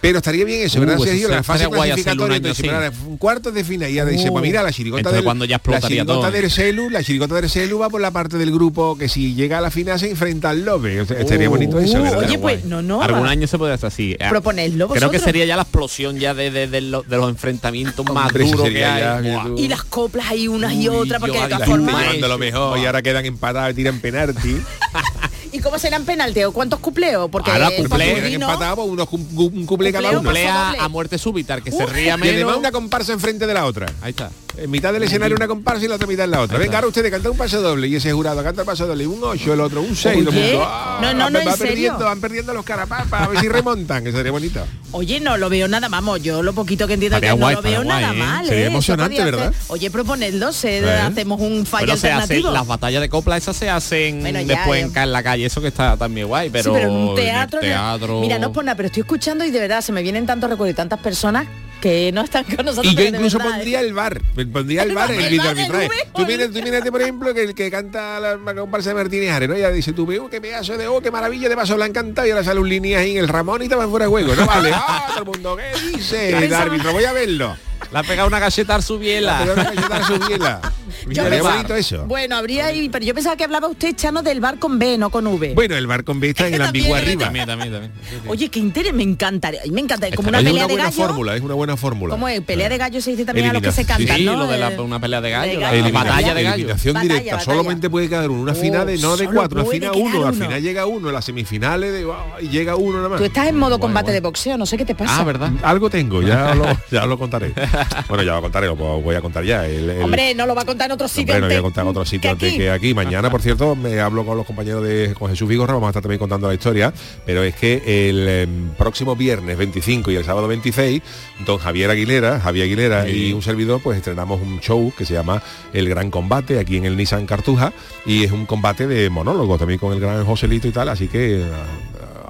Pero 0.02 0.18
estaría 0.18 0.46
bien 0.46 0.62
eso, 0.66 0.80
¿verdad, 0.80 0.98
Uh, 1.26 1.30
sí, 1.30 1.36
La 1.36 1.44
fase 1.44 1.64
hacerlo 1.66 1.80
un 1.80 1.86
clasificatoria, 1.86 2.36
año 2.38 2.54
para 2.72 2.92
un 3.08 3.18
cuarto 3.18 3.52
de 3.52 3.64
final 3.64 3.90
y 3.90 3.94
ya 3.96 4.06
dice, 4.06 4.30
Uh, 4.30 4.34
pues 4.34 4.42
mira, 4.44 4.64
la 4.64 4.72
chirigota 4.72 5.00
entonces 5.00 5.18
del, 5.20 5.24
cuando 5.26 5.46
ya 5.46 5.52
la 5.54 5.58
explotaría 5.58 5.88
chirigota 6.04 6.14
todo. 6.28 6.32
del 6.32 6.52
Celu, 6.52 6.90
la 6.90 7.04
chirigota 7.04 7.36
del 7.36 7.50
Celu 7.50 7.80
va 7.80 7.90
por 7.90 8.02
la 8.02 8.12
parte 8.12 8.38
del 8.38 8.52
grupo 8.52 8.98
que 8.98 9.08
si 9.10 9.34
llega 9.36 9.58
a 9.58 9.62
la 9.62 9.72
final 9.72 10.00
se 10.00 10.10
enfrenta 10.10 10.50
al 10.50 10.64
Lobe. 10.66 11.02
O 11.02 11.06
sea, 11.06 11.20
estaría 11.20 11.48
Uh, 11.48 11.52
bonito 11.52 11.80
eso, 11.80 12.02
uh, 12.02 12.18
oye, 12.18 12.38
pues, 12.40 12.66
no, 12.66 12.82
no, 12.82 13.02
Algún 13.02 13.26
va. 13.26 13.30
año 13.32 13.48
se 13.48 13.58
puede 13.58 13.74
hacer 13.74 13.88
así. 13.88 14.14
Eh, 14.20 14.26
Proponedlo 14.30 14.88
Creo 14.90 15.10
que 15.12 15.20
sería 15.20 15.46
ya 15.46 15.56
la 15.56 15.64
explosión 15.64 16.18
ya 16.18 16.34
de, 16.34 16.52
de- 16.52 16.68
de 16.68 16.82
lo- 16.82 17.04
de 17.04 17.18
los 17.18 17.30
enfrentamientos 17.30 18.06
más 18.14 18.32
duros 18.34 18.70
que 18.70 18.86
hay. 18.86 19.24
ya. 19.24 19.44
Y 19.58 19.68
las 19.68 19.84
coplas 19.84 20.28
hay 20.30 20.48
unas 20.48 20.74
y 20.74 20.88
otras, 20.88 21.20
porque 21.20 21.40
de 21.40 21.48
todas 21.48 21.68
formas... 21.68 21.96
Jugando 22.06 22.28
lo 22.28 22.38
mejor 22.38 22.78
y 22.80 22.86
ahora 22.86 23.02
quedan 23.02 23.26
empatados 23.26 23.72
y 23.72 23.76
tiran 23.76 24.00
penalti. 24.00 24.58
¿Y 25.62 25.64
cómo 25.64 25.78
serán 25.78 26.06
penalti? 26.06 26.44
¿O 26.44 26.52
cuántos 26.52 26.80
cupleos? 26.80 27.30
Porque 27.30 27.52
Ahora, 27.52 27.68
pues, 27.68 27.82
unos 27.88 29.08
un 29.12 29.66
cuplé 29.68 29.92
cada 29.92 30.12
Cupleo 30.12 30.50
uno. 30.52 30.82
A 30.84 30.88
muerte 30.88 31.20
súbita, 31.20 31.62
que 31.62 31.70
se 31.72 31.86
ría 31.86 32.06
Y 32.06 32.10
además 32.10 32.34
menos. 32.36 32.58
una 32.58 32.72
comparsa 32.72 33.14
enfrente 33.14 33.46
de 33.46 33.54
la 33.54 33.66
otra. 33.68 33.86
Ahí 34.02 34.10
está. 34.10 34.32
En 34.58 34.70
mitad 34.70 34.92
del 34.94 35.04
escenario 35.04 35.36
una 35.38 35.48
comparsa 35.48 35.86
y 35.86 35.88
la 35.88 35.96
otra 35.96 36.08
mitad 36.08 36.26
en 36.26 36.32
la 36.32 36.42
otra. 36.42 36.58
Venga, 36.58 36.76
ahora 36.78 36.88
ustedes 36.88 37.10
cantan 37.10 37.32
un 37.32 37.38
paso 37.38 37.62
doble 37.62 37.88
y 37.88 37.96
ese 37.96 38.12
jurado 38.12 38.44
canta 38.44 38.62
el 38.62 38.66
paso 38.66 38.86
doble. 38.86 39.08
Un 39.08 39.20
8, 39.24 39.54
el 39.54 39.60
otro 39.62 39.82
un 39.82 39.96
6. 39.96 40.28
Oye, 40.28 40.60
no, 41.02 41.14
no, 41.14 41.30
no, 41.30 41.40
en 41.40 41.46
van 41.46 41.58
serio. 41.58 41.68
perdiendo, 41.74 42.06
van 42.06 42.20
perdiendo 42.22 42.54
los 42.54 42.66
carapapas, 42.66 43.22
a 43.24 43.28
ver 43.30 43.40
si 43.40 43.48
remontan, 43.48 44.04
que 44.04 44.12
sería 44.12 44.32
bonito. 44.32 44.64
Oye, 44.92 45.20
no 45.22 45.38
lo 45.38 45.50
veo 45.50 45.68
nada, 45.70 45.88
vamos, 45.88 46.22
yo 46.22 46.44
lo 46.44 46.54
poquito 46.54 46.86
que 46.86 46.96
entiendo 46.96 47.16
Estaría 47.16 47.34
que 47.36 47.40
guay, 47.42 47.56
no 47.56 47.62
lo 47.62 47.70
veo 47.70 47.84
nada 47.86 48.12
¿eh? 48.14 48.18
mal, 48.18 48.46
Sería 48.46 48.66
¿eh? 48.66 48.68
Emocionante, 48.68 49.24
¿verdad? 49.24 49.54
Oye, 49.70 49.90
proponedlo, 49.90 50.52
se 50.52 50.80
¿Eh? 50.80 50.90
hacemos 50.92 51.40
un 51.40 51.66
fallo 51.66 51.86
Pero 51.86 51.98
se 51.98 52.12
hace, 52.12 52.42
las 52.42 52.68
batallas 52.68 53.02
de 53.02 53.08
copla 53.10 53.38
esas 53.38 53.56
se 53.56 53.70
hacen 53.70 54.20
Bueno, 54.20 54.42
ya, 54.42 54.48
después 54.58 54.84
en, 54.84 54.98
en 54.98 55.12
la 55.14 55.24
calle, 55.24 55.46
eso 55.46 55.62
que 55.62 55.70
está 55.70 55.96
también 55.96 56.28
guay, 56.28 56.50
pero, 56.50 56.66
Sí, 56.66 56.70
pero 56.74 56.90
en 56.90 56.96
un 56.96 57.16
teatro, 57.16 57.60
no- 57.62 57.68
teatro- 57.68 58.20
Mira, 58.20 58.38
no 58.38 58.48
es 58.48 58.54
por 58.54 58.66
nada, 58.66 58.76
pero 58.76 58.88
estoy 58.88 59.02
escuchando 59.02 59.46
y 59.46 59.52
de 59.52 59.60
verdad 59.62 59.80
se 59.82 59.94
me 59.94 60.02
vienen 60.04 60.26
tantos 60.26 60.50
recuerdos 60.50 60.74
y 60.74 60.76
tantas 60.76 61.00
personas 61.00 61.48
que 61.82 62.12
no 62.14 62.22
están 62.22 62.46
con 62.46 62.66
nosotros. 62.66 62.94
Y 62.94 62.96
yo 62.96 63.04
incluso 63.04 63.38
verdad, 63.38 63.52
pondría 63.52 63.82
¿eh? 63.82 63.86
el 63.86 63.94
bar, 63.94 64.22
pondría 64.54 64.84
el 64.84 64.94
bar 64.94 65.12
el 65.12 65.20
el 65.20 65.34
el 65.34 65.40
arbitraje. 65.42 65.88
V, 65.88 65.96
Tú 66.16 66.26
mírate, 66.26 66.54
tú 66.54 66.64
mírate, 66.64 66.92
por 66.92 67.02
ejemplo, 67.02 67.34
que 67.34 67.44
el 67.44 67.56
que 67.56 67.70
canta 67.70 68.20
la, 68.20 68.38
la 68.38 68.56
comparsa 68.56 68.90
de 68.90 68.96
Martínez 68.96 69.32
Ares, 69.32 69.50
¿no? 69.50 69.58
Ya 69.58 69.70
dice, 69.72 69.92
tú, 69.92 70.08
oh, 70.22 70.30
qué 70.30 70.40
pedazo 70.40 70.78
de, 70.78 70.88
oh, 70.88 71.02
qué 71.02 71.12
maravilla 71.12 71.50
de 71.50 71.56
paso 71.56 71.76
le 71.78 71.84
ha 71.84 71.88
encantado 71.88 72.28
y 72.28 72.32
ahora 72.32 72.44
sale 72.44 72.60
un 72.60 72.70
línea 72.70 73.00
ahí 73.00 73.12
en 73.12 73.18
el 73.18 73.28
Ramón 73.28 73.64
y 73.64 73.68
te 73.68 73.76
va 73.76 73.88
fuera 73.88 74.06
de 74.06 74.12
juego. 74.12 74.36
No 74.36 74.46
vale, 74.46 74.72
ah, 74.74 75.08
todo 75.10 75.20
el 75.20 75.26
mundo, 75.26 75.58
¿qué 75.58 75.98
dice? 75.98 76.30
El 76.46 76.54
árbitro, 76.54 76.94
voy 76.94 77.04
a 77.04 77.12
verlo. 77.12 77.58
Le 77.92 77.98
ha 78.00 78.04
pegado 78.04 78.28
una 78.28 78.40
galleta 78.40 78.76
al 78.76 78.84
su 78.84 79.00
biela. 79.00 79.40
Pero 79.42 79.54
una 79.54 79.64
galleta 79.64 79.96
a 79.98 80.04
su 80.08 80.20
biela. 80.20 80.62
Yo 81.08 81.24
pensaba- 81.24 81.56
bonito 81.56 81.76
eso. 81.76 82.06
Bueno, 82.06 82.36
habría 82.36 82.68
ahí, 82.68 82.88
pero 82.90 83.04
yo 83.04 83.16
pensaba 83.16 83.36
que 83.36 83.44
hablaba 83.44 83.68
usted, 83.68 83.96
Chano, 83.96 84.22
del 84.22 84.40
bar 84.40 84.60
con 84.60 84.78
B, 84.78 84.98
no 85.00 85.10
con 85.10 85.26
V. 85.26 85.54
Bueno, 85.56 85.76
el 85.76 85.88
bar 85.88 86.04
con 86.04 86.20
B 86.20 86.30
está 86.30 86.48
en 86.48 86.62
ambiguo 86.62 86.96
¿eh? 86.96 87.00
arriba. 87.00 87.24
También, 87.26 87.48
también, 87.48 87.72
también. 87.72 87.92
Oye, 88.28 88.50
qué 88.50 88.60
interés, 88.60 88.94
me 88.94 89.02
encantaría, 89.02 89.62
me 89.72 89.82
encantaría, 89.82 90.16
como 90.16 90.30
una 90.30 90.40
es 90.40 90.44
pelea 90.44 90.66
una 90.66 90.68
de 90.68 90.74
buena 90.74 90.90
gallo. 90.92 91.08
fórmula, 91.08 91.36
es 91.36 91.42
una 91.42 91.54
buena 91.56 91.76
fórmula. 91.78 92.12
¿Cómo 92.14 92.28
es? 92.28 92.42
Pelea 92.42 92.70
de 92.70 92.78
gallo 92.78 93.02
se 93.02 93.12
dice 93.12 93.26
también 93.26 93.48
a 93.50 93.54
los 93.54 93.64
que 93.64 93.72
se 93.72 93.84
cantan, 93.86 94.16
Sí, 94.18 94.26
¿no? 94.26 94.36
lo 94.36 94.46
de 94.48 94.58
la- 94.60 94.70
una 94.82 95.00
pelea 95.00 95.22
de 95.22 95.32
gallo, 95.32 95.60
la- 95.60 95.72
gallo. 95.72 95.84
la 95.84 95.92
batalla 95.92 96.34
de 96.36 96.44
gallo. 96.44 96.56
Eliminación 96.56 96.94
Batalla, 96.94 97.14
directa. 97.16 97.36
batalla. 97.38 97.52
Solamente 97.56 97.90
puede 97.90 98.10
quedar 98.10 98.30
uno. 98.30 98.42
Una 98.42 98.54
final 98.54 98.86
de 98.86 98.98
no 99.00 99.18
de 99.18 99.26
cuatro, 99.28 99.60
al 99.62 99.66
puede 99.66 99.80
final 99.80 99.92
uno. 99.96 100.28
Al 100.28 100.34
final 100.36 100.62
llega 100.62 100.86
uno. 100.86 101.08
En 101.08 101.14
las 101.16 101.26
semifinales 101.26 101.94
de, 101.94 102.06
y 102.42 102.50
llega 102.50 102.76
uno 102.76 102.98
nada 102.98 103.10
más. 103.10 103.18
Tú 103.18 103.26
estás 103.26 103.48
en 103.48 103.58
modo 103.58 103.78
Guay, 103.78 103.82
combate 103.82 104.06
guay. 104.08 104.14
de 104.16 104.20
boxeo, 104.22 104.58
no 104.58 104.66
sé 104.68 104.78
qué 104.78 104.86
te 104.86 104.94
pasa. 104.94 105.20
Ah, 105.20 105.24
¿verdad? 105.24 105.52
Algo 105.64 105.90
tengo, 105.90 106.22
ya 106.22 106.54
lo, 106.56 106.66
ya 106.92 107.06
lo 107.08 107.18
contaré. 107.18 107.54
Bueno, 108.10 108.24
ya 108.24 108.34
lo 108.36 108.42
contaré, 108.42 108.68
lo 108.68 108.76
puedo- 108.76 109.02
voy 109.02 109.16
a 109.16 109.22
contar 109.22 109.44
ya. 109.44 109.66
El- 109.66 109.90
el- 109.90 110.04
Hombre, 110.04 110.34
no 110.36 110.46
lo 110.46 110.56
va 110.56 110.62
a 110.64 110.66
contar 110.66 110.88
en 110.88 110.94
otro 110.94 111.08
sitio. 111.08 111.34
Hombre, 111.36 111.40
no 111.42 111.48
voy 111.48 111.56
a 111.56 111.62
contar 111.62 111.84
en 111.84 111.90
otro 111.90 112.06
sitio 112.06 112.32
antes 112.32 112.50
aquí. 112.50 112.58
que 112.58 112.72
aquí. 112.72 112.94
Mañana, 112.94 113.30
por 113.30 113.42
cierto, 113.42 113.76
me 113.76 114.00
hablo 114.00 114.26
con 114.26 114.38
los 114.38 114.46
compañeros 114.46 114.84
de 114.84 115.14
con 115.18 115.30
Jesús 115.30 115.48
Vigorra, 115.48 115.74
vamos 115.74 115.88
a 115.88 115.90
estar 115.92 116.02
también 116.04 116.20
contando 116.20 116.48
la 116.48 116.54
historia, 116.54 116.94
pero 117.26 117.44
es 117.44 117.56
que 117.56 118.10
el 118.10 118.28
em, 118.28 118.70
próximo 118.78 119.16
viernes 119.16 119.58
25 119.58 120.12
y 120.12 120.16
el 120.16 120.24
sábado 120.26 120.48
26, 120.48 121.02
don 121.46 121.58
Javier 121.58 121.90
Aguilera, 121.90 122.40
Javier 122.40 122.66
Aguilera 122.66 123.06
Sí. 123.06 123.28
y 123.30 123.34
un 123.34 123.42
servidor, 123.42 123.82
pues 123.82 123.98
estrenamos 123.98 124.42
un 124.42 124.60
show 124.60 124.92
que 124.98 125.06
se 125.06 125.14
llama 125.14 125.42
El 125.74 125.88
Gran 125.90 126.12
Combate 126.12 126.60
aquí 126.60 126.78
en 126.78 126.86
el 126.86 126.98
Nissan 126.98 127.26
Cartuja 127.26 127.72
y 128.06 128.24
es 128.24 128.32
un 128.32 128.46
combate 128.46 128.88
de 128.88 129.10
monólogo 129.10 129.58
también 129.58 129.80
con 129.80 129.94
el 129.94 130.00
gran 130.00 130.26
Joselito 130.26 130.68
y 130.68 130.72
tal, 130.72 130.90
así 130.90 131.08
que 131.08 131.44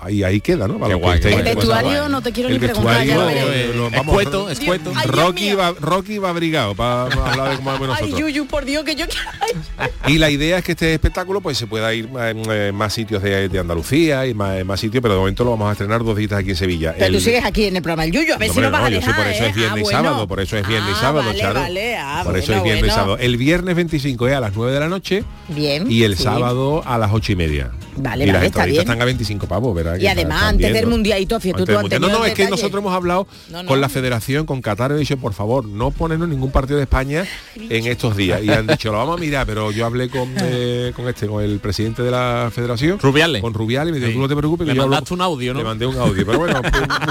ahí, 0.01 0.23
ahí 0.23 0.41
queda, 0.41 0.67
¿no? 0.67 0.79
Para 0.79 0.95
Qué 0.95 1.01
los 1.01 1.15
que 1.19 1.29
guay, 1.29 1.37
El 1.39 1.55
vestuario 1.55 2.09
no 2.09 2.21
te 2.21 2.31
quiero 2.31 2.49
El 2.49 2.55
ni 2.55 2.59
preguntar, 2.59 3.05
ya 3.05 3.15
lo 3.15 3.29
eh, 3.29 3.71
lo- 3.75 3.87
Es 3.87 3.91
vamos- 3.93 4.13
cueto, 4.15 4.49
es 4.49 4.59
cueto. 4.59 4.91
Ay, 4.95 5.03
Dios 5.05 5.15
Rocky 5.15 5.53
va, 5.53 5.73
Rocky 5.79 6.17
va 6.17 6.29
abrigado 6.29 6.75
para 6.75 7.03
hablar 7.03 7.49
de 7.51 7.55
cómo 7.57 7.71
vamos 7.71 7.89
Ay, 7.95 8.03
nosotros. 8.09 8.19
Yuyu, 8.19 8.45
por 8.47 8.65
Dios, 8.65 8.83
que 8.83 8.95
yo 8.95 9.05
quiero... 9.07 9.29
Y 10.07 10.17
la 10.17 10.29
idea 10.29 10.57
es 10.57 10.63
que 10.63 10.71
este 10.73 10.93
espectáculo 10.93 11.41
pues 11.41 11.57
se 11.57 11.67
pueda 11.67 11.93
ir 11.93 12.09
en 12.17 12.43
eh, 12.51 12.71
más 12.73 12.93
sitios 12.93 13.21
de, 13.23 13.49
de 13.49 13.59
Andalucía 13.59 14.25
y 14.27 14.33
más, 14.33 14.63
más 14.65 14.79
sitios, 14.79 15.01
pero 15.01 15.13
de 15.15 15.19
momento 15.19 15.43
lo 15.43 15.51
vamos 15.51 15.69
a 15.69 15.71
estrenar 15.73 16.03
dos 16.03 16.17
días 16.17 16.31
aquí 16.33 16.49
en 16.51 16.55
Sevilla. 16.55 16.93
Pero 16.93 17.05
El- 17.07 17.13
tú 17.13 17.19
sigues 17.21 17.45
aquí 17.45 17.65
en 17.65 17.75
el 17.75 17.81
programa 17.81 18.03
El 18.05 18.11
Yuyu, 18.11 18.33
a 18.33 18.37
ver 18.37 18.47
No, 18.49 18.53
si 18.53 18.59
vas 18.61 18.73
a 18.73 18.79
no, 18.81 18.89
yo 18.89 19.01
sé, 19.01 19.07
dejar, 19.07 19.15
por 19.23 19.27
eso 19.33 19.43
¿eh? 19.43 19.47
es 19.49 19.55
viernes 19.55 19.75
Ah, 19.75 19.79
y 19.79 19.83
bueno. 19.83 19.97
sábado, 20.03 20.27
por 20.27 20.39
eso 20.39 20.57
es 20.57 20.67
viernes 20.67 20.89
y 20.91 20.93
Ah, 20.95 21.01
sábado, 21.01 21.31
vale, 21.53 21.95
ah, 21.97 22.21
por 22.25 22.37
eso 22.37 22.53
es 22.53 22.63
viernes 22.63 22.77
y 22.83 22.87
bueno. 22.87 22.93
sábado. 22.95 23.17
El 23.19 23.37
viernes 23.37 23.75
25 23.75 24.27
es 24.27 24.33
a 24.35 24.39
las 24.39 24.53
9 24.55 24.71
de 24.73 24.79
la 24.79 24.89
noche 24.89 25.23
Bien. 25.49 25.89
y 25.91 26.03
el 26.03 26.17
sábado 26.17 26.81
a 26.85 26.97
las 26.97 27.11
8 27.13 27.31
y 27.31 27.35
media. 27.35 27.71
Vale, 28.01 28.23
y 28.23 28.27
las 28.27 28.35
vale, 28.35 28.47
está 28.47 28.59
entraditas 28.59 28.67
bien. 28.67 28.81
están 28.81 29.01
a 29.01 29.05
25 29.05 29.47
pavos, 29.47 29.75
¿verdad? 29.75 29.97
Y 29.99 30.07
además, 30.07 30.43
antes 30.43 30.73
del 30.73 30.87
mundial 30.87 31.21
y 31.21 31.25
todo, 31.25 31.39
fíjate, 31.39 31.65
tú 31.65 31.77
Antes. 31.77 31.99
No, 31.99 32.09
no, 32.09 32.25
es 32.25 32.33
que 32.33 32.49
nosotros 32.49 32.79
hemos 32.81 32.93
hablado 32.93 33.27
No, 33.49 33.63
no. 33.63 33.69
con 33.69 33.81
la 33.81 33.89
federación, 33.89 34.45
con 34.45 34.61
Qatar, 34.61 34.91
y 34.91 34.95
he 34.95 34.97
dicho, 34.97 35.17
por 35.17 35.33
favor, 35.33 35.65
no 35.65 35.91
ponernos 35.91 36.27
ningún 36.29 36.51
partido 36.51 36.77
de 36.77 36.83
España 36.83 37.25
en 37.55 37.87
estos 37.87 38.15
días. 38.17 38.41
Y 38.43 38.49
han 38.49 38.67
dicho, 38.67 38.91
lo 38.91 38.97
vamos 38.97 39.17
a 39.17 39.19
mirar, 39.19 39.45
pero 39.45 39.71
yo 39.71 39.85
hablé 39.85 40.09
con, 40.09 40.29
eh, 40.41 40.91
con 40.95 41.07
este, 41.07 41.27
con 41.27 41.43
el 41.43 41.59
presidente 41.59 42.01
de 42.03 42.11
la 42.11 42.51
federación. 42.53 42.99
Rubiales. 42.99 43.41
Con 43.41 43.53
Rubiales, 43.53 43.89
y 43.89 43.93
me 43.93 43.97
dijo, 43.99 44.09
Sí. 44.09 44.15
tú 44.15 44.21
no 44.21 44.27
te 44.27 44.35
preocupes, 44.35 44.67
Le 44.67 44.73
que 44.73 44.77
yo 44.77 44.83
hablo- 44.83 44.91
mandaste 44.95 45.13
un 45.13 45.21
audio, 45.21 45.53
¿no? 45.53 45.59
Le 45.59 45.65
mandé 45.65 45.85
un 45.85 45.97
audio, 45.97 46.25
pero 46.25 46.39
bueno, 46.39 46.61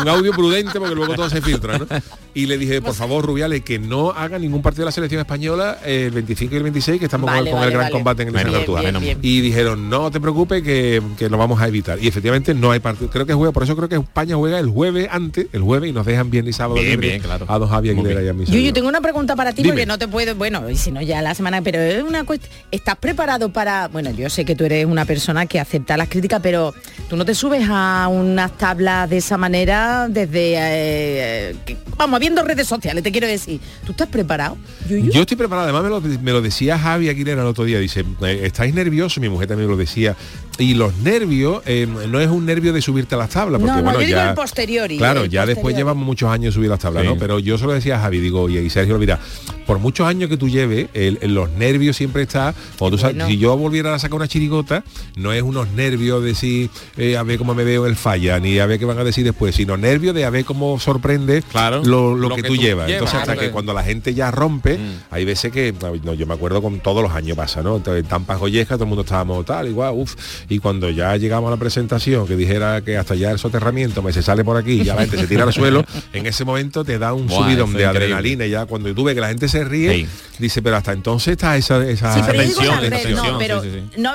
un, 0.01 0.09
audio 0.09 0.33
prudente 0.33 0.79
porque 0.79 0.95
luego 0.95 1.15
todo 1.15 1.31
se 1.31 1.41
filtra, 1.41 1.79
¿no? 1.79 1.87
Y 2.35 2.47
le 2.47 2.59
dije, 2.59 2.81
por 2.83 2.95
favor, 2.95 3.25
Rubiales, 3.25 3.63
que 3.63 3.79
no 3.79 4.11
haga 4.11 4.39
ningún 4.39 4.63
partido 4.63 4.83
de 4.83 4.87
la 4.87 4.93
selección 4.93 5.21
española 5.21 5.79
el 5.85 6.11
25 6.11 6.55
y 6.55 6.57
el 6.57 6.63
26, 6.65 6.99
que 6.99 7.05
estamos 7.07 7.29
con- 7.29 7.37
Vale, 7.39 7.51
con, 7.51 7.59
vale, 7.61 7.67
el 7.67 7.73
gran 7.73 7.85
vale. 7.85 7.93
combate 7.93 8.23
en 8.23 8.29
el 8.29 8.35
bien, 8.35 9.01
bien. 9.01 9.19
Y 9.23 9.41
dijeron, 9.41 9.89
no 9.89 10.11
te 10.11 10.21
preocupes 10.21 10.63
que, 10.63 10.80
que 11.19 11.29
lo 11.29 11.39
vamos 11.39 11.61
a 11.61 11.69
evitar. 11.69 11.99
Y 12.03 12.09
efectivamente 12.09 12.55
no 12.55 12.71
hay 12.71 12.81
partido. 12.81 13.11
Creo 13.11 13.27
que 13.27 13.35
juega, 13.35 13.53
por 13.53 13.63
eso 13.63 13.77
creo 13.77 13.89
que 13.89 13.97
España 13.97 14.37
juega 14.37 14.59
el 14.59 14.69
jueves 14.69 15.09
antes, 15.11 15.47
el 15.53 15.63
jueves, 15.63 15.91
y 15.91 15.93
nos 15.93 16.07
dejan 16.07 16.31
bien 16.31 16.47
y 16.49 16.53
sábado 16.53 16.75
Bien, 16.77 16.91
libre 16.91 17.09
bien, 17.09 17.23
claro. 17.23 17.47
a 17.49 17.59
don 17.59 17.69
Javier 17.69 17.95
Aguilera 17.97 18.23
y 18.23 18.29
a 18.29 18.33
mi 18.33 18.41
Yuyu, 18.45 18.53
servidor. 18.53 18.75
tengo 18.75 18.89
una 18.89 19.01
pregunta 19.01 19.37
para 19.37 19.53
ti 19.53 19.63
Dime. 19.63 19.73
porque 19.75 19.87
no 19.87 19.99
te 19.99 20.09
puedo, 20.09 20.35
bueno, 20.35 20.69
y 20.71 20.77
si 20.77 20.91
no 20.93 21.01
ya 21.03 21.23
la 21.23 21.35
semana, 21.35 21.63
pero 21.63 21.79
es 21.81 22.03
una 22.03 22.25
cuestión. 22.25 22.53
¿Estás 22.71 22.97
preparado 22.97 23.53
para, 23.53 23.89
bueno, 23.89 24.11
yo 24.11 24.29
sé 24.31 24.45
que 24.45 24.55
tú 24.57 24.65
eres 24.65 24.87
una 24.87 25.05
persona 25.05 25.47
que 25.47 25.61
acepta 25.61 25.97
las 25.97 26.09
críticas, 26.09 26.41
pero 26.43 26.75
tú 27.09 27.17
no 27.17 27.25
te 27.25 27.35
subes 27.35 27.65
a 27.69 28.09
unas 28.11 28.57
tablas 28.59 29.09
de 29.11 29.17
esa 29.19 29.37
manera 29.37 30.07
desde, 30.09 30.55
eh, 30.57 31.57
que- 31.65 31.77
vamos, 31.97 32.21
viendo 32.21 32.43
redes 32.43 32.67
sociales, 32.67 33.03
te 33.03 33.11
quiero 33.13 33.27
decir. 33.27 33.61
¿Tú 33.85 33.93
estás 33.93 34.09
preparado, 34.09 34.57
Yuyu? 34.89 35.11
Yo 35.13 35.21
estoy 35.23 35.37
preparado, 35.37 35.65
además 35.69 35.83
me 35.85 35.89
lo, 36.17 36.21
me 36.23 36.33
lo 36.33 36.41
decía 36.43 36.79
Javi 36.79 37.09
Aguilera 37.09 37.43
el 37.43 37.49
otro 37.49 37.65
día, 37.65 37.79
dice, 37.79 38.05
estáis 38.43 38.75
nerviosos, 38.75 39.19
mi 39.21 39.29
mujer 39.29 39.49
también 39.49 39.69
me 39.69 39.73
lo 39.75 39.79
decía, 39.79 40.17
y 40.61 40.75
los 40.75 40.97
nervios 40.99 41.63
eh, 41.67 41.89
no 42.09 42.21
es 42.21 42.29
un 42.29 42.47
nervio 42.47 42.73
de 42.73 42.81
subirte 42.81 43.15
a 43.17 43.19
las 43.19 43.31
tablas, 43.31 43.61
porque 43.61 43.73
No, 43.73 43.79
no, 43.79 43.83
bueno, 43.85 44.01
yo 44.01 44.07
digo 44.07 44.19
ya... 44.19 44.29
el 44.29 44.35
posteriori, 44.35 44.99
Claro, 44.99 45.23
el 45.25 45.31
ya 45.31 45.45
después 45.47 45.75
llevamos 45.77 46.05
muchos 46.07 46.31
años 46.31 46.55
subir 46.55 46.69
las 46.71 46.79
tablas, 46.79 47.03
Sí. 47.03 47.09
¿no? 47.09 47.17
Pero 47.19 47.39
yo 47.39 47.59
se 47.59 47.65
lo 47.67 47.73
decía 47.73 47.97
a 47.97 48.01
Javi, 48.01 48.21
digo, 48.21 48.49
y 48.49 48.71
Sergio, 48.71 48.99
mira, 48.99 49.19
por 49.67 49.79
muchos 49.79 50.07
años 50.07 50.29
que 50.29 50.37
tú 50.37 50.49
lleves, 50.49 50.89
el- 50.95 51.19
el- 51.23 51.35
los 51.35 51.51
nervios 51.53 51.97
siempre 51.97 52.23
está, 52.23 52.55
cuando 52.79 52.97
tú 52.97 53.01
sabes, 53.01 53.17
Bueno. 53.17 53.31
si 53.31 53.39
yo 53.39 53.57
volviera 53.57 53.95
a 53.95 53.99
sacar 53.99 54.17
una 54.17 54.29
chirigota, 54.29 54.85
no 55.17 55.33
es 55.33 55.43
unos 55.43 55.69
nervios 55.71 56.23
de 56.23 56.29
decir, 56.29 56.71
eh, 56.97 57.17
a 57.17 57.23
ver 57.23 57.39
cómo 57.39 57.55
me 57.55 57.65
veo 57.65 57.85
en 57.87 57.91
el 57.91 57.97
falla, 57.97 58.39
ni 58.39 58.59
a 58.59 58.67
ver 58.67 58.79
qué 58.79 58.85
van 58.85 58.99
a 58.99 59.05
decir 59.05 59.25
después, 59.25 59.55
sino 59.55 59.77
nervios 59.77 60.15
de 60.15 60.25
a 60.25 60.31
ver 60.31 60.45
cómo 60.45 60.79
sorprende 60.79 61.43
Claro, 61.51 61.83
lo, 61.85 62.15
lo 62.15 62.29
lo 62.29 62.37
que, 62.37 62.43
que 62.43 62.49
tú 62.49 62.55
tú 62.57 62.63
llevas. 62.63 62.87
llevas, 62.87 62.93
Entonces, 62.93 63.15
hasta 63.21 63.33
claro. 63.33 63.41
que 63.49 63.51
cuando 63.53 63.73
la 63.73 63.83
gente 63.83 64.13
ya 64.15 64.31
rompe, 64.31 64.77
Mm. 64.79 64.93
hay 65.11 65.25
veces 65.25 65.53
que, 65.53 65.75
no, 66.05 66.15
yo 66.15 66.27
me 66.27 66.35
acuerdo 66.35 66.61
con 66.61 66.81
todos 66.81 67.03
los 67.03 67.13
años 67.13 67.37
pasa, 67.37 67.63
¿no? 67.63 67.77
Entonces, 67.77 68.07
Tampas 68.07 68.39
Goyesca, 68.39 68.75
todo 68.75 68.85
el 68.85 68.89
mundo 68.89 69.03
estábamos 69.03 69.45
tal, 69.47 69.69
igual, 69.69 69.93
uff, 69.97 70.15
y 70.51 70.59
cuando 70.59 70.91
ya 70.91 71.17
llegamos 71.17 71.49
a 71.49 71.53
la 71.53 71.57
presentación, 71.57 72.27
que 72.27 72.37
dijera 72.37 72.83
que 72.83 72.99
hasta 72.99 73.15
ya 73.15 73.31
el 73.31 73.39
soterramiento 73.39 74.03
me 74.03 74.13
se 74.13 74.21
sale 74.23 74.45
por 74.45 74.59
aquí 74.59 74.73
y 74.83 74.85
ya 74.85 74.95
la 74.97 75.03
gente 75.03 75.17
se 75.17 75.27
tira 75.27 75.45
al 75.45 75.53
suelo, 75.55 75.83
en 76.13 76.27
ese 76.27 76.45
momento 76.45 76.85
te 76.85 76.99
da 76.99 77.15
un 77.15 77.27
Buah, 77.27 77.39
subidón 77.45 77.73
de 77.73 77.85
increíble. 77.85 77.87
adrenalina 77.87 78.47
y 78.47 78.51
ya 78.51 78.67
cuando 78.67 78.93
tú 78.95 79.05
ves 79.05 79.15
que 79.15 79.21
la 79.23 79.29
gente 79.29 79.49
se 79.49 79.65
ríe, 79.65 79.95
Sí. 79.95 80.07
dice, 80.39 80.61
pero 80.61 80.77
hasta 80.77 80.93
entonces 80.93 81.33
está 81.33 81.57
esa, 81.57 81.83
esa 81.89 82.15
Sí, 82.15 82.21
pero 82.27 82.43
yo 82.43 82.49
digo 82.49 82.61
tensión, 82.61 82.91
tensión, 82.91 83.27
no, 83.33 83.39
pero 83.39 83.63
sí, 83.63 83.71
sí, 83.71 83.83
sí. 83.95 84.01
no, 84.03 84.11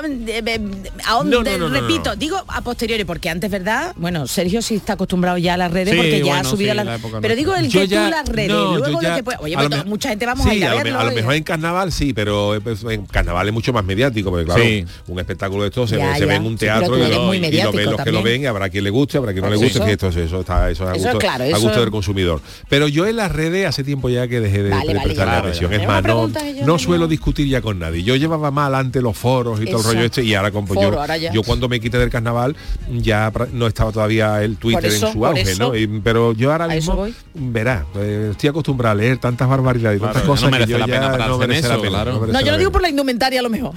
aún 1.06 1.30
repito, 1.72 2.10
no. 2.10 2.16
digo 2.16 2.42
a 2.48 2.60
posteriori, 2.60 3.04
porque 3.04 3.30
antes, 3.30 3.50
¿verdad? 3.50 3.94
Bueno, 3.96 4.26
Sergio 4.26 4.62
sí 4.62 4.76
está 4.76 4.94
acostumbrado 4.94 5.38
ya 5.38 5.54
a 5.54 5.56
las 5.56 5.70
redes 5.72 5.90
Sí, 5.90 5.96
porque 5.96 6.22
ya 6.24 6.40
ha 6.40 6.44
subido 6.44 6.66
sí, 6.66 6.70
a 6.70 6.74
la 6.74 6.84
las 6.84 6.98
época 7.00 7.18
Pero 7.20 7.36
digo 7.36 7.54
el 7.54 7.68
Yo 7.68 7.80
que 7.80 7.88
ya- 7.88 8.04
tú 8.04 8.10
las 8.10 8.28
redes, 8.28 8.48
no, 8.50 8.72
yo 8.74 8.78
luego 8.78 9.00
ya- 9.02 9.10
lo 9.10 9.16
que 9.16 9.22
puede- 9.24 9.38
Oye, 9.40 9.54
a 9.54 9.58
pues 9.58 9.70
lo 9.70 9.76
to- 9.76 9.84
me- 9.84 9.90
mucha 9.90 10.08
gente 10.10 10.26
vamos 10.26 10.46
a 10.46 10.54
ir 10.54 10.64
a 10.64 10.70
lo 10.70 10.76
me- 10.78 10.82
verlo. 10.84 10.98
a 11.00 11.04
lo 11.04 11.12
y- 11.12 11.14
mejor 11.14 11.34
en 11.34 11.42
carnaval 11.42 11.92
sí, 11.92 12.12
pero 12.12 12.54
eh, 12.54 12.60
pues, 12.60 12.84
en 12.84 13.06
carnaval 13.06 13.46
es 13.48 13.54
mucho 13.54 13.72
más 13.72 13.84
mediático, 13.84 14.30
porque 14.30 14.44
claro, 14.44 14.62
Sí. 14.62 14.84
un 15.06 15.18
espectáculo 15.18 15.62
de 15.62 15.68
esto 15.68 15.86
se, 15.86 15.96
se 16.26 16.30
ve 16.30 16.34
en 16.36 16.46
un 16.46 16.56
teatro 16.56 16.96
y, 16.98 17.00
lo, 17.10 17.34
y 17.34 17.40
ven 17.40 17.90
los 17.90 18.00
que 18.02 18.12
lo 18.12 18.22
ven 18.22 18.42
y 18.42 18.46
habrá 18.46 18.68
quien 18.68 18.84
le 18.84 18.90
guste, 18.90 19.18
habrá 19.18 19.32
quien 19.32 19.44
no 19.44 19.50
le 19.50 19.56
Eso. 19.56 19.64
guste, 19.64 19.80
que 19.80 19.92
esto, 19.92 20.08
eso 20.08 20.40
está 20.40 20.70
eso 20.70 20.84
es 20.84 20.90
a 20.90 20.94
Eso, 20.96 21.02
gusto, 21.04 21.18
claro, 21.18 21.44
a 21.44 21.46
eso- 21.48 21.60
gusto 21.60 21.80
del 21.80 21.90
consumidor. 21.90 22.40
Pero 22.68 22.88
yo 22.88 23.06
en 23.06 23.16
las 23.16 23.32
redes 23.32 23.66
hace 23.66 23.84
tiempo 23.84 24.08
ya 24.08 24.26
que 24.28 24.40
dejé 24.40 24.62
de, 24.62 24.70
Vale, 24.70 25.00
prestarle 25.02 25.34
atención. 25.34 25.72
Es 25.72 25.86
más, 25.86 26.02
no, 26.04 26.30
no 26.64 26.78
suelo 26.78 27.08
discutir 27.08 27.48
ya 27.48 27.60
con 27.60 27.78
nadie. 27.78 28.02
Yo 28.02 28.16
llevaba 28.16 28.50
mal 28.50 28.74
antes 28.74 29.02
los 29.02 29.16
foros 29.16 29.60
y 29.60 29.64
todo 29.66 29.76
el 29.76 29.80
Eso. 29.80 29.92
rollo 29.92 30.04
este 30.04 30.22
y 30.24 30.34
ahora 30.34 30.50
como 30.50 30.66
Foro, 30.68 30.92
yo, 30.92 31.00
ahora 31.00 31.16
ya. 31.16 31.32
yo 31.32 31.42
cuando 31.42 31.68
me 31.68 31.80
quité 31.80 31.98
del 31.98 32.10
carnaval 32.10 32.56
ya 32.90 33.32
no 33.52 33.66
estaba 33.66 33.92
todavía 33.92 34.42
el 34.42 34.56
Twitter 34.56 34.86
eso, 34.86 35.08
en 35.08 35.12
su 35.12 35.26
auge, 35.26 35.42
eso. 35.42 35.68
¿no? 35.68 35.76
Y- 35.76 35.86
pero 36.02 36.32
yo 36.32 36.52
ahora 36.52 36.66
eso 36.66 36.74
mismo 36.92 36.96
voy. 36.96 37.14
verás, 37.34 37.84
eh, 37.96 38.28
estoy 38.32 38.48
acostumbrado 38.50 38.92
a 38.92 38.94
leer 38.96 39.18
tantas 39.18 39.48
barbaridades 39.48 39.96
y 39.96 40.00
Claro, 40.00 40.12
tantas 40.14 40.26
no 40.28 40.32
cosas 40.34 40.50
que 40.66 40.70
yo 40.70 40.78
la 40.78 40.86
ya 40.86 40.92
pena 40.94 41.10
pararse 41.12 41.28
no 41.28 41.42
en 41.42 41.48
merece 41.48 41.68
la 41.68 41.74
eso, 41.74 41.82
pena. 41.82 41.90
claro. 42.02 42.20
merece 42.20 42.32
No, 42.32 42.40
yo 42.40 42.46
la 42.46 42.52
lo 42.52 42.58
digo 42.58 42.72
por 42.72 42.82
la 42.82 42.88
indumentaria 42.88 43.40
a 43.40 43.42
lo 43.42 43.50
mejor. 43.50 43.72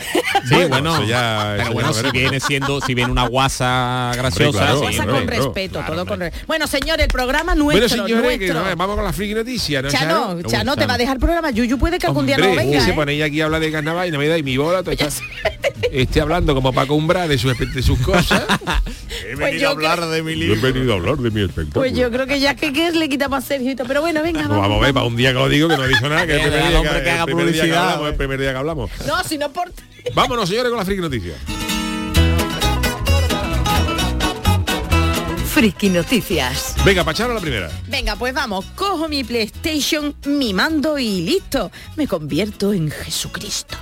Sí, 0.48 0.56
Bueno, 0.70 0.96
eso 0.96 1.06
ya- 1.06 1.48
pero 1.52 1.64
eso 1.64 1.74
bueno, 1.74 1.94
si 1.94 2.02
veremos. 2.04 2.39
Viene 2.48 2.66
siendo, 2.66 2.82
si 2.82 2.94
viene 2.94 3.12
una 3.12 3.28
guasa 3.28 4.12
graciosa, 4.16 4.60
claro, 4.60 4.80
sí, 4.80 4.86
Cosa 4.86 5.00
hombre, 5.04 5.16
con 5.18 5.28
claro. 5.28 5.44
respeto, 5.46 5.74
Claro, 5.80 5.88
todo 5.94 6.02
hombre. 6.02 6.10
con 6.14 6.20
respeto. 6.22 6.46
Bueno, 6.48 6.68
señor, 6.68 7.02
el 7.02 7.08
programa 7.08 7.56
nuestro, 7.56 7.88
Bueno, 7.88 8.08
señores, 8.08 8.38
que 8.40 8.48
nuestro. 8.48 8.70
no, 8.70 8.76
vamos 8.76 8.96
con 8.96 9.06
la 9.06 9.14
friki 9.14 9.34
noticia, 9.34 9.82
¿no? 9.82 9.90
Chano, 9.90 10.42
Chano? 10.44 10.76
Te 10.76 10.86
va 10.86 10.94
a 10.96 10.98
dejar 10.98 11.16
el 11.16 11.20
programa. 11.20 11.52
Yuyu 11.52 11.78
puede 11.78 12.00
que 12.00 12.08
algún 12.08 12.26
día 12.26 12.38
no 12.38 12.48
Hombre, 12.48 12.66
venga, 12.66 12.82
se 12.84 12.92
¿eh? 12.92 12.94
pone 12.94 13.14
ella 13.14 13.26
aquí 13.26 13.42
a 13.42 13.46
hablar 13.46 13.62
de 13.62 13.72
carnaval 13.72 14.08
y 14.08 14.12
Navidad 14.12 14.36
y 14.38 14.44
mi 14.44 14.58
bola 14.58 14.80
todo 14.84 14.92
está- 14.92 15.10
esté 15.92 16.22
hablando 16.22 16.54
como 16.56 16.72
Paco 16.74 16.94
Umbra 16.96 17.28
de, 17.28 17.38
su, 17.38 17.50
de 17.54 17.82
sus 17.84 18.00
cosas. 18.00 18.44
He 19.26 19.36
Pues 19.36 19.40
venido 19.40 19.62
yo 19.62 19.68
a 19.68 19.72
hablar 19.72 20.06
de 20.08 20.22
mi 20.24 20.36
Yo 20.38 20.54
he 20.54 20.58
venido 20.58 20.94
a 20.94 20.96
hablar 20.98 21.18
de 21.18 21.32
mi 21.32 21.42
espectáculo. 21.42 21.74
Pues 21.74 21.94
yo 21.94 22.10
creo 22.12 22.26
que 22.28 22.40
ya 22.40 22.56
que, 22.56 22.72
que 22.74 22.92
le 22.92 23.10
quitamos 23.10 23.44
a 23.44 23.48
Sergio, 23.48 23.76
pero 23.88 24.02
bueno, 24.02 24.22
venga, 24.24 24.44
No, 24.44 24.50
vamos. 24.50 24.62
vamos 24.64 24.78
a 24.78 24.86
ver, 24.86 24.94
para 24.94 25.06
un 25.06 25.16
día 25.16 25.30
que 25.30 25.40
lo 25.40 25.50
digo 25.50 25.68
que 25.68 25.78
no 25.78 25.84
he 25.84 25.88
dicho 25.88 26.08
nada, 26.10 26.26
que 26.26 26.34
el 26.36 26.42
Que 26.42 26.48
primer 26.48 26.70
día 26.70 26.80
hombre 26.80 26.94
que, 26.98 27.04
que 27.04 27.10
haga 27.12 27.20
el 27.20 27.26
primer 27.26 27.46
día 27.46 27.54
que 27.54 27.60
publicidad, 27.68 27.84
hablamos, 27.90 28.10
el 28.10 28.16
primer 28.16 28.40
día 28.40 28.52
que 28.52 28.58
hablamos. 28.58 28.92
No, 29.08 29.24
si 29.24 29.38
no 29.38 29.52
por... 29.52 29.72
Vámonos, 30.14 30.48
señores, 30.50 30.70
con 30.70 30.80
la 30.80 30.86
friki 30.86 31.02
noticia. 31.02 31.34
Friki 35.60 35.90
Noticias. 35.90 36.74
Venga, 36.86 37.04
Pacharo 37.04 37.34
la 37.34 37.42
primera. 37.42 37.70
Venga, 37.90 38.16
pues 38.16 38.34
vamos, 38.34 38.64
cojo 38.76 39.10
mi 39.10 39.26
PlayStation, 39.26 40.16
mi 40.26 40.54
mando 40.54 40.98
y 40.98 41.20
listo. 41.20 41.70
Me 41.98 42.08
convierto 42.08 42.72
en 42.72 42.90
Jesucristo. 42.90 43.76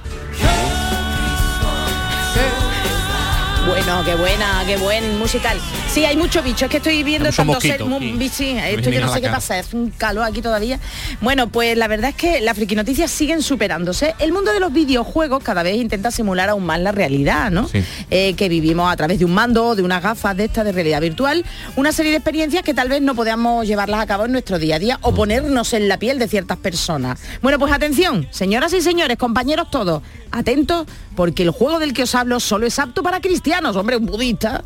Bueno, 3.67 4.01
qué 4.05 4.15
buena, 4.15 4.63
qué 4.65 4.77
buen 4.77 5.19
musical. 5.19 5.59
Sí, 5.91 6.05
hay 6.05 6.15
mucho 6.15 6.41
bicho, 6.41 6.65
es 6.65 6.71
que 6.71 6.77
estoy 6.77 7.03
viendo 7.03 7.29
tanto 7.31 7.59
ser 7.59 7.83
mosquito 7.83 8.29
sí, 8.33 8.53
Me 8.53 8.73
esto 8.73 8.89
yo 8.89 9.01
no 9.01 9.09
sé 9.09 9.15
qué 9.15 9.23
cara. 9.23 9.35
pasa, 9.35 9.59
es 9.59 9.73
un 9.73 9.89
calor 9.89 10.23
aquí 10.23 10.41
todavía. 10.41 10.79
Bueno, 11.19 11.49
pues 11.49 11.77
la 11.77 11.89
verdad 11.89 12.11
es 12.11 12.15
que 12.15 12.39
las 12.39 12.55
friquinoticias 12.55 13.11
siguen 13.11 13.41
superándose. 13.41 14.15
El 14.19 14.31
mundo 14.31 14.53
de 14.53 14.61
los 14.61 14.71
videojuegos 14.71 15.43
cada 15.43 15.63
vez 15.63 15.75
intenta 15.75 16.11
simular 16.11 16.47
aún 16.47 16.65
más 16.65 16.79
la 16.79 16.93
realidad, 16.93 17.51
¿no? 17.51 17.67
Sí. 17.67 17.83
Eh, 18.09 18.35
que 18.35 18.47
vivimos 18.47 18.91
a 18.91 18.95
través 18.95 19.19
de 19.19 19.25
un 19.25 19.33
mando, 19.33 19.75
de 19.75 19.83
unas 19.83 20.01
gafas 20.01 20.37
de 20.37 20.45
estas 20.45 20.63
de 20.63 20.71
realidad 20.71 21.01
virtual, 21.01 21.43
una 21.75 21.91
serie 21.91 22.11
de 22.11 22.17
experiencias 22.19 22.63
que 22.63 22.73
tal 22.73 22.87
vez 22.87 23.01
no 23.01 23.15
podamos 23.15 23.67
llevarlas 23.67 23.99
a 23.99 24.07
cabo 24.07 24.25
en 24.25 24.31
nuestro 24.31 24.59
día 24.59 24.77
a 24.77 24.79
día 24.79 24.97
o 25.01 25.13
ponernos 25.13 25.73
en 25.73 25.89
la 25.89 25.99
piel 25.99 26.19
de 26.19 26.29
ciertas 26.29 26.57
personas. 26.57 27.19
Bueno, 27.41 27.59
pues 27.59 27.73
atención, 27.73 28.27
señoras 28.31 28.71
y 28.71 28.79
señores, 28.79 29.17
compañeros 29.17 29.69
todos, 29.69 30.03
atentos, 30.31 30.85
porque 31.15 31.43
el 31.43 31.51
juego 31.51 31.79
del 31.79 31.93
que 31.93 32.03
os 32.03 32.13
hablo 32.15 32.39
solo 32.39 32.65
es 32.67 32.77
apto 32.79 33.03
para 33.03 33.19
cristianos, 33.21 33.75
hombre, 33.75 33.97
un 33.97 34.05
budista, 34.05 34.63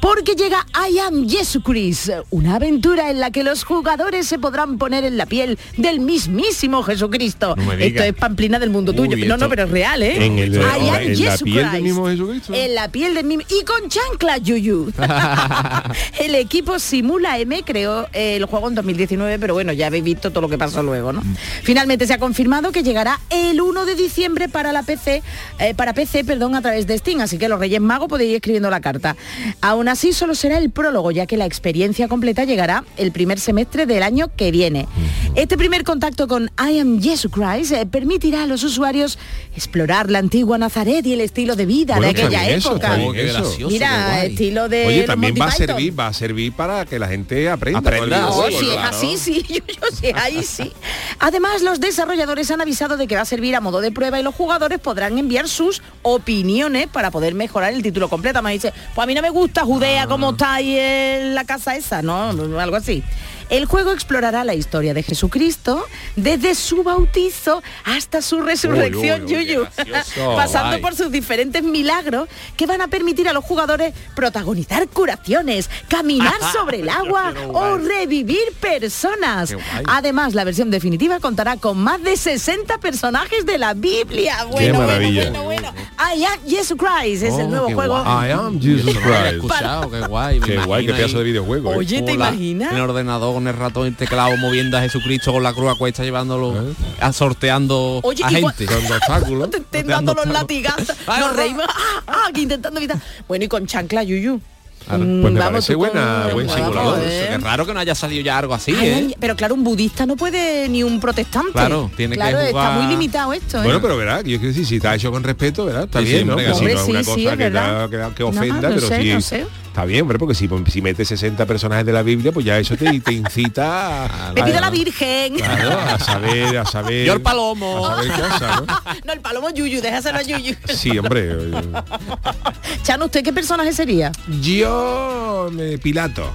porque 0.00 0.34
llega 0.34 0.66
I 0.90 0.98
Am 0.98 1.28
Jesucrist, 1.28 2.10
una 2.30 2.56
aventura 2.56 3.10
en 3.10 3.20
la 3.20 3.30
que 3.30 3.42
los 3.44 3.64
jugadores 3.64 4.26
se 4.26 4.38
podrán 4.38 4.78
poner 4.78 5.04
en 5.04 5.16
la 5.16 5.26
piel 5.26 5.58
del 5.76 6.00
mismísimo 6.00 6.82
Jesucristo. 6.82 7.54
No 7.56 7.72
Esto 7.72 8.02
es 8.02 8.14
pamplina 8.14 8.58
del 8.58 8.70
mundo 8.70 8.92
tuyo. 8.92 9.16
Uy, 9.16 9.26
no, 9.26 9.36
no, 9.36 9.48
pero 9.48 9.64
es 9.64 9.70
real, 9.70 10.02
¿eh? 10.02 10.24
En 10.26 10.38
el- 10.38 10.54
I 10.54 10.58
Am 10.58 10.86
la- 10.86 11.02
en 11.02 11.24
la 11.24 11.36
piel 11.38 11.54
del 11.54 11.68
Christ. 11.70 11.82
mismo 11.82 12.06
Jesucristo. 12.08 12.52
En 12.54 12.74
la 12.74 12.88
piel 12.88 13.14
del 13.14 13.24
mismo 13.24 13.44
y 13.48 13.64
con 13.64 13.88
chancla 13.88 14.38
Yuyu. 14.38 14.92
el 16.20 16.34
equipo 16.34 16.78
Simula 16.78 17.38
M 17.38 17.62
creó 17.64 18.06
el 18.12 18.44
juego 18.46 18.68
en 18.68 18.74
2019, 18.74 19.38
pero 19.38 19.54
bueno, 19.54 19.72
ya 19.72 19.86
habéis 19.86 20.04
visto 20.04 20.30
todo 20.30 20.42
lo 20.42 20.48
que 20.48 20.58
pasó 20.58 20.82
luego, 20.82 21.12
¿no? 21.12 21.22
Finalmente 21.62 22.06
se 22.06 22.14
ha 22.14 22.18
confirmado 22.18 22.72
que 22.72 22.82
llegará 22.82 23.20
el 23.30 23.60
1 23.60 23.84
de 23.84 23.94
diciembre 23.94 24.48
para 24.48 24.72
la 24.72 24.82
PC, 24.88 25.22
eh, 25.58 25.74
para 25.74 25.92
PC, 25.92 26.24
perdón, 26.24 26.54
a 26.54 26.62
través 26.62 26.86
de 26.86 26.96
Steam, 26.96 27.20
así 27.20 27.36
que 27.36 27.46
los 27.46 27.60
Reyes 27.60 27.80
Magos 27.80 28.08
podéis 28.08 28.30
ir 28.30 28.36
escribiendo 28.36 28.70
la 28.70 28.80
carta. 28.80 29.16
Aún 29.60 29.86
así 29.86 30.14
solo 30.14 30.34
será 30.34 30.56
el 30.56 30.70
prólogo, 30.70 31.10
ya 31.10 31.26
que 31.26 31.36
la 31.36 31.44
experiencia 31.44 32.08
completa 32.08 32.44
llegará 32.44 32.84
el 32.96 33.12
primer 33.12 33.38
semestre 33.38 33.84
del 33.84 34.02
año 34.02 34.30
que 34.34 34.50
viene. 34.50 34.86
Este 35.34 35.58
primer 35.58 35.84
contacto 35.84 36.26
con 36.26 36.50
I 36.58 36.78
Am 36.78 37.02
Jesus 37.02 37.30
Christ 37.30 37.72
eh, 37.72 37.84
permitirá 37.84 38.44
a 38.44 38.46
los 38.46 38.64
usuarios 38.64 39.18
explorar 39.54 40.10
la 40.10 40.20
antigua 40.20 40.56
Nazaret 40.56 41.04
y 41.04 41.12
el 41.12 41.20
estilo 41.20 41.54
de 41.54 41.66
vida 41.66 41.96
Bueno, 41.96 42.12
de 42.14 42.22
aquella 42.22 42.48
eso, 42.48 42.70
época. 42.70 42.98
Oh, 42.98 43.12
qué 43.12 43.26
eso. 43.28 43.40
gracioso, 43.40 43.72
Mira, 43.72 44.24
estilo 44.24 44.68
de 44.70 44.86
Oye, 44.86 45.02
también 45.02 45.34
va 45.38 45.46
a 45.46 45.50
servir, 45.50 45.98
va 45.98 46.06
a 46.06 46.12
servir 46.14 46.54
para 46.54 46.86
que 46.86 46.98
la 46.98 47.08
gente 47.08 47.50
aprenda. 47.50 47.80
No, 48.08 48.46
si 48.48 48.70
es 48.70 48.78
así, 48.78 49.18
sí, 49.18 49.44
yo, 49.48 49.60
yo 49.66 49.96
sí, 50.00 50.06
ahí 50.14 50.42
sí. 50.42 50.72
Además, 51.18 51.60
los 51.60 51.78
desarrolladores 51.78 52.50
han 52.50 52.62
avisado 52.62 52.96
de 52.96 53.06
que 53.06 53.16
va 53.16 53.22
a 53.22 53.26
servir 53.26 53.54
a 53.54 53.60
modo 53.60 53.82
de 53.82 53.92
prueba 53.92 54.18
y 54.18 54.22
los 54.22 54.34
jugadores 54.34 54.77
podrán 54.78 55.18
enviar 55.18 55.48
sus 55.48 55.82
opiniones 56.02 56.86
para 56.88 57.10
poder 57.10 57.34
mejorar 57.34 57.72
el 57.72 57.82
título 57.82 58.08
completo. 58.08 58.42
Me 58.42 58.52
dice, 58.52 58.72
pues 58.94 59.04
a 59.04 59.06
mí 59.06 59.14
no 59.14 59.22
me 59.22 59.30
gusta 59.30 59.64
Judea 59.64 60.06
como 60.06 60.30
está 60.30 60.54
ahí 60.54 60.76
en 60.78 61.34
la 61.34 61.44
casa 61.44 61.76
esa, 61.76 62.02
¿no? 62.02 62.30
Algo 62.60 62.76
así. 62.76 63.02
El 63.50 63.64
juego 63.66 63.92
explorará 63.92 64.44
la 64.44 64.54
historia 64.54 64.94
de 64.94 65.02
Jesucristo 65.02 65.84
desde 66.16 66.54
su 66.54 66.82
bautizo 66.82 67.62
hasta 67.84 68.20
su 68.22 68.40
resurrección, 68.40 69.24
uy, 69.24 69.28
Yuyu, 69.46 69.66
pasando 70.36 70.80
por 70.80 70.94
sus 70.94 71.10
diferentes 71.10 71.62
milagros 71.62 72.28
que 72.56 72.66
van 72.66 72.80
a 72.80 72.88
permitir 72.88 73.28
a 73.28 73.32
los 73.32 73.44
jugadores 73.44 73.94
protagonizar 74.14 74.86
curaciones, 74.88 75.70
caminar 75.88 76.34
sobre 76.52 76.80
el 76.80 76.88
agua 76.88 77.32
o 77.52 77.78
revivir 77.78 78.52
personas. 78.60 79.54
Además, 79.86 80.34
la 80.34 80.44
versión 80.44 80.70
definitiva 80.70 81.20
contará 81.20 81.56
con 81.56 81.78
más 81.78 82.02
de 82.02 82.16
60 82.16 82.78
personajes 82.78 83.46
de 83.46 83.58
la 83.58 83.74
Biblia. 83.74 84.44
Bueno, 84.50 84.78
maravilla. 84.80 85.22
bueno, 85.30 85.44
bueno, 85.44 85.72
bueno. 85.72 85.88
I 85.98 86.24
am 86.24 86.38
Jesus 86.48 86.76
Christ 86.78 87.22
es 87.24 87.34
el 87.34 87.46
Oh, 87.46 87.48
nuevo 87.48 87.70
juego. 87.72 88.02
guay. 88.02 88.28
I 88.28 88.32
am 88.32 88.60
Jesus 88.60 88.96
Christ. 88.98 89.32
escuchado, 89.34 89.90
qué 89.90 90.00
guay. 90.06 90.40
me 90.40 90.46
Qué 90.46 90.58
guay, 90.58 90.86
qué 90.86 90.92
pedazo 90.92 91.18
de 91.18 91.24
videojuego. 91.24 91.72
¿eh? 91.72 91.76
Oye, 91.78 92.02
¿te 92.02 92.12
imaginas? 92.12 92.70
En 92.70 92.76
el 92.76 92.82
ordenador, 92.82 93.37
con 93.38 93.48
el 93.48 93.54
ratón 93.56 93.84
y 93.84 93.88
el 93.88 93.96
teclado, 93.96 94.36
moviendo 94.36 94.76
a 94.76 94.80
Jesucristo 94.80 95.32
con 95.32 95.42
la 95.42 95.52
cruz 95.52 95.70
a 95.70 95.74
cuesta, 95.76 96.02
llevándolo, 96.02 96.54
a 97.00 97.12
sorteando 97.12 98.00
Oye, 98.02 98.24
a 98.24 98.28
gente. 98.28 98.66
Con 98.66 98.76
obstáculos. 98.92 99.50
Te 99.52 99.58
estén 99.58 99.86
dando 99.86 100.14
los 100.14 100.26
latigazos. 100.26 100.96
No. 101.06 101.32
reímos. 101.32 101.64
Ah, 101.68 102.02
ah, 102.26 102.30
intentando 102.38 102.78
evitar. 102.78 102.98
Bueno, 103.26 103.44
y 103.44 103.48
con 103.48 103.66
chancla 103.66 104.02
Yuyu. 104.02 104.40
Claro, 104.86 105.04
Mm, 105.04 105.20
pues 105.20 105.32
me 105.34 105.40
vamos, 105.40 105.52
parece 105.52 105.72
tú 105.74 105.78
con- 105.80 105.88
buena- 105.90 106.28
buen 106.32 106.48
simulador. 106.48 106.98
¿eh? 107.02 107.34
Es 107.34 107.42
raro 107.42 107.66
que 107.66 107.74
no 107.74 107.80
haya 107.80 107.94
salido 107.94 108.22
ya 108.22 108.38
algo 108.38 108.54
así, 108.54 108.72
Ay, 108.78 108.88
¿eh? 108.88 109.16
Pero 109.20 109.36
claro, 109.36 109.54
un 109.54 109.62
budista 109.64 110.06
no 110.06 110.16
puede 110.16 110.68
ni 110.68 110.82
un 110.82 110.98
protestante. 111.00 111.52
Claro, 111.52 111.90
tiene 111.96 112.14
que 112.14 112.20
Claro, 112.20 112.38
está 112.38 112.50
jugar- 112.52 112.72
muy 112.80 112.86
limitado 112.86 113.32
esto, 113.34 113.58
¿eh? 113.58 113.64
Bueno, 113.64 113.82
pero 113.82 113.96
verá, 113.98 114.18
yo 114.18 114.38
quiero 114.38 114.46
decir, 114.48 114.64
si 114.64 114.76
está 114.76 114.94
hecho 114.94 115.10
con 115.10 115.22
respeto, 115.24 115.66
¿verdad? 115.66 115.84
Está 115.84 115.98
Sí, 116.00 116.06
sí, 116.06 116.12
bien, 116.14 116.26
¿no? 116.28 116.32
hombre, 116.34 116.46
Que 116.46 116.52
si 116.52 116.58
hombre, 116.60 116.74
no 116.74 116.80
es 116.80 116.88
una 116.88 116.98
sí, 117.00 117.04
sí, 117.04 117.10
cosa 117.24 117.32
es 117.32 117.38
que, 117.38 117.50
da- 117.50 117.88
que, 117.90 118.14
que 118.14 118.22
No, 118.22 118.28
ofenda, 118.28 118.68
no 118.68 118.74
pero 118.76 118.88
sé, 118.88 119.02
sí. 119.02 119.12
no 119.12 119.20
sé. 119.20 119.46
Está 119.78 119.86
bien, 119.86 120.02
hombre, 120.02 120.18
porque 120.18 120.34
si, 120.34 120.48
si 120.72 120.82
metes 120.82 121.06
60 121.06 121.46
personajes 121.46 121.86
de 121.86 121.92
la 121.92 122.02
Biblia, 122.02 122.32
pues 122.32 122.44
ya 122.44 122.58
eso 122.58 122.76
te, 122.76 122.98
te 122.98 123.12
incita 123.12 124.06
a, 124.30 124.32
Me 124.34 124.42
pido 124.42 124.58
a- 124.58 124.62
la 124.62 124.70
Virgen. 124.70 125.36
Claro, 125.36 125.70
a 125.78 125.98
saber, 126.00 126.58
a 126.58 126.64
saber. 126.66 127.06
Yo 127.06 127.12
el 127.12 127.20
palomo. 127.20 127.86
A 127.86 128.02
saber 128.02 128.10
cosas, 128.10 128.62
¿no? 128.66 128.66
no, 129.06 129.12
el 129.12 129.20
palomo 129.20 129.50
Yuyu, 129.50 129.80
déjaselo 129.80 130.18
a 130.18 130.22
Yuyu. 130.22 130.56
Sí, 130.74 130.98
hombre. 130.98 131.32
Chano, 132.82 133.04
¿usted 133.04 133.22
qué 133.22 133.32
personaje 133.32 133.72
sería? 133.72 134.10
Yo, 134.42 135.48
eh, 135.56 135.78
Pilato. 135.80 136.34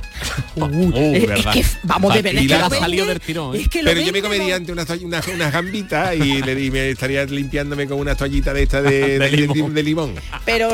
Uh, 0.56 0.92
es, 0.96 1.24
es 1.24 1.28
verdad. 1.28 1.52
que 1.54 1.66
vamos 1.84 2.14
de 2.14 2.22
ver, 2.22 2.36
es 2.38 2.48
que 2.48 2.58
lo 2.58 2.70
vende, 2.70 3.06
del 3.06 3.20
tirón, 3.20 3.56
¿eh? 3.56 3.62
es 3.62 3.68
que 3.68 3.84
lo 3.84 3.90
Pero 3.90 4.02
yo 4.02 4.14
me 4.14 4.22
comería 4.22 4.56
ante 4.56 4.72
unas 4.72 4.88
toall- 4.88 5.04
unas 5.04 5.28
unas 5.28 5.52
gambitas 5.52 6.16
y, 6.16 6.42
le, 6.42 6.64
y 6.64 6.72
me 6.72 6.90
estaría 6.92 7.26
limpiándome 7.26 7.88
con 7.88 8.00
una 8.00 8.16
toallita 8.16 8.54
de 8.54 8.64
esta 8.64 8.82
de, 8.82 8.90
De 8.92 9.20
de- 9.20 9.30
de- 9.30 9.48
limón. 9.48 9.74
de 9.74 9.84
limón. 9.84 10.16
Pero 10.46 10.70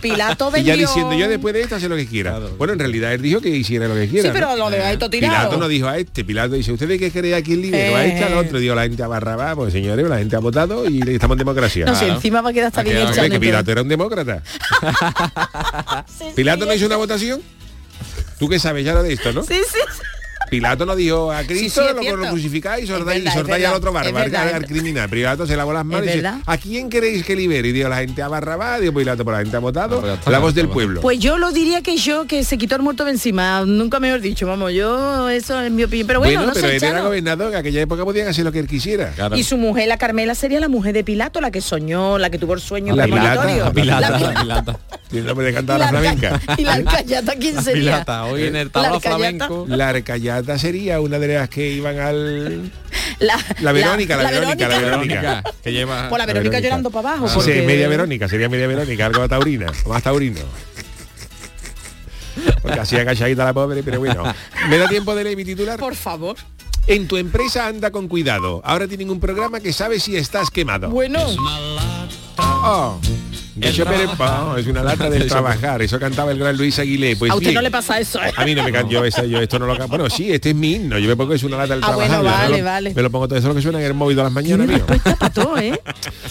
Pilato 0.00 0.50
Y 0.56 0.62
ya 0.62 0.76
diciendo 0.76 1.12
yo 1.14 1.28
después 1.28 1.52
de 1.54 1.88
lo 1.88 1.96
que 1.96 2.05
quiera. 2.06 2.38
Bueno, 2.58 2.72
en 2.74 2.78
realidad 2.78 3.12
él 3.12 3.22
dijo 3.22 3.40
que 3.40 3.48
hiciera 3.50 3.88
lo 3.88 3.94
que 3.94 4.08
quiera. 4.08 4.28
Sí, 4.28 4.30
pero 4.32 4.48
¿no? 4.50 4.56
lo 4.56 4.70
de 4.70 4.82
ahí 4.82 4.96
tirado. 4.96 5.10
Pilato 5.10 5.56
no 5.58 5.68
dijo 5.68 5.88
a 5.88 5.98
este, 5.98 6.24
Pilato 6.24 6.54
dice, 6.54 6.72
¿ustedes 6.72 6.98
qué 6.98 7.10
creen 7.10 7.34
aquí 7.34 7.52
el 7.52 7.62
libro? 7.62 7.78
A 7.78 8.04
Eh. 8.04 8.08
este, 8.12 8.24
al 8.24 8.34
otro, 8.34 8.58
digo, 8.58 8.74
la 8.74 8.82
gente 8.82 9.02
a 9.02 9.08
Barrabás, 9.08 9.54
pues 9.54 9.72
señores, 9.72 10.06
la 10.08 10.18
gente 10.18 10.36
ha 10.36 10.40
votado 10.40 10.88
y 10.88 11.00
estamos 11.06 11.34
en 11.34 11.38
democracia. 11.38 11.86
No 11.86 11.92
Claro. 11.92 12.14
encima 12.14 12.40
va 12.40 12.50
a 12.50 12.52
quedar 12.52 12.66
hasta 12.68 12.80
Ha 12.80 12.84
bien 12.84 13.30
que. 13.30 13.40
Pilato 13.40 13.70
era 13.72 13.82
un 13.82 13.88
demócrata. 13.88 14.42
Pilato 16.34 16.66
no 16.66 16.74
hizo 16.74 16.86
una 16.86 16.96
votación. 16.96 17.40
¿Tú 18.38 18.48
qué 18.48 18.58
sabes 18.58 18.84
ya 18.84 18.92
lo 18.94 19.02
de 19.02 19.12
esto, 19.14 19.32
no? 19.32 19.42
Sí, 19.42 19.54
sí. 19.54 19.78
Pilato 20.50 20.86
no 20.86 20.94
dijo 20.96 21.32
a 21.32 21.42
Cristo, 21.44 21.82
Sí, 21.82 21.88
sí, 22.00 22.06
es 22.06 22.12
lo, 22.12 22.16
lo 22.24 22.30
crucificáis 22.30 22.84
y 22.84 22.86
sordáis, 22.86 23.24
y 23.24 23.64
al 23.64 23.74
otro 23.74 23.92
bárbaro, 23.92 24.38
al, 24.54 24.64
criminal. 24.66 25.08
Pilato 25.08 25.46
se 25.46 25.56
lavó 25.56 25.72
las 25.72 25.84
manos 25.84 26.06
y 26.06 26.16
dice. 26.16 26.30
¿a 26.44 26.56
quién 26.58 26.88
queréis 26.88 27.24
que 27.24 27.34
libere? 27.36 27.68
Y 27.68 27.72
digo, 27.72 27.88
la 27.88 27.98
gente 27.98 28.22
a 28.22 28.28
Barrabás, 28.28 28.80
digo, 28.80 28.94
Pilato, 28.94 29.24
por 29.24 29.34
la 29.34 29.40
gente 29.40 29.56
ha 29.56 29.60
votado, 29.60 29.98
Ah, 30.06 30.16
pues 30.22 30.32
la 30.32 30.38
voz 30.38 30.54
del 30.54 30.68
pueblo. 30.68 31.00
Pues 31.00 31.18
yo 31.18 31.38
lo 31.38 31.52
diría 31.52 31.82
que 31.82 31.96
yo, 31.96 32.26
que 32.26 32.44
se 32.44 32.58
quitó 32.58 32.76
el 32.76 32.82
muerto 32.82 33.04
de 33.04 33.10
encima. 33.12 33.64
Nunca 33.66 33.98
mejor 34.00 34.20
dicho, 34.20 34.46
vamos, 34.46 34.72
yo, 34.72 35.28
eso 35.28 35.60
es 35.60 35.70
mi 35.70 35.84
opinión. 35.84 36.06
Pero 36.06 36.20
bueno, 36.20 36.42
no 36.46 36.52
pero 36.52 36.68
sé, 36.68 36.76
él 36.76 36.84
era 36.84 37.00
gobernador, 37.02 37.52
en 37.52 37.58
aquella 37.58 37.80
época 37.80 38.04
podían 38.04 38.28
hacer 38.28 38.44
lo 38.44 38.52
que 38.52 38.58
él 38.60 38.66
quisiera. 38.68 39.10
Claro. 39.12 39.36
Y 39.36 39.42
su 39.42 39.56
mujer, 39.56 39.88
la 39.88 39.96
Carmela, 39.98 40.34
sería 40.34 40.60
la 40.60 40.68
mujer 40.68 40.92
de 40.94 41.04
Pilato, 41.04 41.40
la 41.40 41.50
que 41.50 41.60
soñó, 41.60 42.18
la 42.18 42.30
que 42.30 42.38
tuvo 42.38 42.54
el 42.54 42.60
sueño 42.60 42.94
La. 42.94 43.04
Pilata, 43.06 43.72
Pilata, 43.72 44.10
La- 44.10 44.18
la 44.20 44.40
pilata. 44.40 44.78
Tiene 45.08 45.20
el 45.20 45.26
nombre 45.26 45.46
de 45.46 45.52
y 45.52 45.54
cantar 45.54 45.78
la 45.78 45.84
la 45.92 46.00
flamenca. 46.00 46.40
¿Y 46.58 46.64
la 46.64 46.74
arcayata 46.74 47.34
quién 47.36 47.62
sería? 47.62 47.80
Pilata, 47.82 48.24
hoy 48.24 48.44
en 48.44 48.56
el 48.56 48.70
tabla 48.70 48.88
La 48.90 48.94
arcayata. 48.96 49.16
flamenco. 49.18 49.66
La 49.68 49.88
arcayata 49.90 50.35
sería 50.58 51.00
una 51.00 51.18
de 51.18 51.34
las 51.34 51.48
que 51.48 51.70
iban 51.70 51.98
al... 51.98 52.70
La, 53.18 53.38
La 53.60 53.72
Verónica, 53.72 54.16
la, 54.16 54.30
Verónica, 54.30 54.68
la 54.68 54.78
Verónica. 54.78 55.20
Verónica, 55.20 55.52
que 55.62 55.72
lleva... 55.72 56.08
Por 56.08 56.18
la 56.18 56.26
Verónica 56.26 56.58
llorando 56.60 56.90
para 56.90 57.10
abajo. 57.10 57.28
Sí, 57.28 57.34
porque- 57.36 57.62
media 57.62 57.88
Verónica, 57.88 58.28
sería 58.28 58.48
media 58.48 58.66
Verónica, 58.66 59.06
algo 59.06 59.28
taurina, 59.28 59.66
o 59.84 59.88
más 59.90 60.02
taurino. 60.02 60.40
Porque 62.62 62.80
así 62.80 62.96
agachadita 62.96 63.44
la 63.44 63.54
pobre, 63.54 63.82
pero 63.82 63.98
bueno. 63.98 64.22
¿Me 64.68 64.78
da 64.78 64.88
tiempo 64.88 65.14
de 65.14 65.24
leer 65.24 65.36
mi 65.36 65.44
titular? 65.44 65.78
Por 65.78 65.94
favor. 65.94 66.36
En 66.86 67.08
tu 67.08 67.16
empresa 67.16 67.66
anda 67.66 67.90
con 67.90 68.06
cuidado. 68.08 68.60
Ahora 68.64 68.86
tienen 68.86 69.10
un 69.10 69.18
programa 69.18 69.60
que 69.60 69.72
sabe 69.72 69.98
si 69.98 70.16
estás 70.16 70.50
quemado. 70.50 70.88
Bueno, 70.90 71.20
Oh, 72.38 73.00
Pau, 74.18 74.56
es 74.56 74.66
una 74.66 74.82
lata 74.82 75.08
del 75.08 75.26
trabajar. 75.26 75.80
Eso 75.82 75.98
cantaba 75.98 76.30
el 76.32 76.38
gran 76.38 76.56
Luis 76.56 76.78
Aguilé. 76.78 77.16
Pues 77.16 77.30
a 77.30 77.34
usted 77.34 77.46
bien. 77.48 77.54
no 77.54 77.62
le 77.62 77.70
pasa 77.70 77.98
eso. 77.98 78.22
¿eh? 78.22 78.32
A 78.36 78.44
mí 78.44 78.54
no 78.54 78.62
me 78.62 78.72
can- 78.72 78.88
yo, 78.88 79.04
esa- 79.04 79.24
yo 79.24 79.40
esto 79.40 79.58
no 79.58 79.66
lo 79.66 79.76
can- 79.76 79.88
Bueno, 79.88 80.10
sí, 80.10 80.30
este 80.32 80.50
es 80.50 80.54
mi 80.56 80.74
himno. 80.74 80.98
Yo 80.98 81.08
me 81.08 81.16
pongo 81.16 81.30
que 81.30 81.36
es 81.36 81.42
una 81.42 81.56
lata 81.56 81.74
del 81.74 81.84
Ah, 81.84 81.94
bueno, 81.94 82.10
trabajar. 82.20 82.20
yo 82.20 82.24
vale, 82.42 82.52
me 82.52 82.58
lo, 82.58 82.64
vale. 82.64 82.94
Me 82.94 83.02
lo 83.02 83.10
pongo 83.10 83.28
todo 83.28 83.38
eso 83.38 83.48
lo 83.48 83.54
que 83.54 83.62
suena 83.62 83.78
en 83.80 83.86
el 83.86 83.94
móvil 83.94 84.16
de 84.16 84.22
las 84.24 84.32
mañanas. 84.32 84.66
Tiene 84.66 84.74
mío. 84.82 84.86
respuesta 84.86 85.16
para 85.16 85.32
todo, 85.32 85.58
¿eh? 85.58 85.80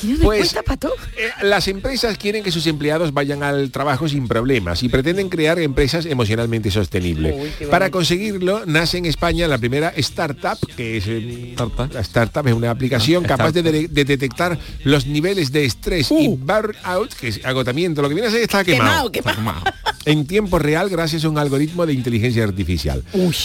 Tiene 0.02 0.18
Pues 0.24 0.40
respuesta 0.40 0.64
para 0.64 0.78
todo. 0.80 0.94
eh, 1.18 1.30
las 1.44 1.68
empresas 1.68 2.18
quieren 2.18 2.44
que 2.44 2.52
sus 2.52 2.68
empleados 2.68 3.14
vayan 3.14 3.44
al 3.44 3.72
trabajo 3.72 4.08
sin 4.08 4.28
problemas 4.28 4.84
y 4.84 4.90
pretenden 4.90 5.30
crear 5.30 5.58
empresas 5.60 6.06
emocionalmente 6.06 6.70
sostenibles. 6.72 7.36
Uy, 7.38 7.68
Para 7.68 7.90
conseguirlo, 7.90 8.64
nace 8.66 8.98
en 9.00 9.06
España 9.06 9.48
la 9.48 9.58
primera 9.58 9.90
startup, 9.98 10.58
que 10.78 10.98
es 10.98 11.06
eh, 11.08 11.50
Startup. 11.54 11.92
la 11.94 12.02
startup 12.02 12.48
es 12.48 12.54
una 12.54 12.72
aplicación 12.72 13.24
Ah, 13.26 13.30
capaz 13.30 13.52
de, 13.52 13.62
startup. 13.62 13.82
de- 13.82 13.88
de 13.88 14.06
detectar 14.06 14.60
los 14.84 15.06
niveles 15.08 15.52
de 15.52 15.66
estrés 15.66 16.12
y 16.12 16.28
burnout, 16.28 17.14
que 17.20 17.42
agotamiento, 17.44 18.02
lo 18.02 18.10
que 18.10 18.16
viene 18.16 18.30
a 18.30 18.32
ser 18.32 18.42
está 18.42 18.64
Quemado, 18.64 19.12
quemado, 19.12 19.36
quemado. 19.38 19.64
en 20.06 20.26
tiempo 20.26 20.60
real 20.60 20.90
gracias 20.90 21.26
a 21.26 21.30
un 21.30 21.38
algoritmo 21.38 21.86
de 21.86 21.94
inteligencia 21.94 22.44
artificial. 22.44 23.04
Uy. 23.14 23.36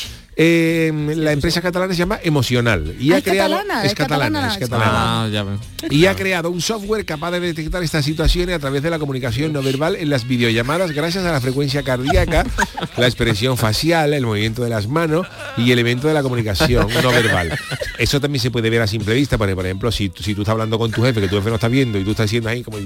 Eh, 0.42 0.90
la 1.16 1.33
empresa 1.33 1.61
catalana 1.61 1.92
se 1.92 1.98
llama 1.98 2.18
Emocional 2.22 2.94
y 2.98 3.12
Ah, 3.12 3.16
ha 3.16 3.18
es 3.18 3.24
creado 3.24 3.50
catalana, 3.57 3.85
es 3.85 3.88
es 3.90 3.94
catalana, 3.94 4.24
catalana, 4.24 4.48
es 4.48 4.62
es 4.62 4.68
catalana. 4.70 5.24
Ah, 5.24 5.29
ya 5.29 5.46
y 5.90 6.07
ha 6.07 6.16
creado 6.16 6.50
un 6.50 6.62
software 6.62 7.05
capaz 7.05 7.33
de 7.33 7.40
detectar 7.40 7.83
estas 7.83 8.07
situaciones 8.07 8.57
a 8.57 8.59
través 8.59 8.83
de 8.83 8.88
la 8.88 8.98
comunicación 8.98 9.53
no 9.53 9.62
verbal 9.62 9.96
en 9.96 10.09
las 10.09 10.26
videollamadas 10.26 10.92
gracias 10.92 11.26
a 11.26 11.33
la 11.33 11.42
frecuencia 11.42 11.83
cardíaca, 11.83 12.46
la 12.96 13.07
expresión 13.07 13.59
facial, 13.59 14.14
el 14.14 14.24
movimiento 14.24 14.62
de 14.64 14.70
las 14.70 14.88
manos 14.88 15.26
y 15.59 15.72
el 15.72 15.79
evento 15.79 16.09
de 16.09 16.14
la 16.14 16.22
comunicación 16.22 16.87
no 17.03 17.11
verbal. 17.11 17.59
Eso 17.98 18.18
también 18.18 18.40
se 18.40 18.50
puede 18.50 18.70
ver 18.70 18.81
a 18.81 18.87
simple 18.87 19.14
vista, 19.14 19.37
porque 19.37 19.55
por 19.55 19.66
ejemplo, 19.66 19.92
si, 19.92 20.11
si 20.20 20.35
tú 20.35 20.40
estás 20.40 20.53
hablando 20.53 20.79
con 20.79 20.90
tu 20.90 21.03
jefe, 21.03 21.20
que 21.20 21.29
tu 21.29 21.37
jefe 21.37 21.50
no 21.50 21.57
está 21.57 21.68
viendo 21.68 21.98
y 21.98 22.05
tú 22.05 22.12
estás 22.12 22.24
haciendo 22.24 22.48
ahí 22.48 22.62
como, 22.62 22.79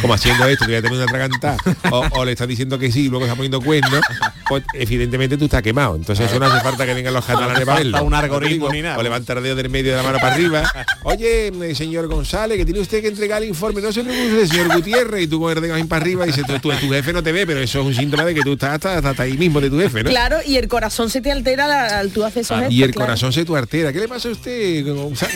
como 0.00 0.14
haciendo 0.14 0.46
esto, 0.46 0.64
te 0.64 0.70
voy 0.70 0.78
a 0.78 0.82
tener 0.82 0.96
una 0.96 1.04
atragantada, 1.04 1.58
o, 1.90 2.02
o 2.12 2.24
le 2.24 2.32
estás 2.32 2.48
diciendo 2.48 2.78
que 2.78 2.90
sí 2.90 3.06
y 3.06 3.08
luego 3.10 3.26
está 3.26 3.36
poniendo 3.36 3.60
cuernos, 3.60 4.00
pues 4.48 4.62
evidentemente 4.72 5.36
tú 5.36 5.44
estás 5.44 5.60
quemado. 5.62 5.96
Entonces 5.96 6.30
eso 6.30 6.40
no 6.40 6.46
hace 6.46 6.62
falta 6.64 6.86
que 6.86 6.93
vengan 6.94 7.12
los 7.14 7.24
catalanes 7.24 7.64
para 7.64 7.78
verlo. 7.78 8.02
un 8.04 8.14
algoritmo 8.14 8.68
Te 8.68 8.72
ni 8.76 8.82
nada. 8.82 8.98
O 8.98 9.02
levantar 9.02 9.38
el 9.38 9.44
dedo 9.44 9.56
del 9.56 9.68
medio 9.68 9.90
de 9.92 9.96
la 9.98 10.02
mano 10.02 10.18
para 10.18 10.34
arriba. 10.34 10.62
Oye, 11.04 11.48
eh, 11.48 11.74
señor 11.74 12.06
González, 12.08 12.56
que 12.58 12.64
tiene 12.64 12.80
usted 12.80 13.02
que 13.02 13.08
entregar 13.08 13.42
el 13.42 13.48
informe. 13.48 13.80
No 13.82 13.92
se 13.92 14.02
preocupe, 14.04 14.46
señor 14.46 14.74
Gutiérrez, 14.74 15.22
y 15.24 15.26
tú 15.26 15.40
con 15.40 15.56
el 15.56 15.60
dedo 15.62 15.74
ahí 15.74 15.84
para 15.84 16.02
arriba 16.02 16.24
y 16.24 16.28
dice, 16.28 16.42
tu, 16.44 16.58
tu- 16.58 16.70
tu 16.72 16.90
jefe 16.90 17.12
no 17.12 17.22
te 17.22 17.32
ve, 17.32 17.46
pero 17.46 17.60
eso 17.60 17.80
es 17.80 17.86
un 17.86 17.94
síntoma 17.94 18.24
de 18.24 18.34
que 18.34 18.42
tú 18.42 18.52
estás 18.54 18.74
hasta, 18.74 18.96
hasta- 18.96 19.10
hasta 19.10 19.22
ahí 19.24 19.36
mismo 19.36 19.60
de 19.60 19.70
tu 19.70 19.78
jefe, 19.78 20.02
¿no? 20.02 20.10
Claro, 20.10 20.38
y 20.46 20.56
el 20.56 20.68
corazón 20.68 21.10
se 21.10 21.20
te 21.20 21.30
altera 21.32 21.66
la- 21.66 21.98
al 21.98 22.10
tú 22.10 22.24
hacer 22.24 22.42
esos 22.42 22.56
gestos, 22.58 22.74
Y 22.74 22.82
el 22.82 22.90
claro. 22.92 23.06
corazón 23.08 23.32
se 23.32 23.44
tu 23.44 23.56
artera. 23.56 23.92
¿Qué 23.92 23.98
le 24.00 24.08
pasa 24.08 24.28
a 24.28 24.32
usted, 24.32 24.84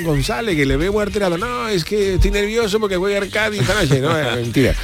González, 0.05 0.57
que 0.57 0.64
le 0.66 0.77
veo 0.77 0.92
muy 0.92 1.03
alterado? 1.03 1.37
No, 1.38 1.68
es 1.68 1.85
que 1.85 2.14
estoy 2.14 2.31
nervioso 2.31 2.79
porque 2.81 2.97
voy 2.97 3.14
a 3.14 3.18
Arcadia 3.18 3.61
esta 3.61 3.75
noche. 3.75 4.01
No, 4.01 4.16
es 4.18 4.35
mentira. 4.37 4.75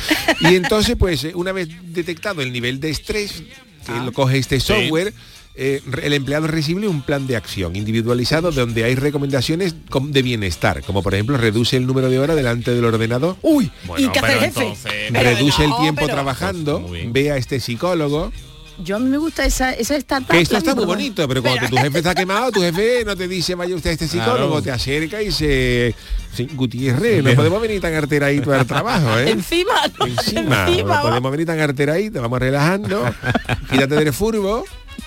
Y 0.41 0.55
entonces, 0.57 0.97
pues, 0.99 1.25
eh, 1.25 1.33
una 1.35 1.53
vez 1.53 1.69
detectado 1.83 2.43
el 2.43 2.53
nivel 2.53 2.81
de 2.81 2.91
estrés, 2.91 3.43
que 3.87 3.93
Ah. 3.93 4.03
lo 4.05 4.13
coge 4.13 4.39
este 4.39 4.61
software, 4.61 5.13
eh, 5.57 5.81
el 6.03 6.13
empleado 6.13 6.47
recibe 6.49 6.89
un 6.89 7.03
plan 7.03 7.27
de 7.27 7.37
acción 7.37 7.77
individualizado 7.77 8.51
donde 8.51 8.85
hay 8.85 8.95
recomendaciones 8.97 9.75
com- 9.89 10.11
de 10.11 10.23
bienestar, 10.23 10.83
como 10.83 11.03
por 11.03 11.15
ejemplo 11.15 11.37
reduce 11.37 11.77
el 11.77 11.87
número 11.87 12.11
de 12.11 12.19
horas 12.19 12.35
delante 12.37 12.73
del 12.75 12.85
ordenador. 12.85 13.37
Uy, 13.43 13.71
Bueno, 13.87 14.05
¿y 14.07 14.11
qué 14.11 14.19
hace 14.19 14.33
el 14.33 14.39
jefe? 14.41 14.61
entonces- 14.61 15.13
reduce 15.13 15.65
el 15.65 15.71
tiempo 15.81 16.03
pero- 16.03 16.15
trabajando, 16.15 16.81
bien. 16.89 17.13
ve 17.13 17.31
a 17.31 17.37
este 17.37 17.61
psicólogo, 17.61 18.33
Yo 18.83 18.97
a 18.97 18.99
mí 18.99 19.09
me 19.09 19.19
gusta 19.19 19.45
esa, 19.47 19.73
esa 19.73 19.95
startup. 19.95 20.31
que 20.33 20.41
esto 20.41 20.57
está 20.57 20.75
muy 20.75 20.85
bonito, 20.85 21.29
pero 21.29 21.41
cuando 21.41 21.69
tu 21.69 21.77
jefe 21.77 21.99
está 21.99 22.13
quemado, 22.13 22.51
tu 22.51 22.61
jefe 22.61 23.05
no 23.05 23.15
te 23.15 23.29
dice 23.29 23.55
vaya 23.55 23.77
usted 23.77 23.91
a 23.91 23.93
este 23.93 24.09
psicólogo, 24.09 24.49
Claro. 24.61 24.63
te 24.63 24.71
acerca 24.73 25.23
y 25.23 25.31
se 25.31 25.95
sí, 26.35 26.49
Gutiérrez, 26.53 27.23
no 27.23 27.33
podemos 27.35 27.63
venir 27.63 27.81
tan 27.81 27.95
arteradito 27.95 28.53
al 28.53 28.67
trabajo, 28.67 29.17
¿eh? 29.21 29.31
Encima, 29.31 29.75
¿no? 30.01 30.07
Encima, 30.07 30.67
Encima, 30.69 30.97
no 30.97 31.03
podemos 31.03 31.31
venir 31.31 31.47
tan 31.47 31.61
arteradito, 31.61 32.21
vamos 32.21 32.41
relajando, 32.41 33.05
quítate 33.71 33.95
del 33.95 34.13
furbo. 34.13 34.65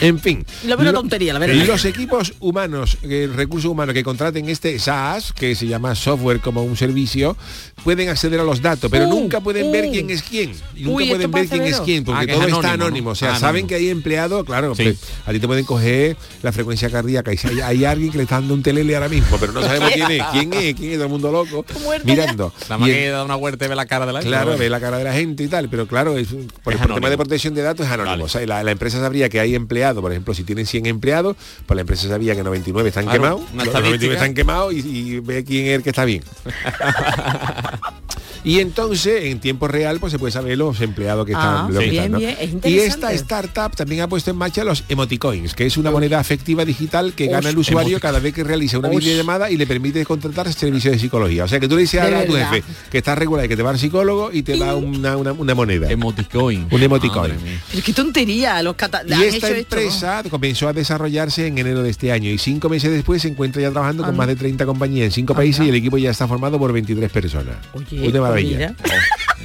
En 0.00 0.18
fin. 0.18 0.44
Lo 0.66 0.76
veo 0.76 0.92
tontería, 0.92 1.32
la 1.32 1.38
verdad. 1.38 1.54
Los 1.66 1.84
equipos 1.84 2.34
humanos, 2.40 2.98
eh, 3.02 3.28
recursos 3.34 3.70
humanos 3.70 3.94
que 3.94 4.02
contraten 4.04 4.48
este 4.48 4.78
SaaS, 4.78 5.32
que 5.32 5.54
se 5.54 5.66
llama 5.66 5.94
software 5.94 6.40
como 6.40 6.62
un 6.62 6.76
servicio, 6.76 7.36
pueden 7.84 8.08
acceder 8.08 8.40
a 8.40 8.44
los 8.44 8.60
datos, 8.62 8.90
pero 8.90 9.06
Uh, 9.06 9.10
nunca 9.10 9.40
pueden 9.40 9.70
ver 9.72 9.86
uh. 9.86 9.90
quién 9.92 10.10
es 10.10 10.22
quién. 10.22 10.52
Nunca 10.74 10.90
Uy, 10.96 11.08
pueden 11.08 11.30
ver 11.30 11.48
quién 11.48 11.62
es 11.64 11.80
quién, 11.80 12.04
porque 12.04 12.20
Ah, 12.20 12.24
es 12.24 12.38
todo 12.38 12.56
está 12.60 12.72
anónimo. 12.72 13.10
O 13.10 13.14
sea, 13.14 13.36
saben 13.36 13.66
que 13.66 13.74
hay 13.76 13.88
empleado, 13.88 14.44
claro, 14.44 14.74
Sí. 14.74 14.82
pues, 14.84 14.96
a 15.24 15.32
ti 15.32 15.40
te 15.40 15.46
pueden 15.46 15.64
coger 15.64 16.16
la 16.42 16.52
frecuencia 16.52 16.90
cardíaca 16.90 17.32
y 17.32 17.36
si 17.36 17.48
hay, 17.48 17.60
hay 17.60 17.84
alguien 17.84 18.10
que 18.10 18.18
le 18.18 18.24
está 18.24 18.36
dando 18.36 18.54
un 18.54 18.62
telele 18.62 18.94
ahora 18.94 19.08
mismo, 19.08 19.36
pero 19.38 19.52
no 19.52 19.62
sabemos 19.62 19.90
quién 19.92 20.10
es, 20.10 20.22
quién 20.32 20.52
es, 20.52 20.74
quién 20.74 20.90
es 20.92 20.96
todo 20.96 21.04
el 21.04 21.10
mundo 21.10 21.30
loco, 21.32 21.64
mirando. 22.04 22.52
Nada 22.62 22.78
más 22.78 22.88
Y 22.88 22.92
que 22.92 23.08
da 23.08 23.24
una 23.24 23.36
vuelta 23.36 23.64
y 23.64 23.68
ve 23.68 23.76
la 23.76 23.86
cara 23.86 24.06
de 24.06 24.12
la 24.12 24.20
Claro, 24.20 24.56
ve 24.58 24.68
la 24.68 24.80
cara 24.80 24.98
de 24.98 25.04
la 25.04 25.12
gente 25.12 25.42
y 25.44 25.48
tal, 25.48 25.68
pero 25.68 25.86
claro, 25.86 26.16
es 26.18 26.28
por, 26.62 26.74
Es 26.74 26.80
por 26.80 26.94
tema 26.94 27.08
de 27.10 27.16
protección 27.16 27.54
de 27.54 27.62
datos 27.62 27.86
es 27.86 27.92
anónimo. 27.92 28.10
Vale. 28.12 28.24
O 28.24 28.28
sea, 28.28 28.44
la, 28.46 28.62
la 28.64 28.70
empresa 28.72 29.00
sabría 29.00 29.28
que 29.28 29.38
hay 29.40 29.54
empleados, 29.54 29.85
por 29.94 30.10
ejemplo, 30.12 30.34
si 30.34 30.44
tienen 30.44 30.66
100 30.66 30.86
empleados, 30.86 31.36
pues 31.66 31.74
la 31.76 31.82
empresa 31.82 32.08
sabía 32.08 32.34
que 32.34 32.42
99 32.42 32.88
están 32.88 33.04
Claro, 33.04 33.20
quemados, 33.20 33.40
los 33.40 33.66
99 33.66 33.86
estadística. 33.86 34.14
están 34.14 34.34
quemados 34.34 34.72
y, 34.74 34.78
y 34.78 35.20
ve 35.20 35.44
quién 35.44 35.66
es 35.66 35.72
el 35.76 35.82
que 35.82 35.90
está 35.90 36.04
bien. 36.04 36.22
y 38.46 38.60
entonces, 38.60 39.24
en 39.24 39.40
tiempo 39.40 39.68
real, 39.68 39.98
pues 40.00 40.12
se 40.12 40.18
puede 40.18 40.32
saber 40.32 40.56
los 40.56 40.80
empleados 40.80 41.26
que 41.26 41.34
Ah, 41.34 41.66
están. 41.66 41.74
los 41.74 41.82
que 41.84 41.90
bien, 41.90 42.04
están, 42.04 42.12
¿no? 42.12 42.18
bien, 42.18 42.36
es 42.62 42.70
y 42.70 42.78
esta 42.78 43.12
startup 43.12 43.74
también 43.76 44.02
ha 44.02 44.08
puesto 44.08 44.30
en 44.30 44.36
marcha 44.36 44.64
los 44.64 44.84
emoticoins, 44.88 45.54
que 45.54 45.66
es 45.66 45.76
una 45.76 45.90
moneda 45.90 46.18
afectiva 46.20 46.64
digital 46.64 47.12
que 47.14 47.26
gana 47.26 47.50
el 47.50 47.58
usuario 47.58 47.98
cada 48.00 48.20
vez 48.20 48.32
que 48.32 48.44
realiza 48.44 48.78
una 48.78 48.88
videollamada 48.88 49.50
y 49.50 49.56
le 49.56 49.66
permite 49.66 50.04
contratar 50.04 50.50
servicios 50.52 50.92
de 50.94 50.98
psicología. 51.00 51.44
O 51.44 51.48
sea, 51.48 51.58
que 51.60 51.68
tú 51.68 51.74
le 51.74 51.82
dices 51.82 52.00
De 52.02 52.14
a 52.14 52.24
tu 52.26 52.32
jefe 52.34 52.62
que 52.90 52.98
está 52.98 53.14
regular 53.14 53.44
y 53.44 53.48
que 53.48 53.56
te 53.56 53.62
va 53.62 53.70
al 53.70 53.78
psicólogo 53.78 54.30
y 54.32 54.42
te 54.42 54.56
da 54.56 54.74
una, 54.76 55.16
una- 55.16 55.32
una 55.32 55.54
moneda. 55.54 55.90
Emoticoin. 55.90 56.68
Un 56.70 56.82
emoticoin. 56.82 57.32
Mía. 57.42 57.60
Pero 57.70 57.82
qué 57.84 57.92
tontería, 57.92 58.62
los 58.62 58.76
cata- 58.76 59.02
Y 59.06 59.12
esta 59.12 59.26
hecho 59.26 59.46
esto, 59.48 59.76
empresa 59.76 60.22
comenzó 60.30 60.68
a 60.68 60.72
desarrollarse 60.72 61.46
en 61.48 61.58
enero 61.58 61.82
de 61.82 61.90
este 61.90 62.12
año 62.12 62.30
y 62.30 62.38
cinco 62.38 62.68
meses 62.68 62.90
después 62.92 63.22
se 63.22 63.28
encuentra 63.28 63.60
ya 63.62 63.70
trabajando 63.70 64.04
con 64.04 64.16
más 64.16 64.26
de 64.28 64.36
30 64.36 64.64
compañías 64.66 65.06
en 65.06 65.10
cinco 65.12 65.34
países 65.34 65.66
y 65.66 65.68
el 65.68 65.74
equipo 65.74 65.98
ya 65.98 66.10
está 66.10 66.28
formado 66.28 66.58
por 66.58 66.72
23 66.72 67.10
personas. 67.10 67.56
Oye, 67.72 68.06
maravilla. 68.42 68.74
mira. 68.78 69.00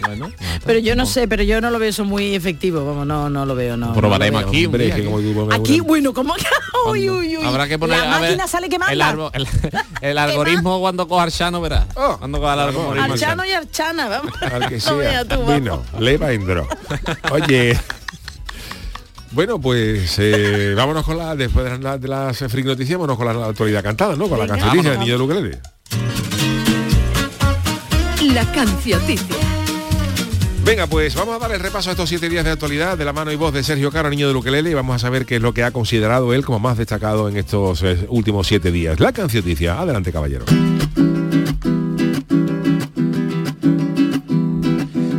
Bueno, 0.08 0.32
Pero 0.66 0.80
yo 0.80 0.96
no 0.96 1.06
sé, 1.06 1.28
pero 1.28 1.44
yo 1.44 1.62
no 1.62 1.70
lo 1.70 1.78
veo 1.78 1.90
eso 1.90 2.04
muy 2.06 2.34
efectivo, 2.34 2.84
vamos, 2.86 3.06
no, 3.06 3.30
no 3.30 3.46
lo 3.46 3.54
veo, 3.56 3.78
no. 3.78 3.94
Probaremos 3.94 4.42
no 4.42 4.48
aquí. 4.48 4.66
Hombre, 4.66 4.88
es 4.88 4.96
que 4.96 5.02
que- 5.02 5.06
como 5.08 5.20
tú 5.20 5.50
Aquí, 5.54 5.80
bueno, 5.80 6.12
¿cómo 6.14 6.34
que? 6.36 6.44
Uy, 6.90 7.08
uy, 7.10 7.38
uy. 7.38 7.46
Habrá 7.46 7.68
que 7.68 7.78
poner 7.78 8.00
La 8.00 8.16
a 8.16 8.20
ver, 8.20 8.30
máquina 8.32 8.48
sale 8.48 8.68
quemando. 8.68 8.92
El, 8.94 9.02
arbo- 9.02 9.30
el- 9.34 9.48
el 10.02 10.18
algoritmo 10.18 10.80
cuando 10.80 11.08
coja 11.08 11.24
Archano 11.24 11.62
verás. 11.62 11.86
Oh, 11.96 12.18
cuando 12.18 12.40
coja 12.40 12.54
el 12.56 12.60
algoritmo. 12.62 13.14
Archano 13.14 13.46
y 13.46 13.52
Archana, 13.52 14.08
vamos. 14.08 14.34
Al 14.42 14.68
que 14.70 14.80
sea. 14.80 15.24
tú, 15.24 15.30
vamos. 15.30 15.46
bueno, 15.46 15.84
le 16.00 16.18
va 16.18 16.32
endro. 16.32 16.68
Oye. 17.32 17.78
Bueno, 19.32 19.62
pues 19.62 20.16
eh, 20.20 20.74
vámonos 20.76 21.06
con 21.06 21.18
la, 21.18 21.36
después 21.36 21.64
de 21.72 21.78
las, 21.80 22.02
de 22.02 22.08
las 22.08 22.38
freak 22.38 22.66
noticias, 22.66 22.98
vámonos 22.98 23.18
con 23.18 23.26
la 23.28 23.46
actualidad 23.48 23.82
cantada, 23.84 24.16
¿no? 24.18 24.28
Con 24.28 24.38
la 24.40 24.46
Venga. 24.46 24.56
cancionista 24.58 24.90
del 24.90 24.98
Vámonos. 25.00 25.06
niño 25.08 25.18
de 25.18 25.24
ukelele. 25.24 25.62
La 28.34 28.50
cancioticia. 28.54 29.36
Venga, 30.64 30.88
pues 30.88 31.16
vamos 31.16 31.36
a 31.36 31.40
dar 31.40 31.52
el 31.52 31.60
repaso 31.60 31.90
a 31.90 31.94
estos 31.94 32.08
siete 32.08 32.30
días 32.30 32.46
de 32.46 32.52
actualidad 32.52 32.98
de 32.98 33.04
la 33.04 33.12
mano 33.12 33.32
y 33.32 33.36
voz 33.36 33.54
de 33.54 33.62
Sergio 33.62 33.92
Caro, 33.92 34.10
niño 34.10 34.28
de 34.28 34.34
Luquelele, 34.34 34.70
y 34.70 34.74
vamos 34.74 34.96
a 34.96 35.00
saber 35.00 35.26
qué 35.26 35.36
es 35.36 35.42
lo 35.42 35.54
que 35.54 35.64
ha 35.64 35.72
considerado 35.72 36.34
él 36.34 36.46
como 36.46 36.60
más 36.60 36.78
destacado 36.78 37.28
en 37.28 37.36
estos 37.36 37.84
eh, 37.84 38.06
últimos 38.08 38.48
siete 38.48 38.72
días. 38.72 39.02
La 39.02 39.12
cancioticia. 39.12 39.80
Adelante, 39.82 40.14
caballero. 40.14 40.46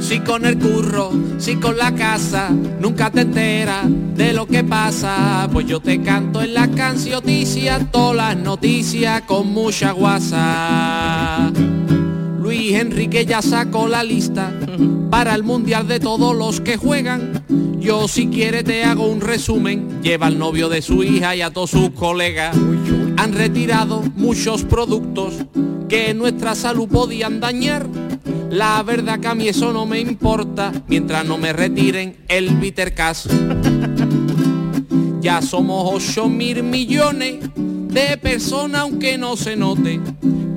Si 0.00 0.20
con 0.20 0.46
el 0.46 0.58
curro, 0.58 1.10
si 1.38 1.56
con 1.56 1.76
la 1.76 1.94
casa, 1.94 2.48
nunca 2.48 3.10
te 3.10 3.22
enteras 3.22 3.84
de 3.88 4.32
lo 4.32 4.46
que 4.46 4.64
pasa. 4.64 5.48
Pues 5.52 5.66
yo 5.66 5.80
te 5.80 6.00
canto 6.02 6.40
en 6.40 6.54
la 6.54 6.68
cancioticia, 6.68 7.90
todas 7.90 8.16
las 8.16 8.36
noticias 8.36 9.22
con 9.22 9.48
mucha 9.48 9.90
guasa. 9.92 11.52
Luis 12.42 12.74
Enrique 12.74 13.24
ya 13.24 13.40
sacó 13.40 13.86
la 13.86 14.02
lista 14.02 14.52
para 15.10 15.36
el 15.36 15.44
mundial 15.44 15.86
de 15.86 16.00
todos 16.00 16.34
los 16.34 16.60
que 16.60 16.76
juegan. 16.76 17.44
Yo 17.78 18.08
si 18.08 18.26
quiere 18.26 18.64
te 18.64 18.82
hago 18.82 19.06
un 19.06 19.20
resumen. 19.20 20.02
Lleva 20.02 20.26
al 20.26 20.40
novio 20.40 20.68
de 20.68 20.82
su 20.82 21.04
hija 21.04 21.36
y 21.36 21.40
a 21.40 21.52
todos 21.52 21.70
sus 21.70 21.90
colegas. 21.90 22.56
Han 23.16 23.32
retirado 23.32 24.02
muchos 24.16 24.64
productos 24.64 25.34
que 25.88 26.14
nuestra 26.14 26.56
salud 26.56 26.88
podían 26.88 27.38
dañar. 27.38 27.86
La 28.50 28.82
verdad 28.82 29.20
que 29.20 29.28
a 29.28 29.36
mí 29.36 29.46
eso 29.46 29.72
no 29.72 29.86
me 29.86 30.00
importa 30.00 30.72
mientras 30.88 31.24
no 31.24 31.38
me 31.38 31.52
retiren 31.52 32.16
el 32.26 32.56
bitter 32.56 32.92
cash. 32.92 33.28
Ya 35.20 35.40
somos 35.42 36.08
8 36.08 36.28
mil 36.28 36.64
millones 36.64 37.36
de 37.54 38.18
personas 38.18 38.80
aunque 38.80 39.16
no 39.16 39.36
se 39.36 39.54
note. 39.54 40.00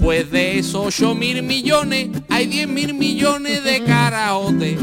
Pues 0.06 0.30
de 0.30 0.60
esos 0.60 0.86
8 1.02 1.16
mil 1.16 1.42
millones 1.42 2.10
hay 2.30 2.46
10 2.46 2.68
mil 2.68 2.94
millones 2.94 3.64
de 3.64 3.84
caraote. 3.84 4.78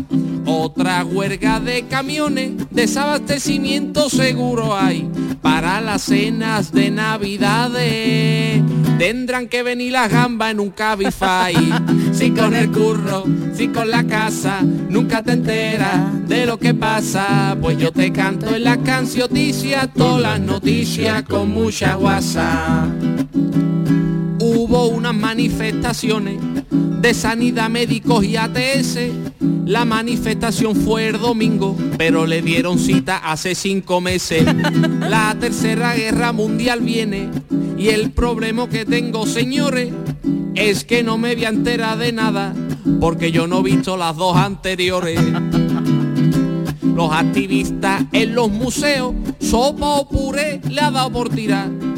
Otra 0.47 1.05
huelga 1.05 1.61
de 1.61 1.85
camiones, 1.85 2.55
desabastecimiento 2.73 4.11
seguro 4.11 4.77
hay 4.77 5.09
para 5.41 5.81
las 5.81 6.03
cenas 6.03 6.73
de 6.73 6.91
navidades. 6.91 8.63
Tendrán 8.99 9.47
que 9.47 9.63
venir 9.63 9.93
las 9.93 10.11
gambas 10.11 10.51
en 10.51 10.59
un 10.59 10.71
cabify. 10.71 11.55
Si 12.13 12.33
con 12.33 12.57
el 12.57 12.73
curro, 12.73 13.25
si 13.55 13.69
con 13.69 13.91
la 13.91 14.05
casa, 14.05 14.63
nunca 14.63 15.23
te 15.23 15.35
enteras 15.35 16.29
de 16.29 16.47
lo 16.47 16.59
que 16.59 16.75
pasa. 16.75 17.57
Pues 17.61 17.79
yo 17.79 17.93
te 17.93 18.11
canto 18.11 18.57
en 18.57 18.65
la 18.65 18.77
cancioticia, 18.79 19.87
todas 19.87 20.21
las 20.21 20.41
noticias 20.41 21.23
con 21.23 21.49
mucha 21.49 21.95
guasa. 21.95 22.89
Hubo 24.73 24.87
unas 24.87 25.15
manifestaciones 25.15 26.41
de 26.71 27.13
sanidad, 27.13 27.69
médicos 27.69 28.25
y 28.25 28.39
ATS. 28.39 29.01
La 29.67 29.85
manifestación 29.85 30.75
fue 30.75 31.09
el 31.09 31.19
domingo, 31.19 31.77
pero 31.99 32.25
le 32.25 32.41
dieron 32.41 32.79
cita 32.79 33.19
hace 33.19 33.55
cinco 33.55 34.01
meses. 34.01 34.47
La 34.99 35.37
tercera 35.39 35.93
guerra 35.93 36.33
mundial 36.33 36.81
viene 36.81 37.29
y 37.77 37.89
el 37.89 38.13
problema 38.13 38.67
que 38.67 38.87
tengo, 38.87 39.27
señores, 39.27 39.93
es 40.55 40.85
que 40.87 41.03
no 41.03 41.19
me 41.19 41.35
voy 41.35 41.45
a 41.45 41.97
de 41.97 42.13
nada 42.13 42.55
porque 42.99 43.31
yo 43.31 43.47
no 43.47 43.59
he 43.59 43.75
visto 43.75 43.99
las 43.99 44.17
dos 44.17 44.39
anteriores. 44.39 45.21
Los 46.83 47.13
activistas 47.13 48.05
en 48.11 48.35
los 48.35 48.51
museos, 48.51 49.15
sopa 49.39 49.87
o 49.87 50.09
puré 50.09 50.63
le 50.67 50.81
ha 50.81 50.91
dado 50.91 51.13
por 51.13 51.29
tirar. 51.29 51.92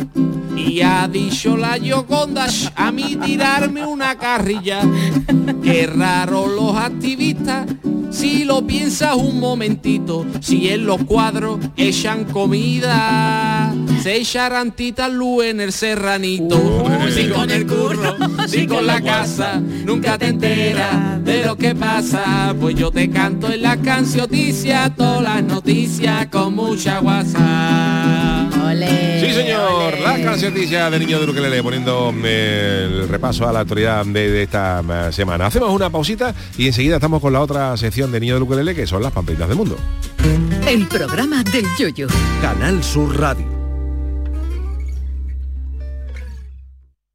Y 0.56 0.80
ha 0.82 1.08
dicho 1.08 1.56
la 1.56 1.76
Yoconda 1.76 2.46
a 2.76 2.92
mí 2.92 3.16
tirarme 3.16 3.84
una 3.84 4.16
carrilla. 4.16 4.82
Qué 5.62 5.86
raro 5.86 6.46
los 6.46 6.76
activistas, 6.76 7.66
si 8.10 8.44
lo 8.44 8.66
piensas 8.66 9.16
un 9.16 9.40
momentito, 9.40 10.24
si 10.40 10.68
en 10.68 10.86
los 10.86 11.02
cuadros 11.04 11.58
echan 11.76 12.24
comida, 12.24 13.74
se 14.04 14.16
echarán 14.16 14.72
titas 14.72 15.10
luz 15.10 15.46
en 15.46 15.62
el 15.62 15.72
serranito. 15.72 16.84
si 17.10 17.26
con 17.30 17.50
el 17.50 17.66
curro, 17.66 18.14
si 18.46 18.66
con 18.66 18.86
la 18.86 19.00
casa, 19.00 19.62
nunca 19.62 20.18
te 20.18 20.26
enteras 20.26 21.24
de 21.24 21.42
lo 21.42 21.56
que 21.56 21.74
pasa. 21.74 22.54
Pues 22.60 22.74
yo 22.74 22.90
te 22.90 23.08
canto 23.08 23.50
en 23.50 23.62
la 23.62 23.78
cancioticias, 23.78 24.94
todas 24.94 25.22
las 25.22 25.42
noticias 25.42 26.26
con 26.26 26.54
mucha 26.54 26.98
guasa. 26.98 28.50
Sí, 29.22 29.32
señor, 29.32 29.94
ole. 29.94 30.00
la 30.02 30.22
canciotilla 30.22 30.90
de 30.90 30.98
Niño 30.98 31.18
de 31.20 31.30
Ukelele 31.30 31.62
poniendo 31.62 32.12
eh, 32.24 32.86
el 32.86 33.08
repaso 33.08 33.48
a 33.48 33.54
la 33.54 33.60
actualidad 33.60 34.04
de, 34.04 34.30
de 34.30 34.42
esta 34.42 34.82
eh, 34.86 35.12
semana. 35.14 35.46
Hacemos 35.46 35.70
una 35.70 35.88
pausita 35.88 36.34
y 36.58 36.66
enseguida 36.66 36.96
estamos 36.96 37.22
con 37.22 37.32
la 37.32 37.40
otra 37.40 37.74
sección 37.78 38.12
de 38.12 38.20
Niño 38.20 38.34
de 38.34 38.42
Ukelele 38.42 38.74
que 38.74 38.86
son 38.86 39.02
las 39.02 39.12
pamplinas 39.12 39.48
del 39.48 39.56
mundo. 39.56 39.78
El 40.68 40.86
programa 40.88 41.42
del 41.44 41.64
yoyo. 41.78 42.06
Canal 42.42 42.84
Sur 42.84 43.18
Radio. 43.18 43.53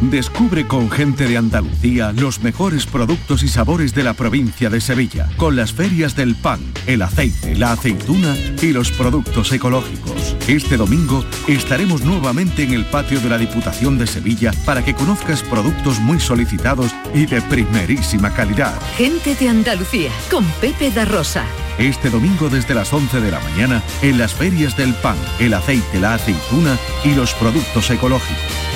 Descubre 0.00 0.66
con 0.66 0.90
gente 0.90 1.26
de 1.26 1.38
Andalucía 1.38 2.12
los 2.12 2.42
mejores 2.42 2.84
productos 2.84 3.42
y 3.42 3.48
sabores 3.48 3.94
de 3.94 4.04
la 4.04 4.12
provincia 4.12 4.68
de 4.68 4.82
Sevilla, 4.82 5.28
con 5.38 5.56
las 5.56 5.72
ferias 5.72 6.14
del 6.14 6.34
pan, 6.34 6.60
el 6.86 7.00
aceite, 7.00 7.54
la 7.54 7.72
aceituna 7.72 8.36
y 8.60 8.72
los 8.72 8.90
productos 8.92 9.50
ecológicos. 9.52 10.36
Este 10.46 10.76
domingo 10.76 11.24
estaremos 11.48 12.02
nuevamente 12.02 12.62
en 12.62 12.74
el 12.74 12.84
patio 12.84 13.20
de 13.20 13.30
la 13.30 13.38
Diputación 13.38 13.96
de 13.96 14.06
Sevilla 14.06 14.52
para 14.66 14.84
que 14.84 14.94
conozcas 14.94 15.42
productos 15.42 15.98
muy 15.98 16.20
solicitados 16.20 16.94
y 17.14 17.24
de 17.24 17.40
primerísima 17.40 18.34
calidad. 18.34 18.78
Gente 18.98 19.34
de 19.34 19.48
Andalucía, 19.48 20.10
con 20.30 20.44
Pepe 20.60 20.90
da 20.90 21.06
Rosa. 21.06 21.44
Este 21.78 22.10
domingo 22.10 22.50
desde 22.50 22.74
las 22.74 22.92
11 22.92 23.20
de 23.20 23.30
la 23.30 23.40
mañana 23.40 23.82
en 24.02 24.18
las 24.18 24.34
ferias 24.34 24.76
del 24.76 24.94
pan, 24.94 25.16
el 25.38 25.54
aceite, 25.54 26.00
la 26.00 26.14
aceituna 26.14 26.78
y 27.02 27.14
los 27.14 27.32
productos 27.34 27.90
ecológicos. 27.90 28.75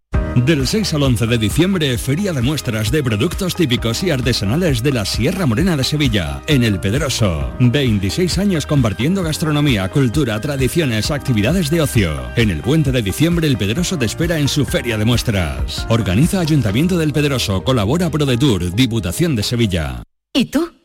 Del 0.35 0.65
6 0.65 0.93
al 0.93 1.03
11 1.03 1.27
de 1.27 1.37
diciembre, 1.37 1.97
Feria 1.97 2.31
de 2.31 2.41
Muestras 2.41 2.89
de 2.89 3.03
Productos 3.03 3.53
Típicos 3.53 4.01
y 4.01 4.11
Artesanales 4.11 4.81
de 4.81 4.93
la 4.93 5.03
Sierra 5.03 5.45
Morena 5.45 5.75
de 5.75 5.83
Sevilla, 5.83 6.41
en 6.47 6.63
El 6.63 6.79
Pedroso. 6.79 7.51
26 7.59 8.37
años 8.37 8.65
compartiendo 8.65 9.23
gastronomía, 9.23 9.89
cultura, 9.89 10.39
tradiciones, 10.39 11.11
actividades 11.11 11.69
de 11.69 11.81
ocio. 11.81 12.13
En 12.37 12.49
el 12.49 12.61
puente 12.61 12.93
de 12.93 13.01
diciembre, 13.01 13.45
El 13.45 13.57
Pedroso 13.57 13.97
te 13.97 14.05
espera 14.05 14.39
en 14.39 14.47
su 14.47 14.65
Feria 14.65 14.97
de 14.97 15.03
Muestras. 15.03 15.85
Organiza 15.89 16.39
Ayuntamiento 16.39 16.97
del 16.97 17.11
Pedroso, 17.11 17.65
colabora 17.65 18.09
ProDetour, 18.09 18.73
Diputación 18.73 19.35
de 19.35 19.43
Sevilla. 19.43 20.01
¿Y 20.33 20.45
tú? 20.45 20.80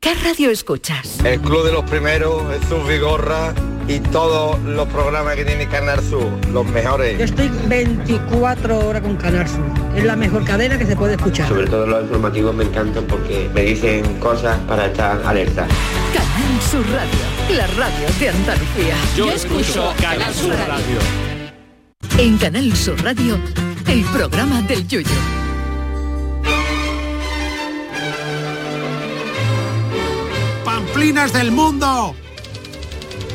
¿Qué 0.00 0.14
radio 0.14 0.50
escuchas? 0.50 1.18
El 1.24 1.40
Club 1.40 1.64
de 1.64 1.72
los 1.72 1.84
Primeros, 1.90 2.44
Jesús 2.52 2.86
Vigorra 2.88 3.52
y 3.88 3.98
todos 3.98 4.56
los 4.60 4.86
programas 4.88 5.34
que 5.34 5.44
tiene 5.44 5.66
Canal 5.66 6.00
Sur, 6.00 6.30
los 6.52 6.64
mejores. 6.66 7.18
Yo 7.18 7.24
estoy 7.24 7.50
24 7.66 8.78
horas 8.78 9.02
con 9.02 9.16
Canal 9.16 9.48
Sur. 9.48 9.64
Es 9.96 10.04
la 10.04 10.14
mejor 10.14 10.44
cadena 10.44 10.78
que 10.78 10.86
se 10.86 10.94
puede 10.94 11.14
escuchar. 11.14 11.48
Sobre 11.48 11.66
todo 11.66 11.84
los 11.84 12.02
informativos 12.02 12.54
me 12.54 12.64
encantan 12.64 13.06
porque 13.06 13.50
me 13.52 13.62
dicen 13.62 14.20
cosas 14.20 14.56
para 14.68 14.86
estar 14.86 15.20
alerta. 15.26 15.66
Canal 16.14 16.62
Sur 16.70 16.86
Radio, 16.92 17.56
la 17.56 17.66
radio 17.66 18.06
de 18.20 18.28
Andalucía. 18.28 18.94
Yo 19.16 19.32
escucho 19.32 19.92
Canal 20.00 20.32
Sur 20.32 20.54
Radio. 20.54 20.98
En 22.18 22.38
Canal 22.38 22.72
Sur 22.76 23.02
Radio, 23.02 23.36
el 23.88 24.04
programa 24.04 24.62
del 24.62 24.86
yoyo. 24.86 25.47
¡Pamplinas 30.98 31.32
del 31.32 31.52
mundo! 31.52 32.12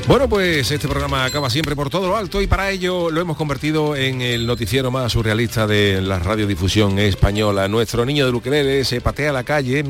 Bueno, 0.05 0.27
pues 0.27 0.69
este 0.69 0.85
programa 0.89 1.23
acaba 1.23 1.49
siempre 1.49 1.77
por 1.77 1.89
todo 1.89 2.09
lo 2.09 2.17
alto 2.17 2.41
y 2.41 2.47
para 2.47 2.69
ello 2.69 3.09
lo 3.09 3.21
hemos 3.21 3.37
convertido 3.37 3.95
en 3.95 4.21
el 4.21 4.45
noticiero 4.45 4.91
más 4.91 5.13
surrealista 5.13 5.65
de 5.65 6.01
la 6.01 6.19
radiodifusión 6.19 6.99
española. 6.99 7.69
Nuestro 7.69 8.03
niño 8.03 8.25
de 8.25 8.33
Ukelele 8.33 8.83
se 8.83 8.99
patea 8.99 9.29
a 9.29 9.33
la 9.33 9.45
calle, 9.45 9.81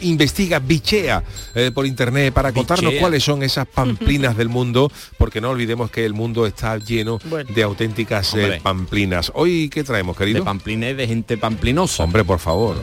investiga, 0.00 0.60
bichea 0.60 1.22
eh, 1.54 1.70
por 1.74 1.84
internet 1.84 2.32
para 2.32 2.52
contarnos 2.52 2.94
cuáles 2.98 3.22
son 3.22 3.42
esas 3.42 3.66
pamplinas 3.66 4.34
del 4.34 4.48
mundo, 4.48 4.90
porque 5.18 5.42
no 5.42 5.50
olvidemos 5.50 5.90
que 5.90 6.06
el 6.06 6.14
mundo 6.14 6.46
está 6.46 6.78
lleno 6.78 7.18
de 7.54 7.62
auténticas 7.62 8.32
eh, 8.34 8.60
pamplinas. 8.62 9.30
Hoy, 9.34 9.68
¿qué 9.68 9.84
traemos, 9.84 10.16
querido? 10.16 10.38
De 10.38 10.44
pamplines 10.46 10.96
de 10.96 11.06
gente 11.06 11.36
pamplinosa. 11.36 12.02
Hombre, 12.02 12.24
por 12.24 12.38
favor. 12.38 12.76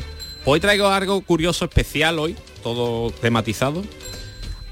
Hoy 0.45 0.60
traigo 0.60 0.88
algo 0.88 1.22
curioso, 1.22 1.66
especial 1.66 2.18
hoy, 2.18 2.36
todo 2.64 3.12
tematizado. 3.12 3.84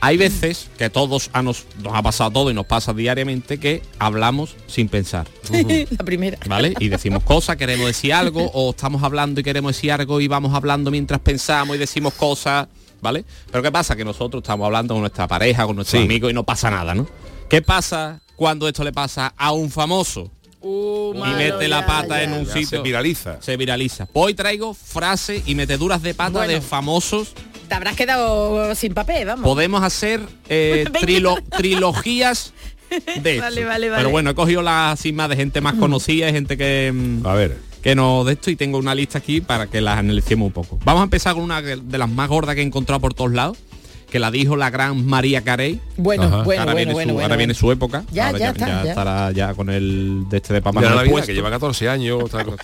Hay 0.01 0.15
veces 0.17 0.69
que 0.77 0.89
todos 0.89 1.29
a 1.33 1.41
nos, 1.41 1.65
nos 1.83 1.93
ha 1.93 2.01
pasado 2.01 2.31
todo 2.31 2.51
y 2.51 2.53
nos 2.53 2.65
pasa 2.65 2.93
diariamente 2.93 3.59
que 3.59 3.81
hablamos 3.99 4.55
sin 4.67 4.87
pensar. 4.87 5.27
la 5.97 6.05
primera. 6.05 6.37
¿Vale? 6.47 6.73
Y 6.79 6.87
decimos 6.87 7.23
cosas, 7.23 7.57
queremos 7.57 7.87
decir 7.87 8.13
algo, 8.13 8.49
o 8.53 8.69
estamos 8.69 9.03
hablando 9.03 9.41
y 9.41 9.43
queremos 9.43 9.75
decir 9.75 9.91
algo 9.91 10.21
y 10.21 10.27
vamos 10.29 10.53
hablando 10.55 10.89
mientras 10.89 11.19
pensamos 11.19 11.75
y 11.75 11.79
decimos 11.79 12.13
cosas, 12.13 12.67
¿vale? 13.01 13.25
Pero 13.51 13.61
¿qué 13.61 13.71
pasa? 13.73 13.95
Que 13.97 14.05
nosotros 14.05 14.41
estamos 14.41 14.65
hablando 14.65 14.93
con 14.93 15.01
nuestra 15.01 15.27
pareja, 15.27 15.65
con 15.65 15.75
nuestros 15.75 15.99
Sí. 15.99 16.05
amigos 16.05 16.31
y 16.31 16.33
no 16.33 16.45
pasa 16.45 16.69
nada, 16.71 16.95
¿no? 16.95 17.05
¿Qué 17.49 17.61
pasa 17.61 18.21
cuando 18.37 18.67
esto 18.69 18.85
le 18.85 18.93
pasa 18.93 19.33
a 19.37 19.51
un 19.51 19.69
famoso? 19.69 20.31
y 20.61 21.33
mete 21.37 21.69
la 21.69 21.85
pata 21.85 22.21
en 22.21 22.33
un 22.33 22.45
Ya 22.45 22.51
sitio. 22.51 22.67
se 22.67 22.79
viraliza. 22.79 23.41
Se 23.41 23.55
viraliza. 23.55 24.09
Hoy 24.11 24.33
traigo 24.33 24.73
frases 24.73 25.43
y 25.45 25.55
meteduras 25.55 26.01
de 26.01 26.13
pata 26.13 26.31
Bueno. 26.39 26.51
de 26.53 26.59
famosos. 26.59 27.29
Te 27.69 27.75
habrás 27.75 27.95
quedado 27.95 28.73
sin 28.75 28.93
papel, 28.93 29.25
vamos. 29.27 29.43
Podemos 29.45 29.83
hacer 29.83 30.21
eh, 30.49 30.85
trilo- 31.01 31.41
trilogías 31.57 32.53
de. 33.21 33.39
Vale, 33.39 33.63
vale, 33.65 33.89
vale. 33.89 33.97
Pero 34.01 34.09
bueno, 34.09 34.31
he 34.31 34.35
cogido 34.35 34.61
la 34.61 34.95
más 35.13 35.29
de 35.29 35.35
gente 35.35 35.61
más 35.61 35.75
conocida, 35.75 36.27
y 36.29 36.33
gente 36.33 36.57
que... 36.57 36.91
mm, 36.93 37.25
A 37.27 37.33
ver. 37.35 37.57
que 37.81 37.95
no 37.95 38.23
de 38.25 38.33
esto 38.33 38.49
y 38.51 38.55
tengo 38.55 38.77
una 38.79 38.93
lista 38.95 39.19
aquí 39.19 39.39
para 39.39 39.67
que 39.67 39.79
las 39.81 39.97
analicemos 39.99 40.47
un 40.47 40.53
poco. 40.53 40.79
Vamos 40.83 41.01
a 41.01 41.03
empezar 41.03 41.35
con 41.35 41.43
una 41.43 41.61
de 41.61 41.97
las 41.97 42.09
más 42.09 42.27
gordas 42.27 42.55
que 42.55 42.61
he 42.61 42.65
encontrado 42.65 42.99
por 42.99 43.13
todos 43.13 43.31
lados, 43.31 43.57
que 44.09 44.19
la 44.19 44.31
dijo 44.31 44.55
la 44.55 44.69
gran 44.69 45.05
María 45.05 45.43
Carey. 45.43 45.79
Bueno, 45.97 46.23
Ajá. 46.23 46.43
bueno, 46.43 46.61
ahora 46.61 46.73
bueno, 46.73 46.75
viene, 46.75 46.93
bueno, 46.93 47.09
su, 47.09 47.13
bueno, 47.15 47.25
ahora 47.25 47.35
viene 47.37 47.53
su 47.53 47.71
época. 47.71 48.03
Ya, 48.11 48.27
ahora 48.27 48.39
ya 48.39 48.49
está, 48.49 48.67
ya. 48.83 48.89
estará 48.89 49.31
ya 49.31 49.53
con 49.53 49.69
el 49.69 50.23
de 50.29 50.37
este 50.37 50.53
de 50.53 50.61
Papá 50.61 50.81
Ya 50.81 50.87
Noel 50.87 50.95
la 50.97 51.03
vida, 51.03 51.11
puesto. 51.13 51.27
que 51.27 51.33
lleva 51.33 51.49
14 51.49 51.89
años. 51.89 52.21
Cosa. 52.23 52.43
Pues 52.43 52.57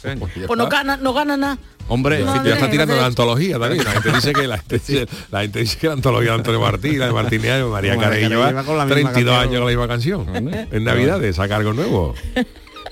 Pues 0.48 0.58
no 0.58 0.64
está. 0.64 0.78
gana, 0.78 0.98
no 0.98 1.14
gana 1.14 1.38
nada. 1.38 1.58
Hombre, 1.88 2.24
Ya, 2.43 2.54
está 2.56 2.70
tirando 2.72 2.96
la 2.96 3.06
antología 3.06 3.60
también. 3.60 3.84
La 3.84 3.91
gente 3.91 4.12
dice 4.12 4.34
que 4.34 4.48
la 4.48 4.58
gente 4.58 4.76
dice, 4.80 5.08
la 5.32 5.41
gente 5.41 5.60
dice 5.60 5.78
que 5.78 5.88
la 5.88 5.93
antología 5.93 6.32
de 6.32 6.36
Antonio 6.38 6.60
Martín, 6.60 6.98
la 7.00 7.06
de 7.08 7.14
Martínez, 7.14 7.64
María 7.66 7.68
María 7.68 7.98
Carey 7.98 8.28
lleva 8.28 8.48
lleva 8.48 8.64
con 8.64 8.78
la 8.78 8.86
misma 8.86 9.12
32 9.12 9.34
canción. 9.36 9.50
años 9.50 9.60
con 9.60 9.66
la 9.66 9.72
misma 9.78 9.88
canción. 9.88 10.68
En 10.72 10.84
Navidad 10.84 11.20
de 11.20 11.32
sacar 11.34 11.60
algo 11.60 11.74
nuevo. 11.74 12.16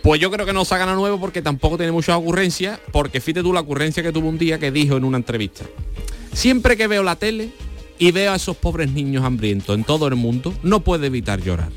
Pues 0.04 0.20
yo 0.20 0.30
creo 0.30 0.46
que 0.46 0.54
no 0.54 0.66
sacan 0.66 0.90
a 0.90 0.96
nuevo 0.96 1.20
porque 1.20 1.42
tampoco 1.42 1.78
tiene 1.78 1.92
muchas 1.94 2.18
ocurrencias, 2.18 2.78
porque 2.92 3.20
fíjate 3.22 3.42
tú 3.42 3.54
la 3.54 3.62
ocurrencia 3.62 4.04
que 4.04 4.12
tuvo 4.12 4.28
un 4.30 4.38
día 4.38 4.60
que 4.60 4.70
dijo 4.70 4.98
en 4.98 5.06
una 5.06 5.18
entrevista. 5.18 5.64
Siempre 6.34 6.76
que 6.78 6.88
veo 6.88 7.04
la 7.04 7.16
tele 7.16 7.50
y 8.00 8.12
veo 8.12 8.32
a 8.32 8.36
esos 8.36 8.58
pobres 8.58 8.92
niños 8.92 9.24
hambrientos 9.24 9.76
en 9.78 9.84
todo 9.84 10.08
el 10.08 10.16
mundo, 10.16 10.54
no 10.64 10.82
puedo 10.82 11.04
evitar 11.06 11.42
llorar. 11.42 11.70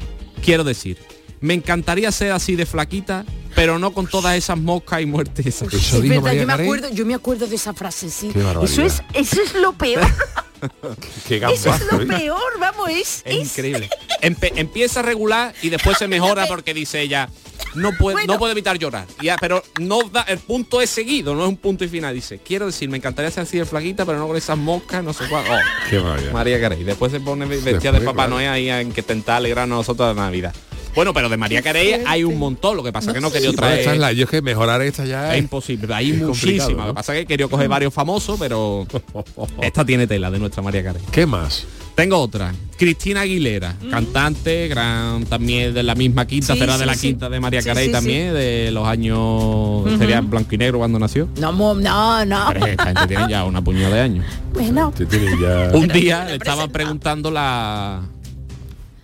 Quiero 0.44 0.64
decir, 0.64 0.98
me 1.40 1.54
encantaría 1.54 2.10
ser 2.12 2.32
así 2.32 2.56
de 2.56 2.66
flaquita, 2.66 3.24
pero 3.54 3.78
no 3.78 3.92
con 3.92 4.06
todas 4.06 4.36
esas 4.36 4.58
moscas 4.58 5.00
y 5.02 5.06
muertes. 5.06 5.46
esas. 5.46 5.72
Eso 5.72 5.96
es 5.96 6.02
dijo 6.02 6.22
verdad, 6.22 6.22
María 6.24 6.40
yo 6.42 6.46
me 6.46 6.52
acuerdo, 6.64 6.88
yo 6.94 7.06
me 7.06 7.14
acuerdo 7.14 7.46
de 7.46 7.56
esa 7.56 7.72
frase, 7.74 8.10
sí. 8.10 8.30
Eso 8.62 8.82
es, 8.82 9.02
eso 9.14 9.42
es 9.42 9.54
lo 9.54 9.72
peor. 9.72 10.02
Qué 11.28 11.36
eso 11.36 11.72
es 11.74 11.92
lo 11.92 12.00
¿eh? 12.00 12.06
peor, 12.06 12.58
vamos, 12.58 12.88
es, 12.90 13.22
Es 13.24 13.36
es- 13.36 13.50
increíble. 13.58 13.90
Empe- 14.22 14.52
empieza 14.56 15.02
regular 15.02 15.54
y 15.62 15.68
después 15.68 15.98
se 15.98 16.08
mejora 16.08 16.46
porque 16.46 16.72
dice 16.74 17.00
ella, 17.02 17.28
no 17.76 17.92
puedo, 17.92 18.16
Bueno. 18.16 18.32
no 18.34 18.38
puedo 18.38 18.52
evitar 18.52 18.78
llorar. 18.78 19.06
Ya, 19.22 19.36
pero 19.40 19.62
no 19.80 20.00
da, 20.12 20.22
el 20.22 20.38
punto 20.38 20.80
es 20.80 20.90
seguido, 20.90 21.34
no 21.34 21.42
es 21.44 21.48
un 21.48 21.56
punto 21.56 21.84
y 21.84 21.88
final. 21.88 22.14
Dice, 22.14 22.38
quiero 22.38 22.66
decir, 22.66 22.88
me 22.88 22.96
encantaría 22.96 23.30
ser 23.30 23.44
así 23.44 23.58
de 23.58 23.64
flaquita, 23.64 24.04
pero 24.04 24.18
no 24.18 24.26
con 24.26 24.36
esas 24.36 24.58
moscas, 24.58 25.02
no 25.04 25.12
sé 25.12 25.24
cuál. 25.28 25.44
Oh, 25.50 25.56
Qué 25.90 26.00
maravilla. 26.00 26.32
María 26.32 26.60
Carey. 26.60 26.82
Después 26.84 27.12
se 27.12 27.20
pone 27.20 27.46
vestida 27.46 27.92
de 27.92 28.00
Papá. 28.00 28.26
Noel 28.26 28.48
ahí 28.48 28.68
en 28.70 28.92
que 28.92 29.00
intenta 29.02 29.36
alegrar 29.36 29.64
a 29.64 29.66
nosotros 29.66 30.14
la 30.16 30.22
Navidad. 30.24 30.54
Bueno, 30.94 31.12
pero 31.12 31.28
de 31.28 31.36
María 31.36 31.60
Carey 31.60 32.02
hay 32.06 32.24
un 32.24 32.38
montón, 32.38 32.74
lo 32.74 32.82
que 32.82 32.90
pasa 32.90 33.12
que 33.12 33.20
no 33.20 33.30
quería 33.30 33.50
Sí, 33.50 33.54
esta 33.54 33.74
es 33.76 33.82
traer. 33.84 33.98
la- 33.98 34.12
yo 34.12 34.24
es 34.24 34.30
que 34.30 34.40
mejorar 34.40 34.80
esta 34.80 35.04
ya 35.04 35.28
Es 35.28 35.34
es 35.34 35.40
imposible, 35.42 35.92
hay 35.94 36.12
muchísimas. 36.14 36.36
complicado, 36.38 36.70
Lo 36.70 36.76
¿no? 36.78 36.86
que 36.86 36.94
pasa 36.94 37.14
es 37.14 37.20
que 37.20 37.26
quería 37.26 37.48
coger 37.48 37.68
varios 37.68 37.92
famosos, 37.92 38.38
pero 38.38 38.86
esta 39.62 39.84
tiene 39.84 40.06
tela 40.06 40.30
de 40.30 40.38
nuestra 40.38 40.62
María 40.62 40.82
Carey. 40.82 41.02
¿Qué 41.12 41.26
más? 41.26 41.66
Tengo 41.96 42.18
otra. 42.18 42.52
Cristina 42.76 43.22
Aguilera, 43.22 43.74
cantante, 43.90 44.68
gran 44.68 45.24
también 45.24 45.72
de 45.72 45.82
la 45.82 45.94
misma 45.94 46.26
quinta, 46.26 46.52
Sí, 46.52 46.58
será 46.58 46.74
sí, 46.74 46.80
de 46.80 46.86
la 46.86 46.94
sí. 46.94 47.00
quinta 47.08 47.30
de 47.30 47.40
María 47.40 47.62
Sí, 47.62 47.68
Carey 47.68 47.86
sí, 47.86 47.92
también, 47.92 48.34
de 48.34 48.70
los 48.70 48.86
años 48.86 49.98
sería 49.98 50.20
blanco 50.20 50.54
y 50.54 50.58
negro 50.58 50.78
cuando 50.78 50.98
nació. 50.98 51.26
No, 51.40 51.52
no, 51.52 52.24
no. 52.26 52.46
Pero 52.52 52.66
esta 52.66 52.84
gente 52.84 53.06
tiene 53.08 53.26
ya 53.30 53.44
una 53.44 53.62
puñada 53.64 53.94
de 53.94 54.00
años. 54.02 54.26
Bueno, 54.52 54.92
Te 54.94 55.06
tiene 55.06 55.30
ya... 55.40 55.70
Un 55.74 55.88
día 55.88 56.26
le 56.26 56.34
estaban 56.34 56.70
preguntando 56.70 57.30
la 57.30 58.02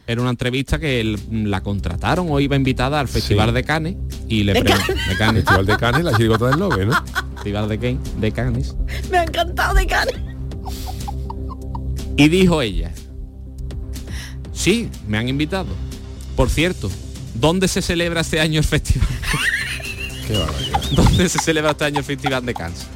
era 0.06 0.20
una 0.20 0.30
entrevista 0.30 0.78
que 0.78 1.00
él- 1.00 1.18
la 1.30 1.62
contrataron 1.62 2.26
o 2.28 2.40
iba 2.40 2.56
invitada 2.56 3.00
al 3.00 3.08
Festival 3.08 3.48
Sí. 3.50 3.54
de 3.54 3.64
Cannes 3.64 3.96
y 4.28 4.42
le 4.44 4.52
¿De 4.52 4.60
preguntaron 4.62 4.96
de 5.08 5.16
Cannes, 5.16 5.44
Festival 5.44 5.66
de 5.66 5.76
Cannes, 5.78 6.04
la 6.04 6.12
chirigota 6.14 6.48
del 6.50 6.58
Lobe, 6.60 6.84
¿no? 6.86 6.92
Festival 7.36 7.68
de 7.70 7.78
Cannes, 7.78 8.20
de 8.20 8.32
Cannes 8.32 8.74
me 9.10 9.16
ha 9.18 9.22
encantado 9.24 9.74
de 9.74 9.86
cara. 9.86 10.10
Y 12.16 12.28
dijo 12.28 12.62
ella, 12.62 12.92
sí, 14.52 14.88
me 15.06 15.18
han 15.18 15.28
invitado. 15.28 15.68
Por 16.36 16.50
cierto, 16.50 16.90
¿dónde 17.34 17.68
se 17.68 17.82
celebra 17.82 18.20
este 18.22 18.40
año 18.40 18.58
el 18.58 18.64
festival? 18.66 19.08
Qué. 20.26 20.38
¿Dónde 20.94 21.28
se 21.28 21.38
celebra 21.38 21.72
este 21.72 21.84
año 21.84 21.98
el 21.98 22.04
Festival 22.04 22.44
de 22.46 22.54
Cannes? 22.54 22.86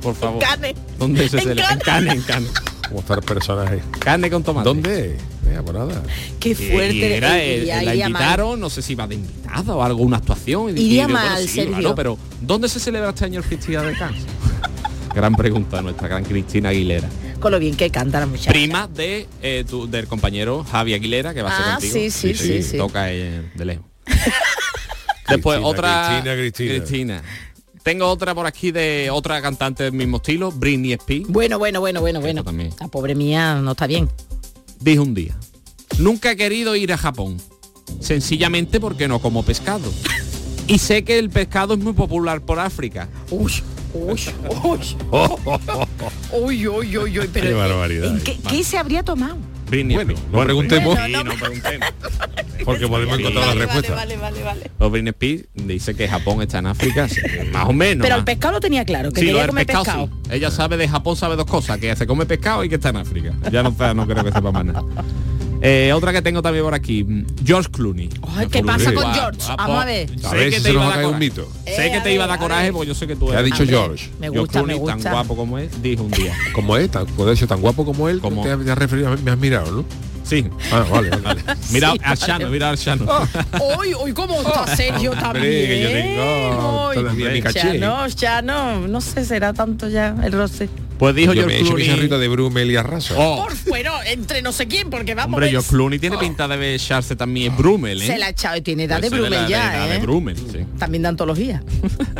Por 0.00 0.14
favor. 0.14 0.40
Cane. 0.40 0.74
¿Dónde 0.98 1.28
se 1.28 1.38
En 1.38 1.42
celebra? 1.42 1.72
En 1.72 1.78
Cannes, 1.80 2.14
en 2.14 2.22
Cannes. 2.22 2.50
¿Cómo 2.88 3.00
está 3.00 3.14
el 3.14 3.22
personaje? 3.22 3.82
Cannes 3.98 4.30
con 4.30 4.44
tomate. 4.44 4.68
¿Dónde? 4.68 5.16
Venga, 5.44 5.62
por 5.64 5.74
nada. 5.74 6.02
Qué 6.38 6.50
Y- 6.50 6.54
fuerte. 6.54 6.94
y 6.94 7.02
era, 7.02 7.42
eh, 7.42 7.64
la 7.66 7.82
iría 7.82 8.08
mal. 8.08 8.20
invitaron, 8.22 8.60
no 8.60 8.70
sé 8.70 8.80
si 8.82 8.92
iba 8.92 9.06
de 9.08 9.16
invitada 9.16 9.74
o 9.74 9.82
alguna 9.82 10.18
actuación. 10.18 10.76
y- 10.76 10.80
Iría 10.82 11.08
y 11.42 11.48
sí, 11.48 11.54
Sergio. 11.54 11.78
claro, 11.78 11.94
pero 11.96 12.18
¿dónde 12.40 12.68
se 12.68 12.78
celebra 12.78 13.08
este 13.10 13.24
año 13.24 13.38
el 13.40 13.44
Festival 13.44 13.86
de 13.86 13.98
Cannes? 13.98 14.22
gran 15.14 15.34
pregunta 15.34 15.78
de 15.78 15.82
nuestra 15.82 16.06
gran 16.08 16.24
Cristina 16.24 16.68
Aguilera. 16.68 17.08
Con 17.40 17.52
lo 17.52 17.58
bien 17.58 17.76
que 17.76 17.90
canta 17.90 18.20
la 18.20 18.26
muchacha. 18.26 18.50
Prima 18.50 18.88
de 18.88 19.26
eh, 19.42 19.64
tu- 19.68 19.88
del 19.88 20.06
compañero 20.06 20.64
Javi 20.64 20.94
Aguilera, 20.94 21.34
que 21.34 21.42
va 21.42 21.50
a 21.50 21.56
ser 21.56 21.66
Ah, 21.66 21.72
contigo. 21.74 21.92
sí, 21.94 22.10
sí, 22.10 22.34
sí, 22.34 22.62
sí. 22.62 22.76
Toca 22.78 23.12
eh, 23.12 23.50
de 23.54 23.64
lejos. 23.64 23.84
Después 25.28 25.58
Cristina, 25.58 25.66
otra 25.68 26.22
Cristina, 26.36 26.70
Cristina. 26.76 27.22
Tengo 27.82 28.06
otra 28.08 28.34
por 28.34 28.46
aquí 28.46 28.70
de 28.72 29.10
otra 29.12 29.40
cantante 29.42 29.84
del 29.84 29.92
mismo 29.92 30.16
estilo, 30.18 30.50
Britney 30.50 30.92
Spears. 30.94 31.28
Bueno, 31.28 31.58
bueno, 31.58 31.80
bueno, 31.80 32.00
bueno, 32.00 32.20
bueno. 32.20 32.42
también. 32.44 32.70
La 32.80 32.88
pobre 32.88 33.14
mía 33.14 33.56
no 33.56 33.72
está 33.72 33.86
bien. 33.86 34.08
Dijo 34.80 35.02
un 35.02 35.14
día, 35.14 35.36
nunca 35.98 36.32
he 36.32 36.36
querido 36.36 36.74
ir 36.76 36.92
a 36.92 36.96
Japón, 36.98 37.38
sencillamente 38.00 38.80
porque 38.80 39.08
no 39.08 39.20
como 39.20 39.42
pescado. 39.44 39.92
Y 40.68 40.78
sé 40.78 41.04
que 41.04 41.18
el 41.18 41.30
pescado 41.30 41.74
es 41.74 41.80
muy 41.80 41.92
popular 41.92 42.40
por 42.40 42.58
África. 42.58 43.08
Uy, 43.30 43.52
uy, 43.96 44.20
uy. 44.64 44.78
Uy, 46.32 46.66
uy, 46.68 46.98
uy, 46.98 47.18
uy. 47.18 47.28
Pero, 47.32 47.46
Qué 47.48 47.54
barbaridad. 47.54 48.08
¿en 48.16 48.20
qué, 48.20 48.38
qué 48.48 48.62
se 48.64 48.78
habría 48.78 49.02
tomado? 49.02 49.36
Bueno, 49.68 50.14
no 50.32 50.44
preguntemos. 50.44 50.96
Sí, 51.06 51.12
no 51.12 51.24
preguntemos. 51.34 51.88
Porque 52.64 52.86
podemos 52.86 53.18
encontrar 53.18 53.42
la 53.44 53.48
vale, 53.48 53.60
respuesta. 53.66 53.94
Vale, 53.94 54.16
vale, 54.16 54.42
vale. 54.42 54.70
Pues 54.78 54.90
Britney 54.92 55.10
Spears 55.10 55.44
dice 55.54 55.94
que 55.94 56.08
Japón 56.08 56.42
está 56.42 56.58
en 56.58 56.66
África, 56.66 57.08
más 57.52 57.64
o 57.68 57.72
menos. 57.72 58.04
Pero 58.04 58.16
el 58.16 58.24
pescado 58.24 58.54
lo 58.54 58.60
tenía 58.60 58.84
claro, 58.84 59.10
que 59.10 59.20
Sí, 59.20 59.26
lo 59.26 59.32
quería 59.32 59.46
comer 59.48 59.66
pescado, 59.66 59.84
pescado. 59.84 60.06
sí. 60.06 60.30
Ella 60.36 60.50
sabe 60.50 60.76
de 60.76 60.88
Japón, 60.88 61.16
sabe 61.16 61.34
dos 61.36 61.46
cosas, 61.46 61.78
que 61.78 61.94
se 61.96 62.06
come 62.06 62.26
pescado 62.26 62.62
y 62.64 62.68
que 62.68 62.76
está 62.76 62.90
en 62.90 62.96
África. 62.98 63.32
Ya 63.50 63.62
no, 63.62 63.70
está- 63.70 63.92
no 63.94 64.06
creo 64.06 64.24
que 64.24 64.32
sepa 64.32 64.52
más 64.52 64.64
nada. 64.64 64.82
Eh, 65.62 65.92
otra 65.94 66.12
que 66.12 66.20
tengo 66.22 66.42
también 66.42 66.64
por 66.64 66.74
aquí, 66.74 67.04
George 67.44 67.70
Clooney. 67.70 68.08
Ay, 68.36 68.46
¿qué 68.48 68.62
pasa 68.62 68.92
con 68.92 69.12
George? 69.12 69.40
Vamos 69.56 69.82
a 69.82 69.84
ver. 69.86 70.10
A 70.24 70.30
Sé 70.30 70.50
que 70.50 70.60
te 70.60 70.70
iba 70.72 70.82
a 70.84 70.88
dar 70.88 70.98
un 70.98 71.04
coraje. 71.12 71.18
mito. 71.24 71.48
Sé 71.64 71.86
Eh, 71.86 71.90
que 71.90 71.96
a 71.96 72.02
te 72.02 72.12
iba 72.14 72.24
a 72.24 72.26
ver, 72.26 72.28
dar 72.28 72.38
a 72.38 72.42
coraje 72.42 72.62
ver. 72.64 72.72
porque 72.72 72.88
yo 72.88 72.94
sé 72.94 73.06
que 73.06 73.16
tú 73.16 73.28
¿Qué 73.28 73.36
ha 73.36 73.40
eres. 73.40 73.52
dicho 73.52 73.64
George? 73.66 74.10
Me 74.20 74.26
George 74.26 74.38
gusta, 74.40 74.58
me 74.58 74.64
Clooney, 74.64 74.78
gusta. 74.78 74.96
tan 74.98 75.12
guapo 75.12 75.36
como 75.36 75.58
es, 75.58 75.82
dijo 75.82 76.02
un 76.02 76.10
día. 76.10 76.34
Como 76.52 76.76
es, 76.76 76.90
tan, 76.90 77.06
puede 77.06 77.34
ser 77.36 77.48
tan 77.48 77.60
guapo 77.60 77.84
como 77.84 78.08
él, 78.08 78.20
Como- 78.20 78.42
te, 78.42 78.54
te 78.56 78.70
has 78.70 78.78
referido, 78.78 79.16
me 79.24 79.30
has 79.30 79.38
mirado, 79.38 79.70
¿no? 79.72 79.84
Sí. 80.26 80.44
Ah, 80.72 80.84
vale, 80.90 81.10
vale. 81.10 81.40
Mira 81.70 81.92
Sí, 81.92 81.98
a 82.02 82.14
Shano, 82.14 82.32
vale. 82.46 82.50
mira 82.50 82.70
a 82.70 82.74
Shano. 82.74 83.06
Uy, 83.78 83.94
uy, 83.94 84.12
¿cómo 84.12 84.40
está 84.40 84.74
Sergio 84.76 85.12
Hombre, 85.12 85.24
también? 85.24 85.66
que 85.68 85.82
yo 85.82 85.88
tengo 85.90 86.88
Uy, 86.88 86.94
todavía 86.96 87.30
mi 87.30 87.42
caché. 87.42 87.78
Ya 88.16 88.42
no, 88.42 89.00
sé, 89.00 89.24
será 89.24 89.52
tanto 89.52 89.88
ya 89.88 90.16
el 90.24 90.32
roce. 90.32 90.68
Pues 90.98 91.14
dijo 91.14 91.34
Yo 91.34 91.46
me 91.46 91.52
George 91.52 91.58
he 91.58 91.60
hecho 91.60 91.76
mi 91.76 91.98
Clooney. 92.08 92.20
de 92.20 92.28
Brumel 92.28 92.70
y 92.70 92.76
Arraso. 92.76 93.14
Oh, 93.18 93.44
Por 93.44 93.54
fuera, 93.54 93.92
entre 94.10 94.40
no 94.40 94.50
sé 94.50 94.66
quién, 94.66 94.88
porque 94.90 95.14
vamos 95.14 95.34
hombre. 95.34 95.50
George 95.50 95.68
Clooney 95.68 95.98
tiene 95.98 96.16
pinta 96.16 96.48
de 96.48 96.74
echarse 96.74 97.14
también 97.16 97.54
Brumel, 97.56 98.00
¿eh? 98.00 98.06
Se 98.06 98.16
la 98.18 98.26
ha 98.26 98.30
echado 98.30 98.56
y 98.56 98.62
tiene 98.62 98.84
edad 98.84 99.00
de 99.02 99.10
Brumel 99.10 99.30
la- 99.30 99.46
ya, 99.48 99.86
de 99.86 99.96
¿eh? 99.96 99.98
Brumel, 99.98 100.36
sí. 100.38 100.64
También 100.78 101.02
de 101.02 101.08
antología. 101.08 101.62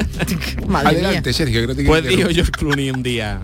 Madre 0.68 0.88
Adelante, 0.90 1.30
mía. 1.30 1.32
Sergio, 1.36 1.61
que 1.62 1.66
no 1.66 1.74
te 1.74 1.84
Pues 1.84 2.07
dijo. 2.07 2.28
George 2.30 2.52
Clooney 2.52 2.90
un 2.90 3.02
día. 3.02 3.40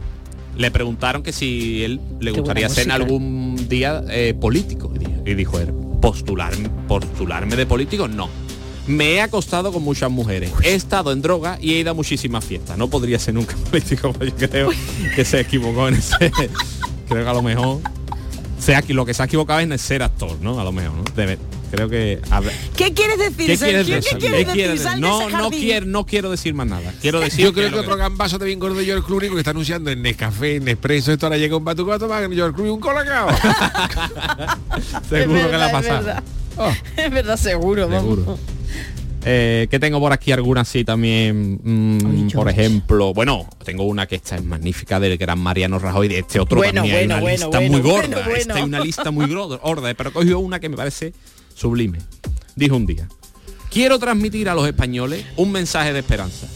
Le 0.56 0.70
preguntaron 0.70 1.22
que 1.22 1.32
si 1.32 1.82
él 1.82 1.98
le 2.20 2.32
Qué 2.32 2.40
gustaría 2.40 2.66
en 2.66 2.72
música. 2.72 2.94
algún 2.94 3.51
día 3.72 4.04
eh, 4.10 4.34
político. 4.38 4.92
Y 5.24 5.34
dijo, 5.34 5.58
él, 5.58 5.72
postular, 6.00 6.52
postularme 6.86 7.56
de 7.56 7.66
político, 7.66 8.08
no. 8.08 8.28
Me 8.86 9.12
he 9.14 9.20
acostado 9.20 9.72
con 9.72 9.82
muchas 9.82 10.10
mujeres. 10.10 10.50
He 10.62 10.74
estado 10.74 11.12
en 11.12 11.22
droga 11.22 11.56
y 11.60 11.74
he 11.74 11.78
ido 11.78 11.92
a 11.92 11.94
muchísimas 11.94 12.44
fiestas. 12.44 12.76
No 12.76 12.88
podría 12.88 13.18
ser 13.18 13.34
nunca 13.34 13.56
político, 13.70 14.12
pues 14.12 14.34
yo 14.36 14.50
creo 14.50 14.70
que 15.14 15.24
se 15.24 15.40
equivocó 15.40 15.88
en 15.88 15.94
ese. 15.94 16.16
creo 17.08 17.24
que 17.24 17.30
a 17.30 17.34
lo 17.34 17.42
mejor. 17.42 17.80
Sea 18.58 18.82
lo 18.88 19.04
que 19.04 19.12
se 19.14 19.22
ha 19.22 19.26
equivocado 19.26 19.58
es 19.58 19.68
en 19.70 19.78
ser 19.78 20.02
actor, 20.04 20.38
¿no? 20.40 20.60
A 20.60 20.64
lo 20.64 20.70
mejor, 20.70 20.96
¿no? 20.96 21.04
Debe- 21.16 21.38
Creo 21.72 21.88
que... 21.88 22.20
a 22.30 22.40
ver, 22.40 22.52
¿Qué 22.76 22.92
quieres 22.92 23.18
decir, 23.18 23.46
¿Qué 23.46 23.56
quieres 23.56 23.86
¿Qué 23.86 23.94
decir? 23.94 24.18
quieres 24.18 24.20
¿Qué 24.20 24.44
decir? 24.44 24.52
quieres 24.52 24.82
Sal 24.82 25.00
decir? 25.00 25.04
de 25.04 25.08
No, 25.08 25.28
ese 25.28 25.36
no 25.38 25.50
quiero, 25.50 25.86
no 25.86 26.04
quiero 26.04 26.30
decir 26.30 26.52
más 26.52 26.66
nada. 26.66 26.92
Quiero 27.00 27.20
decir 27.20 27.42
Yo 27.46 27.54
creo 27.54 27.70
que 27.70 27.78
otro 27.78 27.96
gambazo 27.96 28.38
también 28.38 28.58
gordo 28.58 28.76
de 28.76 28.84
George 28.84 29.06
Clooney 29.06 29.30
que 29.30 29.38
está 29.38 29.52
anunciando 29.52 29.90
en 29.90 30.02
Nescafé, 30.02 30.56
en 30.56 30.64
Nespresso, 30.64 31.12
esto 31.12 31.24
ahora 31.24 31.38
llega 31.38 31.56
un 31.56 31.64
batuco 31.64 31.90
a 31.94 31.98
tomar 31.98 32.30
George 32.30 32.54
Clooney 32.54 32.74
un 32.74 32.80
colacao. 32.80 33.30
Seguro 35.08 35.50
que 35.50 35.56
la 35.56 35.66
ha 35.66 35.80
es 35.80 35.88
verdad. 35.88 36.22
Es 36.98 37.10
verdad, 37.10 37.36
seguro. 37.38 37.88
vamos. 37.88 38.16
Seguro. 38.18 38.38
Eh, 39.24 39.68
que 39.70 39.78
tengo 39.78 40.00
por 40.00 40.12
aquí 40.12 40.32
alguna 40.32 40.62
así 40.62 40.84
también, 40.84 41.60
mm, 41.62 42.30
por 42.32 42.48
ejemplo, 42.48 43.14
bueno, 43.14 43.46
tengo 43.64 43.84
una 43.84 44.06
que 44.06 44.16
esta 44.16 44.34
es 44.34 44.44
magnífica 44.44 44.98
del 44.98 45.16
gran 45.16 45.38
Mariano 45.38 45.78
Rajoy, 45.78 46.08
de 46.08 46.18
este 46.18 46.40
otro 46.40 46.58
Bueno, 46.58 46.82
también 46.82 46.96
hay 46.96 47.06
bueno, 47.06 47.14
una 47.14 47.20
bueno, 47.22 47.46
lista 47.46 47.60
muy 47.60 47.80
gorda, 47.80 48.36
esta 48.36 48.54
hay 48.56 48.62
una 48.62 48.80
lista 48.80 49.10
muy 49.12 49.26
gorda, 49.62 49.94
pero 49.94 50.12
cogió 50.12 50.40
una 50.40 50.58
que 50.58 50.68
me 50.68 50.76
parece 50.76 51.12
sublime. 51.54 51.98
Dijo 52.56 52.76
un 52.76 52.86
día, 52.86 53.08
quiero 53.70 53.98
transmitir 53.98 54.48
a 54.48 54.54
los 54.54 54.66
españoles 54.66 55.24
un 55.36 55.52
mensaje 55.52 55.92
de 55.92 56.00
esperanza. 56.00 56.46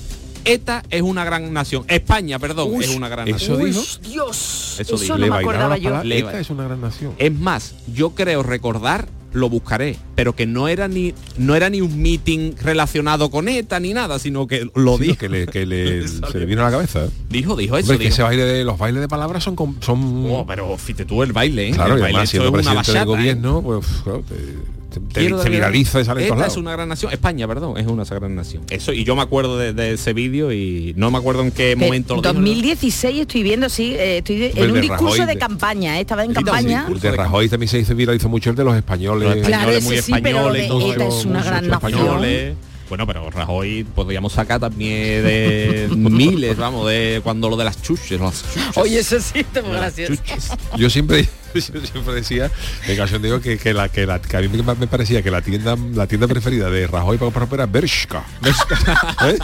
ETA 0.44 0.84
es 0.90 1.02
una 1.02 1.24
gran 1.24 1.52
nación. 1.52 1.84
España, 1.88 2.38
perdón, 2.38 2.68
Uy, 2.70 2.84
es 2.84 2.94
una 2.94 3.08
gran 3.08 3.26
¿eso 3.26 3.58
nación. 3.58 3.64
dijo? 3.64 3.82
Dios, 4.08 4.76
Eso 4.78 4.94
eso, 4.94 4.96
dijo. 5.02 5.14
no 5.14 5.24
Le 5.24 5.30
me 5.30 5.36
acordaba 5.38 5.76
yo. 5.76 5.90
ba- 5.90 6.38
es 6.40 6.50
una 6.50 6.64
gran 6.64 6.80
nación. 6.80 7.14
Es 7.18 7.32
más, 7.32 7.74
yo 7.92 8.10
creo 8.10 8.44
recordar, 8.44 9.08
lo 9.32 9.48
buscaré, 9.50 9.96
pero 10.14 10.36
que 10.36 10.46
no 10.46 10.68
era 10.68 10.86
ni 10.86 11.14
no 11.36 11.56
era 11.56 11.68
ni 11.68 11.80
un 11.80 12.00
meeting 12.00 12.52
relacionado 12.62 13.28
con 13.28 13.48
ETA 13.48 13.80
ni 13.80 13.92
nada, 13.92 14.20
sino 14.20 14.46
que 14.46 14.70
lo 14.76 14.96
Sí, 14.98 15.02
dijo. 15.02 15.18
que, 15.18 15.28
le, 15.28 15.46
que 15.48 15.66
le- 15.66 16.06
se 16.30 16.38
le 16.38 16.46
vino 16.46 16.62
a 16.62 16.66
la 16.66 16.70
cabeza. 16.70 17.06
¿eh? 17.06 17.10
Dijo, 17.28 17.56
dijo 17.56 17.76
eso. 17.76 17.86
Hombre, 17.86 17.98
que 17.98 18.04
dijo. 18.04 18.14
ese 18.14 18.22
baile 18.22 18.44
de 18.44 18.62
los 18.62 18.78
bailes 18.78 19.00
de 19.00 19.08
palabras 19.08 19.42
son 19.42 19.56
son 19.80 20.26
Oh, 20.30 20.46
pero 20.46 20.78
fíjate 20.78 21.06
tú 21.06 21.24
el 21.24 21.32
baile, 21.32 21.70
¿eh? 21.70 21.72
claro, 21.72 21.94
el 21.94 21.98
y 21.98 22.02
baile 22.02 22.18
además 22.18 22.30
siendo 22.30 22.46
es 22.46 22.52
una 22.66 22.74
presidente 22.74 22.90
del 22.92 23.02
¿eh? 23.02 23.04
gobierno, 23.04 23.62
pues 23.62 23.86
claro, 24.04 24.22
te, 24.28 24.34
te- 25.00 25.28
te- 25.28 25.42
se 25.42 25.50
viraliza 25.50 26.00
y 26.00 26.04
sale 26.04 26.26
todos 26.28 26.46
es 26.46 26.56
una 26.56 26.72
gran 26.72 26.88
nación. 26.88 27.12
España, 27.12 27.46
perdón, 27.46 27.78
es 27.78 27.86
una 27.86 28.04
gran 28.04 28.34
nación. 28.34 28.62
Eso, 28.70 28.92
y 28.92 29.04
yo 29.04 29.16
me 29.16 29.22
acuerdo 29.22 29.58
de, 29.58 29.72
de 29.72 29.92
ese 29.94 30.12
vídeo 30.12 30.52
y 30.52 30.92
no 30.96 31.10
me 31.10 31.18
acuerdo 31.18 31.42
en 31.42 31.50
qué 31.52 31.76
momento 31.76 32.14
lo 32.16 32.22
dijo. 32.22 32.32
2016 32.34 33.20
estoy 33.20 33.42
viendo, 33.42 33.68
sí, 33.68 33.94
eh, 33.96 34.18
estoy 34.18 34.52
en 34.54 34.68
un 34.68 34.74
de 34.74 34.80
discurso 34.80 35.04
Rajoy, 35.04 35.20
de 35.20 35.26
de- 35.26 35.38
campaña, 35.38 35.98
eh, 35.98 36.00
estaba 36.02 36.24
en 36.24 36.32
campaña. 36.34 36.86
el 36.88 37.00
de 37.00 37.10
Rajoy 37.12 37.48
también 37.48 37.68
se 37.68 37.78
hizo 37.78 37.94
viralizó 37.94 38.28
mucho 38.28 38.50
el 38.50 38.56
de 38.56 38.64
los 38.64 38.76
españoles. 38.76 39.36
Los 39.36 39.46
Claro, 39.46 39.70
españoles 39.72 39.84
muy 39.84 39.96
sí, 40.02 40.12
pero 40.22 40.52
de 40.52 40.60
españoles, 40.62 40.94
ETA 40.96 41.06
es 41.08 41.24
una 41.24 41.42
gran 41.42 41.68
nación. 41.68 41.92
españoles. 41.94 42.54
Bueno, 42.88 43.04
pero 43.04 43.28
Rajoy 43.30 43.82
podríamos 43.82 44.32
sacar 44.32 44.60
también 44.60 45.24
de 45.24 45.88
miles, 45.96 46.56
vamos, 46.56 46.88
de 46.88 47.20
cuando 47.24 47.48
lo 47.50 47.56
de 47.56 47.64
las 47.64 47.82
chuches, 47.82 48.20
las 48.20 48.44
chuches. 48.54 48.76
Oye, 48.76 49.00
eso 49.00 49.18
sí, 49.18 49.44
gracioso. 49.52 50.14
chuches. 50.14 50.50
Yo 50.76 50.88
siempre, 50.88 51.28
yo 51.72 51.86
siempre 51.86 52.14
decía, 52.14 52.50
en 52.86 52.94
ocasión 52.94 53.22
digo 53.22 53.40
que, 53.40 53.58
que 53.58 53.72
la 53.72 53.88
que 53.88 54.06
la 54.06 54.20
que 54.20 54.36
a 54.36 54.40
mí 54.40 54.48
me, 54.48 54.86
parecía 54.86 55.22
que 55.22 55.30
la 55.30 55.42
tienda 55.42 55.76
la 55.94 56.06
tienda 56.06 56.26
preferida 56.26 56.70
de 56.70 56.86
Rajoy 56.86 57.18
para 57.18 57.30
comprar 57.30 57.54
era 57.54 57.66
Bershka. 57.66 58.24
¿Eh? 59.26 59.38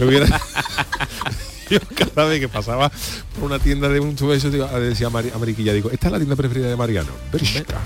Yo 1.70 1.80
cada 2.14 2.28
vez 2.28 2.40
que 2.40 2.48
pasaba 2.48 2.90
por 3.34 3.44
una 3.44 3.58
tienda 3.58 3.90
de 3.90 4.00
un 4.00 4.16
eso 4.32 4.50
digo, 4.50 4.66
decía 4.80 5.08
a 5.08 5.38
Mariquilla, 5.38 5.74
digo, 5.74 5.90
esta 5.90 6.08
es 6.08 6.12
la 6.12 6.18
tienda 6.18 6.34
preferida 6.36 6.68
de 6.68 6.76
Mariano. 6.76 7.10
Bershka. 7.30 7.78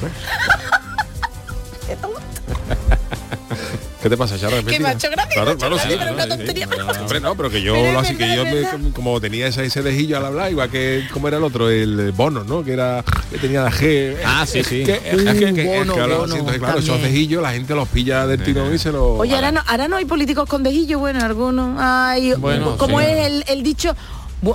¿Qué 4.03 4.11
te 4.11 4.17
pasa, 4.17 4.37
Charo? 4.39 4.57
¿Es 4.57 4.65
Que 4.65 4.79
mentira? 4.79 4.83
me 4.83 4.89
ha 4.89 4.93
hecho 4.95 5.11
gracia, 5.11 5.33
Claro, 5.35 5.57
claro, 5.57 5.79
sí, 5.79 5.89
pero 5.97 6.13
una 6.13 6.25
sí, 6.25 6.31
sí. 6.31 6.37
tontería. 6.37 6.69
Hombre, 7.01 7.21
no, 7.21 7.37
pero 7.37 7.51
que 7.51 7.63
yo 7.63 7.75
Pero 7.75 7.87
es 7.87 7.93
lo 7.93 8.01
así 8.01 8.17
que 8.17 8.35
yo 8.35 8.93
como, 8.93 9.21
tenía 9.21 9.47
ese, 9.47 9.65
ese 9.65 9.83
dejillo 9.83 10.17
al 10.17 10.27
hablar, 10.27 10.51
igual 10.51 10.69
que 10.71 11.05
como 11.13 11.29
era 11.29 11.37
el 11.37 11.45
otro, 11.45 11.71
el 11.71 12.11
bono, 12.13 12.43
¿no? 12.43 12.65
Que 12.65 12.73
era 12.73 13.05
que 13.31 13.39
tenía 13.39 13.63
la 13.63 13.71
G. 13.71 14.17
Ah, 14.25 14.45
sí, 14.47 14.65
sí. 14.65 14.85
claro, 14.85 16.79
esos 16.79 17.01
dejillos 17.03 17.43
la 17.43 17.53
gente 17.53 17.75
los 17.75 17.89
pilla 17.89 18.27
del 18.27 18.43
tirón 18.43 18.75
y 18.75 18.79
se 18.79 18.91
los. 18.93 19.21
Oye, 19.21 19.35
ahora 19.35 19.53
no, 19.53 19.63
ahora 19.67 19.89
no 19.89 19.97
hay 19.97 20.05
políticos 20.05 20.49
con 20.49 20.63
dejillo, 20.63 20.99
bueno, 20.99 21.25
algunos. 21.25 21.77
Ay, 21.81 22.35
Bueno, 22.35 22.77
como 22.79 22.99
sí. 23.01 23.07
es 23.07 23.27
el, 23.27 23.45
el 23.49 23.63
dicho, 23.63 23.95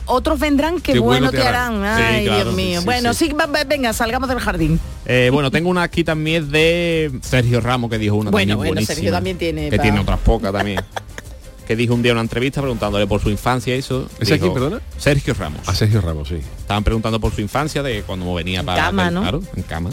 otros 0.06 0.40
vendrán 0.40 0.82
que 0.82 0.94
Qué 0.94 1.00
bueno, 1.00 1.28
bueno 1.28 1.32
te 1.32 1.38
te 1.38 1.48
harán. 1.48 1.84
harán. 1.84 2.04
Ay, 2.04 2.20
Sí, 2.22 2.26
claro, 2.28 2.44
Dios 2.44 2.56
mío. 2.56 2.80
sí, 2.82 2.86
bueno, 2.86 3.14
sí. 3.14 3.32
venga, 3.68 3.94
salgamos 3.94 4.30
del 4.30 4.40
jardín. 4.40 4.80
Eh, 5.06 5.30
bueno, 5.32 5.50
tengo 5.52 5.70
una 5.70 5.84
aquí 5.84 6.04
también 6.04 6.52
de 6.52 7.12
Sergio 7.22 7.62
Ramos 7.62 7.90
que 7.90 7.98
dijo 7.98 8.16
una 8.16 8.30
Bueno, 8.32 8.56
también 8.56 8.74
bueno, 8.76 8.86
Sergio 8.88 9.12
también 9.12 9.38
tiene 9.38 9.70
que 9.70 9.78
pa- 9.78 9.84
tiene 9.84 10.00
otras 10.00 10.20
pocas 10.20 10.52
también. 10.52 10.82
que 11.68 11.76
dijo 11.76 11.94
un 11.94 12.02
día 12.02 12.12
en 12.12 12.18
una 12.18 12.22
entrevista 12.24 12.62
preguntándole 12.62 13.08
por 13.08 13.22
su 13.22 13.30
infancia 13.30 13.76
y 13.76 13.80
eso. 13.80 14.10
¿Ese 14.20 14.34
dijo- 14.36 14.46
quién, 14.48 14.54
perdona? 14.54 14.82
Sergio 14.98 15.34
Ramos. 15.34 15.68
A 15.68 15.74
Sergio 15.76 16.02
Ramos, 16.02 16.28
sí. 16.30 16.36
Estaban 16.60 16.84
preguntando 16.84 17.20
por 17.20 17.34
su 17.34 17.42
infancia 17.42 17.84
de 17.84 18.04
cuando 18.04 18.34
venía 18.34 18.64
para 18.64 18.84
cama, 18.86 19.12
¿no? 19.12 19.22
claro, 19.22 19.42
en 19.56 19.64
cama. 19.64 19.90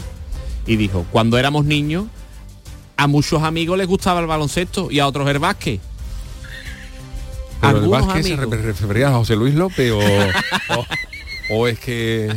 Y 0.67 0.75
dijo, 0.77 1.05
cuando 1.11 1.37
éramos 1.37 1.65
niños, 1.65 2.05
a 2.97 3.07
muchos 3.07 3.43
amigos 3.43 3.77
les 3.77 3.87
gustaba 3.87 4.19
el 4.21 4.27
baloncesto 4.27 4.89
y 4.89 4.99
a 4.99 5.07
otros 5.07 5.29
el 5.29 5.39
básquet. 5.39 5.79
Pero 7.61 7.77
el 7.77 7.83
Algunos 7.83 8.07
Vázquez 8.07 8.25
se 8.27 8.35
refería 8.35 9.07
a 9.09 9.13
José 9.13 9.35
Luis 9.35 9.55
López 9.55 9.91
o, 9.91 9.99
o, 9.99 10.85
o 11.49 11.67
es 11.67 11.79
que 11.79 12.35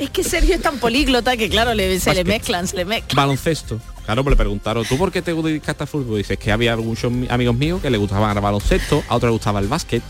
Es 0.00 0.10
que 0.10 0.24
Sergio 0.24 0.54
es 0.54 0.62
tan 0.62 0.78
políglota 0.78 1.36
que 1.36 1.48
claro, 1.48 1.74
le, 1.74 1.98
se 2.00 2.14
le 2.14 2.24
mezclan, 2.24 2.66
se 2.66 2.76
le 2.76 2.84
mezclan. 2.84 3.16
Baloncesto. 3.16 3.80
Claro, 4.04 4.24
pues 4.24 4.32
le 4.32 4.36
preguntaron, 4.36 4.84
¿tú 4.84 4.96
por 4.98 5.12
qué 5.12 5.22
te 5.22 5.32
dedicaste 5.34 5.84
al 5.84 5.88
fútbol? 5.88 6.18
Dices 6.18 6.38
que 6.38 6.50
había 6.50 6.76
muchos 6.76 7.12
mi- 7.12 7.28
amigos 7.28 7.54
míos 7.56 7.80
que 7.80 7.90
le 7.90 7.98
gustaban 7.98 8.36
el 8.36 8.42
baloncesto, 8.42 9.04
a 9.08 9.16
otros 9.16 9.30
les 9.30 9.34
gustaba 9.38 9.60
el 9.60 9.68
básquet. 9.68 10.02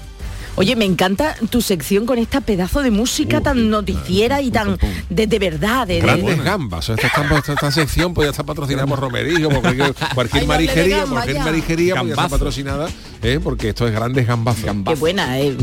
Oye, 0.56 0.76
me 0.76 0.84
encanta 0.84 1.34
tu 1.48 1.62
sección 1.62 2.04
con 2.04 2.18
esta 2.18 2.40
pedazo 2.42 2.82
de 2.82 2.90
música 2.90 3.40
tan 3.40 3.70
noticiera 3.70 4.42
y 4.42 4.50
tan 4.50 4.76
de, 5.08 5.26
de 5.26 5.38
verdad. 5.38 5.86
De, 5.86 5.94
de- 5.94 6.00
grandes 6.00 6.42
gambas. 6.44 6.88
Esta, 6.90 7.06
esta- 7.06 7.52
esta 7.52 7.70
sección 7.70 8.12
podía 8.12 8.30
estar 8.30 8.44
patrocinada 8.44 8.86
por 8.86 9.00
Romerillo, 9.00 9.48
por 9.48 9.62
cualquier, 9.62 9.94
cualquier 10.14 10.42
Ay, 10.42 10.46
no 10.46 10.52
hable 10.52 10.66
de 10.66 10.72
marijería, 10.74 10.96
gamba 10.98 11.12
cualquier 11.14 11.36
ya. 11.36 11.44
marijería 11.44 11.94
podía 11.94 12.10
estar 12.10 12.16
Gambazo. 12.16 12.34
patrocinada, 12.36 12.88
¿eh? 13.22 13.40
porque 13.42 13.68
esto 13.70 13.86
es 13.88 13.94
grandes 13.94 14.26
gambazos. 14.26 14.64
Qué 14.64 14.94
buena, 14.96 15.38
eh. 15.40 15.56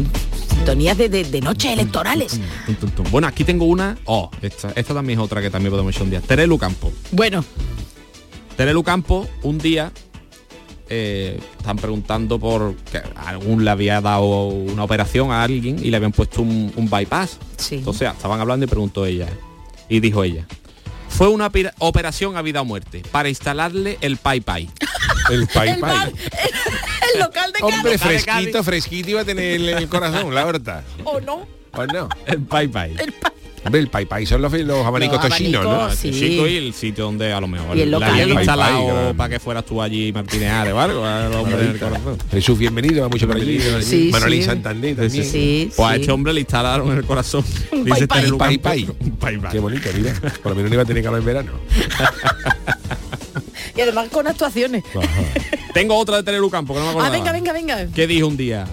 Sintonías 0.50 0.98
de, 0.98 1.10
de, 1.10 1.24
de 1.26 1.42
noches 1.42 1.72
electorales. 1.72 2.40
Tum, 2.66 2.76
tum, 2.76 2.90
tum. 2.90 3.06
Bueno, 3.12 3.28
aquí 3.28 3.44
tengo 3.44 3.66
una. 3.66 3.98
Oh, 4.06 4.32
esta, 4.42 4.72
esta 4.76 4.94
también 4.96 5.20
es 5.20 5.24
otra 5.26 5.42
que 5.42 5.52
también 5.52 5.70
podemos 5.72 5.94
echar 5.94 6.04
un 6.06 6.10
día. 6.10 6.22
Terelu 6.22 6.58
Campo. 6.58 6.92
Bueno, 7.12 7.46
Terelu 8.56 8.82
Campo, 8.84 9.28
un 9.44 9.60
día 9.60 9.92
eh, 10.90 11.40
están 11.58 11.78
preguntando 11.78 12.40
por 12.40 12.76
que 12.76 13.02
algún 13.16 13.66
le 13.66 13.72
había 13.72 14.02
dado 14.02 14.48
una 14.48 14.84
operación 14.84 15.32
a 15.32 15.44
alguien 15.44 15.78
y 15.84 15.90
le 15.90 15.98
habían 15.98 16.12
puesto 16.12 16.42
un, 16.42 16.72
un 16.76 16.90
bypass. 16.90 17.40
Sí. 17.58 17.76
Entonces 17.76 18.10
estaban 18.12 18.40
hablando 18.40 18.66
y 18.66 18.70
preguntó 18.70 19.06
ella. 19.06 19.28
Y 19.90 20.00
dijo 20.00 20.24
ella. 20.24 20.46
Fue 21.10 21.30
una 21.30 21.50
operación 21.80 22.38
a 22.38 22.42
vida 22.42 22.62
o 22.62 22.66
muerte 22.66 23.02
para 23.12 23.30
instalarle 23.30 23.98
el 24.02 24.18
pai 24.18 24.42
pai. 24.42 24.70
El 25.30 25.46
pai 25.48 25.70
el, 25.70 25.80
pai. 25.80 26.14
el 27.14 27.20
local 27.20 27.52
de 27.52 27.62
Hombre, 27.62 27.98
fresquito, 27.98 28.64
fresquito 28.64 29.10
iba 29.10 29.22
a 29.22 29.26
tener 29.26 29.56
el, 29.56 29.68
el 29.68 29.90
corazón, 29.90 30.34
la 30.34 30.46
horta. 30.46 30.86
¿O 31.04 31.20
no? 31.20 31.46
Pues 31.78 31.88
no. 31.94 32.10
El 32.26 32.42
pai 32.42 32.68
pai. 32.68 32.94
El 33.00 33.12
pa- 33.14 33.32
Hombre, 33.66 33.82
el 33.82 33.88
pai 33.90 34.06
pai 34.06 34.26
son 34.26 34.42
los, 34.42 34.54
los 34.54 34.86
abanicos 34.86 35.18
Los 35.22 35.30
tochinos, 35.30 35.64
¿no? 35.64 35.72
abanicos, 35.72 36.00
sí. 36.00 36.12
chico 36.12 36.48
y 36.48 36.56
el 36.56 36.74
sitio 36.74 37.04
donde 37.06 37.34
a 37.34 37.42
lo 37.42 37.48
mejor 37.50 37.76
Y 37.76 37.82
el 37.82 37.92
local. 37.92 38.12
habían 38.12 38.30
El 38.30 38.34
pai 38.36 38.44
instalado 38.44 38.88
pai, 38.88 39.14
para 39.14 39.30
que 39.30 39.40
fueras 39.42 39.66
tú 39.66 39.82
allí 39.82 40.14
Martínez 40.14 40.50
Ares 40.52 40.74
o 40.74 40.80
algo. 40.80 41.04
Jesús, 42.32 42.58
bienvenido, 42.58 43.02
va 43.02 43.10
mucho 43.10 43.28
por 43.28 43.36
allí. 43.36 43.60
Sí, 43.82 44.10
Manolín 44.12 44.42
sí. 44.42 44.46
Santander 44.48 44.96
también. 44.96 45.26
Sí, 45.26 45.72
Pues 45.76 45.90
a 45.90 45.96
este 45.98 46.12
hombre 46.12 46.34
le 46.34 46.40
instalaron 46.42 46.92
en 46.92 46.98
el 47.00 47.04
corazón. 47.06 47.44
Un 47.72 47.84
Dice 47.84 48.08
pai 48.08 48.08
pai. 48.08 48.18
Terelu 48.22 48.38
Pai 48.38 48.58
pai. 48.58 48.88
Un 49.02 49.12
pai 49.18 49.38
pai. 49.38 49.52
Qué 49.52 49.60
bonito, 49.60 49.90
mira. 49.98 50.14
Por 50.42 50.52
lo 50.52 50.56
menos 50.56 50.70
no 50.72 50.74
iba 50.76 50.84
a 50.84 50.86
tener 50.86 51.04
calor 51.04 51.20
en 51.20 51.26
verano. 51.26 51.52
Y 53.76 53.82
además 53.82 54.08
con 54.10 54.26
actuaciones. 54.26 54.84
Tengo 55.74 55.96
otra 55.98 56.18
de 56.18 56.24
Terelu 56.24 56.50
Campo 56.50 56.74
que 56.74 56.80
no 56.80 56.86
me 56.86 56.90
Ah, 56.90 56.94
acordaba. 56.94 57.16
venga, 57.16 57.32
venga, 57.32 57.54
venga. 57.54 57.86
Que 57.94 58.08
dijo 58.08 58.26
un 58.26 58.36
día, 58.36 58.66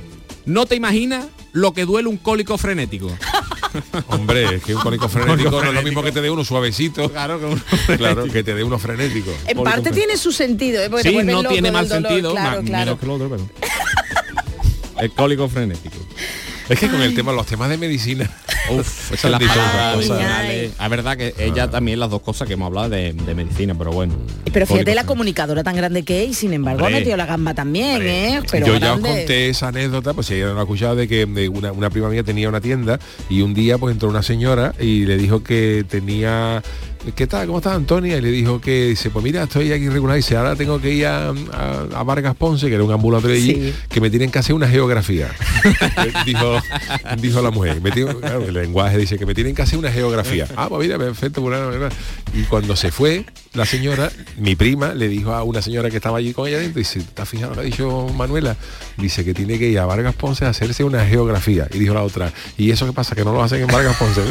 no 0.46 0.66
te 0.66 0.74
imaginas 0.76 1.26
lo 1.52 1.72
que 1.72 1.84
duele 1.84 2.08
un 2.08 2.16
cólico 2.16 2.58
frenético. 2.58 3.10
Hombre, 4.08 4.56
es 4.56 4.62
que 4.64 4.74
un 4.74 4.82
cólico 4.82 5.08
frenético 5.08 5.50
no 5.50 5.68
es 5.68 5.74
lo 5.74 5.82
mismo 5.82 6.02
que 6.02 6.12
te 6.12 6.20
dé 6.20 6.30
uno 6.30 6.44
suavecito. 6.44 7.10
Claro 7.10 7.40
que 7.40 7.46
uno 7.46 7.60
Claro, 7.96 8.24
que 8.24 8.42
te 8.44 8.54
dé 8.54 8.62
uno 8.64 8.78
frenético. 8.78 9.32
En 9.46 9.62
parte 9.62 9.90
tiene 9.90 10.16
su 10.16 10.32
sentido, 10.32 10.82
¿eh? 10.82 10.90
Sí, 11.02 11.16
no 11.22 11.42
loco 11.42 11.48
tiene 11.52 11.70
mal 11.72 11.88
dolor, 11.88 12.08
sentido, 12.08 12.30
Claro, 12.32 12.56
más- 12.62 12.66
claro. 12.70 12.84
menos 12.84 12.98
que 13.00 13.04
el 13.06 13.10
otro, 13.12 13.28
pero... 13.30 13.48
El 15.00 15.10
cólico 15.10 15.48
frenético. 15.48 15.96
Es 16.68 16.78
que 16.80 16.88
con 16.88 17.02
el 17.02 17.14
tema, 17.14 17.32
los 17.32 17.46
temas 17.46 17.68
de 17.68 17.76
medicina. 17.76 18.30
Uf, 18.70 19.12
esas 19.12 19.26
han 19.26 19.32
las 19.32 19.42
palabras. 19.42 20.10
Es 20.80 20.90
verdad 20.90 21.16
que 21.16 21.34
ella 21.38 21.68
también 21.70 22.00
las 22.00 22.08
dos 22.10 22.22
cosas 22.22 22.48
que 22.48 22.54
hemos 22.54 22.66
hablado 22.66 22.88
de, 22.88 23.12
de 23.12 23.34
medicina, 23.34 23.74
pero 23.76 23.92
bueno. 23.92 24.14
Pero 24.52 24.66
fíjate 24.66 24.94
la 24.94 25.04
comunicadora 25.04 25.62
tan 25.62 25.76
grande 25.76 26.02
que 26.04 26.24
es 26.24 26.30
y 26.30 26.34
sin 26.34 26.52
embargo 26.54 26.80
Hombre. 26.84 26.96
ha 26.96 26.98
metido 27.00 27.16
la 27.18 27.26
gamba 27.26 27.52
también, 27.54 28.02
¿eh? 28.06 28.40
Pero 28.50 28.66
yo 28.66 28.76
ya 28.78 28.94
os 28.94 29.00
conté 29.00 29.48
esa 29.50 29.68
anécdota, 29.68 30.14
pues 30.14 30.26
si 30.28 30.34
ella 30.34 30.46
no 30.46 30.54
la 30.54 30.60
ha 30.60 30.62
escuchado, 30.62 30.96
de 30.96 31.06
que 31.08 31.26
de 31.26 31.48
una, 31.48 31.72
una 31.72 31.90
prima 31.90 32.08
mía 32.08 32.22
tenía 32.22 32.48
una 32.48 32.60
tienda 32.60 32.98
y 33.28 33.42
un 33.42 33.52
día 33.52 33.76
pues 33.76 33.92
entró 33.92 34.08
una 34.08 34.22
señora 34.22 34.74
y 34.80 35.04
le 35.04 35.16
dijo 35.18 35.42
que 35.44 35.84
tenía 35.88 36.62
¿qué 37.16 37.26
tal? 37.26 37.46
¿Cómo 37.46 37.58
está 37.58 37.74
Antonia? 37.74 38.16
Y 38.16 38.22
le 38.22 38.30
dijo 38.30 38.62
que 38.62 38.86
dice, 38.86 39.10
pues 39.10 39.22
mira, 39.22 39.42
estoy 39.42 39.70
aquí 39.72 39.90
regular 39.90 40.16
y 40.16 40.20
dice, 40.20 40.38
ahora 40.38 40.56
tengo 40.56 40.80
que 40.80 40.90
ir 40.90 41.06
a, 41.06 41.28
a- 41.52 41.86
a 41.96 42.02
Vargas 42.02 42.34
Ponce, 42.34 42.66
que 42.68 42.74
era 42.76 42.82
un 42.82 42.92
ambulatorio 42.92 43.36
allí, 43.36 43.52
Sí. 43.54 43.74
que 43.90 44.00
me 44.00 44.08
tienen 44.08 44.30
que 44.30 44.38
hacer 44.38 44.54
una 44.54 44.66
geografía. 44.68 45.28
dijo, 46.24 46.53
dijo 47.18 47.40
la 47.42 47.50
mujer. 47.50 47.80
Me 47.80 47.90
tiene- 47.90 48.12
el 48.46 48.54
lenguaje 48.54 48.98
dice 48.98 49.18
que 49.18 49.26
me 49.26 49.34
tienen 49.34 49.54
que 49.54 49.62
hacer 49.62 49.78
una 49.78 49.90
geografía. 49.90 50.46
Ah, 50.56 50.68
pues 50.68 50.86
mira, 50.86 50.98
perfecto. 50.98 51.40
fulano, 51.40 51.72
fulano. 51.72 51.94
Y 52.34 52.42
cuando 52.44 52.74
se 52.76 52.90
fue, 52.90 53.24
la 53.52 53.64
señora, 53.66 54.10
mi 54.38 54.56
prima, 54.56 54.94
le 54.94 55.08
dijo 55.08 55.32
a 55.32 55.42
una 55.44 55.62
señora 55.62 55.90
que 55.90 55.96
estaba 55.96 56.18
allí 56.18 56.32
con 56.32 56.48
ella 56.48 56.58
dentro, 56.58 56.78
dice, 56.78 56.98
¿está 56.98 57.24
fijado 57.26 57.54
lo 57.54 57.60
ha 57.60 57.64
dicho 57.64 58.08
Manuela? 58.16 58.56
Dice 58.96 59.24
que 59.24 59.34
tiene 59.34 59.58
que 59.58 59.68
ir 59.68 59.78
a 59.78 59.86
Vargas 59.86 60.14
Ponce 60.14 60.44
a 60.44 60.48
hacerse 60.50 60.84
una 60.84 61.04
geografía. 61.06 61.68
Y 61.72 61.78
dijo 61.78 61.94
la 61.94 62.02
otra, 62.02 62.32
¿y 62.58 62.70
eso 62.70 62.86
qué 62.86 62.92
pasa? 62.92 63.14
Que 63.14 63.24
no 63.24 63.32
lo 63.32 63.42
hacen 63.42 63.60
en 63.62 63.68
Vargas 63.68 63.96
Ponce. 63.96 64.22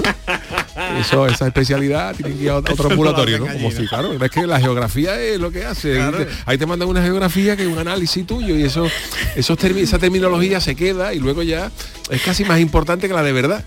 Eso, 1.00 1.28
esa 1.28 1.48
especialidad 1.48 2.16
tiene 2.16 2.36
que 2.36 2.44
ir 2.44 2.50
a 2.50 2.58
otro 2.58 2.90
ambulatorio, 2.90 3.40
¿no? 3.40 3.46
Como 3.54 3.72
si, 3.72 3.88
claro, 3.88 4.14
es 4.14 4.32
que 4.32 4.48
la 4.48 4.60
geografía 4.60 5.20
es 5.22 5.40
lo 5.40 5.52
que 5.52 5.66
hace. 5.66 5.96
Claro. 5.96 6.18
Ahí 6.18 6.26
te- 6.26 6.32
Ahí 6.46 6.58
te 6.58 6.66
mandan 6.66 6.88
una 6.90 7.02
geografía 7.04 7.56
que 7.56 7.64
es 7.64 7.68
un 7.70 7.78
análisis 7.78 8.26
tuyo 8.26 8.58
y 8.58 8.64
eso, 8.64 8.88
esos 9.36 9.58
termi- 9.60 9.82
esa 9.82 10.00
terminología 10.00 10.60
se 10.60 10.76
queda 10.76 11.14
y 11.14 11.20
luego 11.20 11.44
ya 11.44 11.70
es 12.10 12.22
casi 12.22 12.44
más 12.46 12.60
importante 12.60 13.08
que 13.08 13.14
la 13.14 13.24
de 13.24 13.32
verdad. 13.34 13.64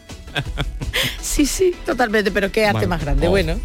Sí, 1.21 1.45
sí, 1.45 1.75
totalmente, 1.85 2.31
pero 2.31 2.51
qué 2.51 2.65
arte 2.65 2.75
Vale. 2.75 2.87
más 2.87 3.01
grande. 3.03 3.27
Oh. 3.27 3.31
Bueno. 3.31 3.61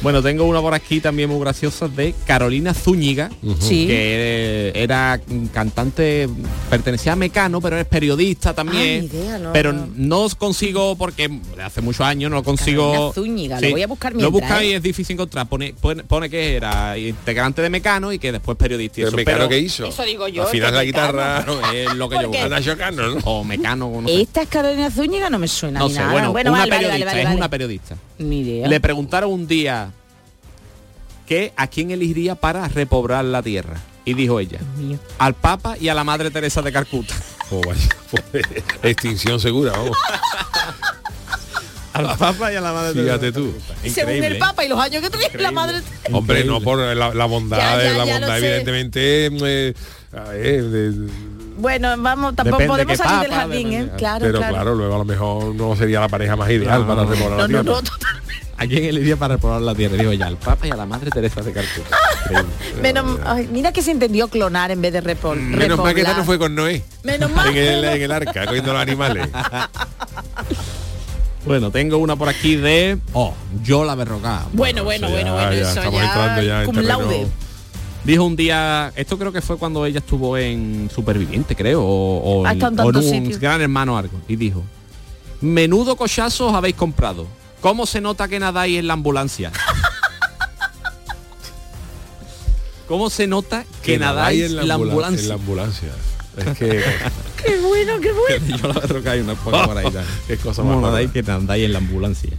Bueno, 0.00 0.22
tengo 0.22 0.44
una 0.44 0.60
por 0.62 0.72
aquí 0.72 1.00
también 1.00 1.28
muy 1.28 1.38
graciosa 1.40 1.86
de 1.88 2.14
Carolina 2.26 2.72
Zúñiga, 2.72 3.28
Sí. 3.60 3.86
que 3.86 4.68
eh, 4.68 4.72
era 4.74 5.20
cantante, 5.52 6.28
pertenecía 6.70 7.12
a 7.12 7.16
Mecano, 7.16 7.60
pero 7.60 7.78
es 7.78 7.84
periodista 7.86 8.54
también. 8.54 9.08
Ah, 9.10 9.12
ni 9.12 9.18
idea, 9.20 9.38
no, 9.38 9.52
pero 9.52 9.72
no. 9.74 9.88
no 9.94 10.28
consigo, 10.38 10.96
porque 10.96 11.30
hace 11.62 11.82
muchos 11.82 12.06
años 12.06 12.30
no 12.30 12.36
lo 12.38 12.42
consigo. 12.42 12.90
Carolina 12.92 13.12
Zúñiga, 13.14 13.60
lo 13.60 13.70
voy 13.70 13.82
a 13.82 13.86
buscar 13.86 14.12
Lo 14.12 14.18
mientras, 14.30 14.32
busca 14.50 14.62
¿eh? 14.62 14.68
y 14.68 14.72
es 14.72 14.82
difícil 14.82 15.14
encontrar. 15.14 15.46
Pone, 15.48 15.74
pone, 15.78 16.04
pone 16.04 16.30
que 16.30 16.56
era 16.56 16.96
integrante 16.96 17.60
de 17.60 17.68
Mecano 17.68 18.12
y 18.12 18.18
que 18.18 18.32
después 18.32 18.56
periodista. 18.56 19.00
y 19.00 19.02
¿El 19.02 19.08
eso, 19.08 19.16
Mecano 19.18 19.36
pero- 19.38 19.48
qué 19.50 19.58
hizo? 19.58 19.86
Eso 19.86 20.02
digo 20.04 20.26
yo, 20.28 20.50
que 20.50 20.58
la 20.60 20.66
Mecano. 20.70 20.84
guitarra. 20.84 21.44
Es 21.74 21.94
lo 21.94 22.08
que 22.08 22.16
yo 22.22 22.28
busco. 22.28 22.48
¿no? 22.92 23.18
O 23.24 23.44
Mecano, 23.44 24.00
no 24.00 24.08
sé. 24.08 24.22
Esta 24.22 24.42
es 24.42 24.48
Carolina 24.48 24.90
Zúñiga, 24.90 25.28
no 25.28 25.38
me 25.38 25.48
suena 25.48 25.80
No 25.80 25.88
ni 25.88 25.94
bueno, 26.10 26.32
bueno 26.32 26.50
una 26.50 26.60
vale, 26.60 26.70
vale, 26.70 26.86
periodista, 26.88 27.10
vale, 27.12 27.22
es 27.22 27.36
una 27.36 27.48
periodista. 27.48 27.96
Ni 28.18 28.40
idea. 28.40 28.68
Le 28.68 28.80
preguntaron 28.80 29.30
un 29.32 29.46
día 29.46 29.90
que 31.26 31.52
a 31.56 31.66
quién 31.68 31.90
elegiría 31.90 32.34
para 32.34 32.66
repoblar 32.68 33.24
la 33.24 33.42
tierra. 33.42 33.76
Y 34.04 34.14
dijo 34.14 34.40
ella, 34.40 34.58
al 35.18 35.34
Papa 35.34 35.76
y 35.80 35.88
a 35.88 35.94
la 35.94 36.02
Madre 36.02 36.30
Teresa 36.32 36.60
de 36.60 36.72
Calcuta. 36.72 37.14
Oh, 37.52 37.60
vaya, 37.64 37.88
pues, 38.32 38.44
extinción 38.82 39.38
segura, 39.38 39.70
vamos. 39.72 39.96
al 41.92 42.16
Papa 42.16 42.52
y 42.52 42.56
a 42.56 42.60
la 42.60 42.72
Madre 42.72 43.00
Fíjate 43.00 43.30
tú. 43.32 43.54
Según 43.86 44.24
el 44.24 44.38
Papa 44.38 44.64
y 44.64 44.68
los 44.68 44.80
años 44.80 45.02
que 45.02 45.10
tuviera 45.10 45.38
la 45.40 45.50
madre. 45.52 45.82
Hombre, 46.10 46.42
no 46.44 46.60
por 46.60 46.78
la, 46.78 47.14
la 47.14 47.24
bondad, 47.26 47.58
Ya, 47.58 47.84
ya, 47.84 47.92
la 47.98 48.04
ya 48.06 48.12
bondad, 48.14 48.38
sé. 48.38 48.46
evidentemente. 48.48 49.26
eh, 49.26 49.74
a 50.16 50.20
ver, 50.30 50.64
de- 50.64 51.08
Bueno, 51.56 51.94
vamos, 51.98 52.34
tampoco 52.34 52.58
Depende 52.62 52.84
podemos 52.84 52.98
salir 52.98 53.20
del 53.28 53.32
jardín, 53.38 53.72
¿eh? 53.72 53.90
Claro, 53.98 54.24
pero 54.26 54.38
claro. 54.38 54.54
claro. 54.54 54.74
luego 54.74 54.94
a 54.94 54.98
lo 54.98 55.04
mejor 55.04 55.54
no 55.54 55.76
sería 55.76 56.00
la 56.00 56.08
pareja 56.08 56.34
más 56.36 56.50
ideal 56.50 56.80
No, 56.82 56.86
para 56.88 57.02
no, 57.04 57.10
repoblar 57.10 57.38
No, 57.50 57.56
la 57.58 57.62
no, 57.62 57.80
tierra. 57.82 57.96
¿A 58.56 58.66
quién 58.66 58.84
elegiría 58.84 59.16
para 59.16 59.34
repoblar 59.34 59.60
la 59.62 59.74
tierra? 59.74 59.96
Dijo 59.96 60.10
ella, 60.12 60.26
al 60.28 60.36
Papa 60.36 60.66
y 60.66 60.70
a 60.70 60.76
la 60.76 60.86
Madre 60.86 61.10
Teresa 61.10 61.42
de 61.42 61.52
Calcuta. 61.52 61.96
Increíble. 62.30 62.82
Menos, 62.82 63.18
ay, 63.24 63.48
mira 63.52 63.72
que 63.72 63.82
se 63.82 63.90
entendió 63.90 64.28
clonar 64.28 64.70
en 64.70 64.80
vez 64.80 64.92
de 64.92 65.00
repol, 65.00 65.38
Menos 65.40 65.78
mal 65.78 65.88
que 65.94 66.00
repoblar. 66.02 66.16
no 66.18 66.24
fue 66.24 66.38
con 66.38 66.54
Noé. 66.54 66.84
Menos 67.02 67.30
mal. 67.32 67.48
En 67.48 67.56
el, 67.56 67.84
en 67.84 68.02
el 68.02 68.12
arca, 68.12 68.46
cogiendo 68.46 68.72
los 68.72 68.82
animales. 68.82 69.28
Bueno, 71.44 71.72
tengo 71.72 71.96
una 71.98 72.14
por 72.14 72.28
aquí 72.28 72.54
de... 72.54 72.98
Oh, 73.14 73.34
yo 73.64 73.84
la 73.84 73.96
berroca. 73.96 74.42
Bueno, 74.52 74.84
bueno, 74.84 75.08
Eso 75.08 75.14
bueno, 75.16 75.30
ya- 75.36 75.42
bueno, 75.46 75.52
ya 75.54 75.60
eso 75.60 75.80
estamos 75.80 76.00
ya, 76.00 76.06
entrando 76.06 76.42
ya 76.42 76.60
en 76.60 76.66
cum 76.66 76.74
terreno-. 76.76 77.28
Dijo 78.04 78.24
un 78.24 78.34
día, 78.34 78.92
esto 78.96 79.16
creo 79.16 79.32
que 79.32 79.40
fue 79.40 79.56
cuando 79.58 79.86
ella 79.86 80.00
estuvo 80.00 80.36
en 80.36 80.90
Superviviente, 80.92 81.54
creo, 81.54 81.82
o, 81.82 82.40
o 82.40 82.46
Ha 82.46 82.52
en, 82.52 82.80
o 82.80 82.86
un 82.86 83.02
sitios. 83.02 83.38
gran 83.38 83.60
hermano 83.60 83.96
algo. 83.96 84.20
Y 84.26 84.34
dijo, 84.34 84.64
menudo 85.40 85.94
cochazo 85.96 86.48
os 86.48 86.54
habéis 86.54 86.74
comprado. 86.74 87.26
¿Cómo 87.60 87.86
se 87.86 88.00
nota 88.00 88.26
que 88.26 88.40
nadáis 88.40 88.78
en 88.78 88.88
la 88.88 88.94
ambulancia? 88.94 89.52
¿Cómo 92.88 93.08
se 93.08 93.26
nota 93.28 93.64
que, 93.82 93.98
nadáis 93.98 94.44
en 94.44 94.66
la, 94.68 94.74
ambulancia? 94.74 95.22
En 95.22 95.28
la 95.28 95.34
ambulancia. 95.34 95.88
Es 96.36 96.44
que 96.58 96.82
Qué 97.42 97.60
bueno, 97.60 98.00
qué 98.00 98.12
bueno. 98.12 98.56
Yo 98.62 98.68
la 98.68 98.74
berroca 98.80 99.12
hay 99.12 99.20
una 99.20 99.34
poca 99.34 99.66
por 99.66 99.78
ahí. 99.78 99.90
ya. 99.92 100.04
Qué 100.26 100.36
cosa 100.36 100.62
¿Cómo 100.62 100.74
más 100.80 100.90
nadáis 100.90 101.10
que 101.12 101.22
nadáis 101.22 101.64
en 101.64 101.72
la 101.72 101.78
ambulancia? 101.78 102.30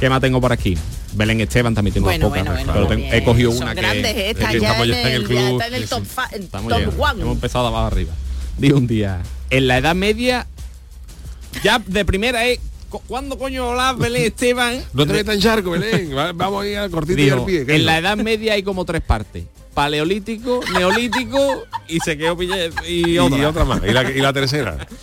¿Qué 0.00 0.08
más 0.08 0.20
tengo 0.20 0.40
por 0.40 0.52
aquí? 0.52 0.76
Belén 1.14 1.40
Esteban 1.40 1.74
también 1.74 1.94
tengo 1.94 2.06
Bueno, 2.06 2.28
pocas, 2.28 2.44
bueno, 2.44 2.54
bueno, 2.56 2.72
pero 2.72 2.86
muy 2.86 2.96
tengo- 3.08 3.14
he 3.16 3.24
cogido 3.24 3.52
Son 3.52 3.62
una 3.62 3.74
que, 3.74 3.80
grandes 3.80 4.16
estas, 4.16 4.52
que 4.52 4.60
ya 4.60 4.66
estamos 4.68 4.86
en 4.88 4.92
ya 4.92 5.00
en 5.00 5.06
el 5.06 5.12
el- 5.14 5.22
ya 5.22 5.26
club. 5.28 5.52
está 5.60 5.66
en 5.68 5.74
el 5.74 5.88
top 5.88 6.04
top 6.50 7.00
one. 7.00 7.22
Hemos 7.22 7.34
empezado 7.34 7.66
abajo 7.68 7.86
arriba. 7.86 8.12
Dijo 8.58 8.76
un 8.76 8.86
día, 8.86 9.22
en 9.50 9.66
la 9.68 9.78
Edad 9.78 9.94
Media, 9.94 10.46
ya 11.62 11.78
de 11.84 12.04
primera 12.04 12.44
es, 12.46 12.58
¿cuándo 12.88 13.38
coño 13.38 13.70
hablas 13.70 13.98
Belén 13.98 14.24
Esteban? 14.24 14.82
no 14.92 15.06
te 15.06 15.12
metas 15.12 15.34
en 15.34 15.40
charco, 15.40 15.70
Belén. 15.70 16.16
Va- 16.16 16.32
Vamos 16.32 16.64
a 16.64 16.66
ir 16.68 16.78
al 16.78 16.90
cortito 16.90 17.20
y 17.20 17.24
Dijo, 17.24 17.38
al 17.40 17.44
pie. 17.44 17.66
¿qué 17.66 17.74
en 17.74 17.80
es 17.80 17.84
la? 17.86 17.98
Edad 17.98 18.16
Media 18.16 18.54
hay 18.54 18.62
como 18.62 18.84
tres 18.84 19.02
partes. 19.02 19.44
Paleolítico, 19.74 20.60
neolítico 20.76 21.64
y 21.86 22.00
se 22.00 22.18
quedó 22.18 22.36
pille- 22.36 22.72
y 22.88 23.10
y 23.12 23.18
otra. 23.18 23.48
otra 23.48 23.64
más. 23.64 23.80
Y 23.86 23.92
la, 23.92 24.10
y 24.10 24.18
la 24.20 24.32
tercera. 24.32 24.76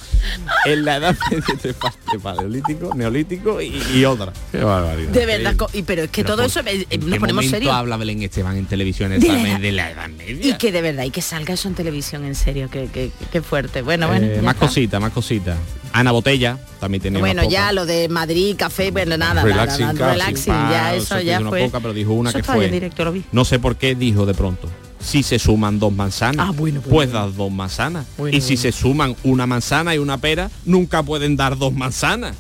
En 0.66 0.84
la 0.84 0.98
Edad 0.98 1.16
Media 1.30 1.44
tres 1.62 1.76
partes. 1.76 2.02
Paleolítico, 2.22 2.94
neolítico 2.96 3.62
y, 3.62 3.82
y 3.94 4.04
otra. 4.06 4.34
Qué 4.52 4.58
barbaridad. 4.58 5.12
De 5.12 5.26
verdad, 5.26 5.56
y 5.74 5.84
pero 5.84 6.04
es 6.04 6.10
que 6.10 6.24
Pero 6.24 6.36
todo 6.36 6.44
por- 6.44 6.52
eso 6.52 6.60
eh, 6.66 6.86
¿En 6.90 7.00
nos 7.02 7.10
qué 7.14 7.20
ponemos 7.20 7.46
momento 7.46 7.56
serios. 7.56 7.74
habla 7.74 7.96
Belén 7.98 8.22
Esteban 8.24 8.58
en 8.58 8.66
televisión 8.66 9.12
De 9.18 9.20
la- 9.28 9.34
vez 9.36 9.62
de 9.62 9.72
la 9.72 9.92
Edad 9.92 10.10
Media? 10.10 10.48
Y 10.56 10.58
que 10.58 10.72
de 10.72 10.82
verdad, 10.82 11.04
y 11.04 11.12
que 11.12 11.22
salga 11.22 11.54
eso 11.54 11.68
en 11.70 11.76
televisión, 11.76 12.26
en 12.26 12.36
serio, 12.36 12.70
que, 12.70 12.88
que, 12.88 13.12
que 13.32 13.42
fuerte. 13.42 13.82
Bueno, 13.84 14.08
bueno. 14.08 14.26
Eh, 14.26 14.42
más 14.42 14.56
está. 14.56 14.66
cositas, 14.68 15.00
más 15.00 15.12
cositas. 15.14 15.58
Ana 15.98 16.12
Botella 16.12 16.58
también 16.82 17.02
tenía 17.02 17.20
Bueno, 17.22 17.44
unas 17.44 17.52
ya 17.54 17.60
pocas. 17.62 17.74
lo 17.76 17.86
de 17.86 18.10
Madrid, 18.10 18.56
café, 18.58 18.92
bueno, 18.92 19.16
nada, 19.18 19.44
Relaxing 19.44 19.86
nada, 19.86 19.94
café. 19.94 20.02
nada, 20.02 20.14
relaxing, 20.14 20.54
ya 20.54 20.96
eso 20.96 21.22
ya 21.22 21.40
una 21.40 21.50
fue. 21.50 21.64
poca, 21.66 21.80
pero 21.80 21.94
dijo 21.94 22.12
una 22.12 22.30
Eso 22.32 22.40
que 22.40 22.44
fue. 22.44 22.66
en 22.66 22.72
directo, 22.72 23.06
lo 23.06 23.14
vi. 23.14 23.24
No 23.32 23.46
sé 23.46 23.60
por 23.60 23.78
qué 23.78 23.96
dijo 23.96 24.26
de 24.26 24.34
pronto. 24.34 24.70
Si 25.00 25.24
se 25.24 25.40
suman 25.40 25.80
dos 25.80 25.94
manzanas, 25.94 26.48
Ah, 26.50 26.52
bueno, 26.52 26.82
pues 26.82 26.92
bueno. 26.92 27.14
das 27.14 27.36
dos 27.38 27.50
manzanas. 27.52 28.06
Bueno, 28.18 28.36
y 28.36 28.42
si 28.42 28.58
se 28.58 28.72
suman 28.74 29.16
una 29.24 29.46
manzana 29.48 29.96
y 29.96 30.00
una 30.00 30.18
pera, 30.18 30.50
nunca 30.66 31.02
pueden 31.04 31.38
dar 31.38 31.58
dos 31.58 31.72
manzanas. 31.74 32.36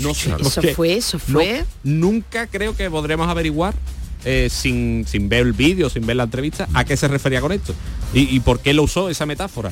no 0.00 0.14
sé 0.14 0.32
Eso 0.40 0.62
fue, 0.74 0.94
eso 0.96 1.18
No, 1.28 1.34
fue. 1.34 1.64
nunca 1.84 2.46
creo 2.46 2.74
que 2.74 2.90
podremos 2.90 3.28
averiguar 3.28 3.74
eh, 4.24 4.48
sin, 4.50 5.04
sin 5.06 5.28
ver 5.28 5.46
el 5.46 5.52
vídeo, 5.52 5.88
sin 5.90 6.06
ver 6.06 6.16
la 6.16 6.24
entrevista, 6.24 6.68
a 6.74 6.84
qué 6.84 6.96
se 6.96 7.08
refería 7.08 7.40
con 7.40 7.52
esto. 7.52 7.74
Y, 8.14 8.34
y 8.34 8.40
por 8.40 8.60
qué 8.60 8.72
lo 8.74 8.82
usó 8.84 9.08
esa 9.10 9.26
metáfora. 9.26 9.70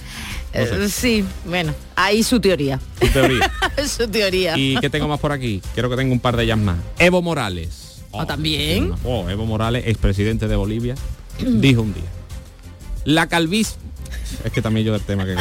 No 0.55 0.65
sé, 0.67 0.85
Eh, 0.85 0.89
sí, 0.89 1.25
bueno, 1.47 1.75
ahí 1.95 2.23
su 2.23 2.39
teoría. 2.41 2.79
tu 3.01 3.07
teoría. 3.09 3.51
su 3.89 4.09
teoría. 4.09 4.57
¿Y 4.59 4.77
qué 4.81 4.91
tengo 4.91 5.09
más 5.09 5.21
por 5.21 5.33
aquí? 5.33 5.61
Creo 5.75 5.89
que 5.91 5.97
tengo 5.97 6.13
un 6.13 6.21
par 6.21 6.37
de 6.37 6.45
ellas 6.45 6.59
más. 6.59 6.77
Evo 6.99 7.23
Morales. 7.23 8.03
Ah, 8.13 8.25
también. 8.27 8.93
Oh, 9.05 9.29
Evo 9.29 9.45
Morales, 9.47 9.85
expresidente 9.87 10.49
de 10.49 10.57
Bolivia, 10.57 10.95
dijo 11.39 11.83
un 11.83 11.93
día. 11.95 12.05
La 13.05 13.27
calvicie... 13.29 13.77
Es 14.45 14.53
que 14.53 14.63
también 14.63 14.87
yo 14.87 14.93
del 14.93 15.03
tema 15.03 15.25
que. 15.25 15.37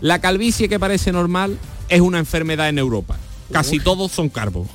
La 0.00 0.20
calvicie 0.20 0.68
que 0.68 0.78
parece 0.78 1.12
normal 1.12 1.58
es 1.88 2.00
una 2.00 2.18
enfermedad 2.18 2.68
en 2.68 2.78
Europa. 2.78 3.16
Casi 3.52 3.78
todos 3.80 4.12
son 4.12 4.28
carbo. 4.28 4.66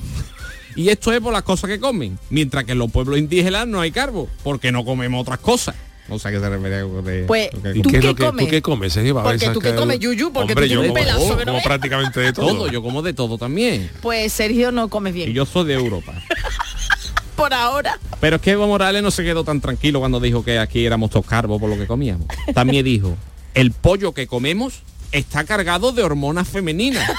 Y 0.76 0.88
esto 0.88 1.12
es 1.12 1.20
por 1.20 1.32
las 1.32 1.42
cosas 1.42 1.68
que 1.68 1.78
comen. 1.80 2.18
Mientras 2.30 2.64
que 2.64 2.72
en 2.72 2.78
los 2.78 2.90
pueblos 2.90 3.18
indígenas 3.18 3.66
no 3.66 3.80
hay 3.80 3.90
carbo, 3.90 4.28
porque 4.42 4.72
no 4.72 4.84
comemos 4.84 5.22
otras 5.22 5.38
cosas. 5.38 5.74
O 6.08 6.18
sea 6.18 6.30
que 6.30 6.40
se 6.40 6.48
refería 6.48 6.80
a 6.80 6.84
de- 7.02 7.24
Pues, 7.24 7.52
lo 7.54 7.62
que 7.62 7.78
¿Y 7.78 7.82
¿Tú 7.82 7.90
qué 7.90 8.00
comes? 8.14 8.44
tú 8.44 8.50
qué 8.50 8.60
comes, 8.62 8.94
Porque 8.94 9.48
tú 9.50 9.60
qué 9.60 9.74
comes, 9.74 9.98
Yuyu, 10.00 10.32
porque 10.32 10.52
Hombre, 10.52 10.66
tú 10.68 10.74
yo 10.74 10.82
como, 10.82 10.94
pelazo 10.94 11.38
prácticamente 11.62 12.20
de 12.20 12.32
todo. 12.32 12.46
todo, 12.48 12.68
yo 12.68 12.82
como 12.82 13.02
de 13.02 13.12
todo 13.14 13.38
también. 13.38 13.88
Pues 14.00 14.32
Sergio 14.32 14.72
no 14.72 14.88
comes 14.88 15.14
bien. 15.14 15.30
Y 15.30 15.32
yo 15.32 15.46
soy 15.46 15.66
de 15.66 15.74
Europa. 15.74 16.12
Por 17.36 17.54
ahora. 17.54 17.98
Pero 18.20 18.36
es 18.36 18.42
que 18.42 18.50
Evo 18.50 18.66
Morales 18.66 19.02
no 19.02 19.10
se 19.10 19.22
quedó 19.24 19.42
tan 19.42 19.60
tranquilo 19.60 20.00
cuando 20.00 20.20
dijo 20.20 20.44
que 20.44 20.58
aquí 20.58 20.84
éramos 20.84 21.10
todos 21.10 21.24
carbos 21.26 21.60
por 21.60 21.70
lo 21.70 21.76
que 21.76 21.86
comíamos. 21.86 22.26
También 22.54 22.84
dijo, 22.84 23.16
el 23.54 23.70
pollo 23.72 24.12
que 24.12 24.26
comemos 24.26 24.82
está 25.12 25.44
cargado 25.44 25.92
de 25.92 26.02
hormonas 26.02 26.48
femeninas. 26.48 27.10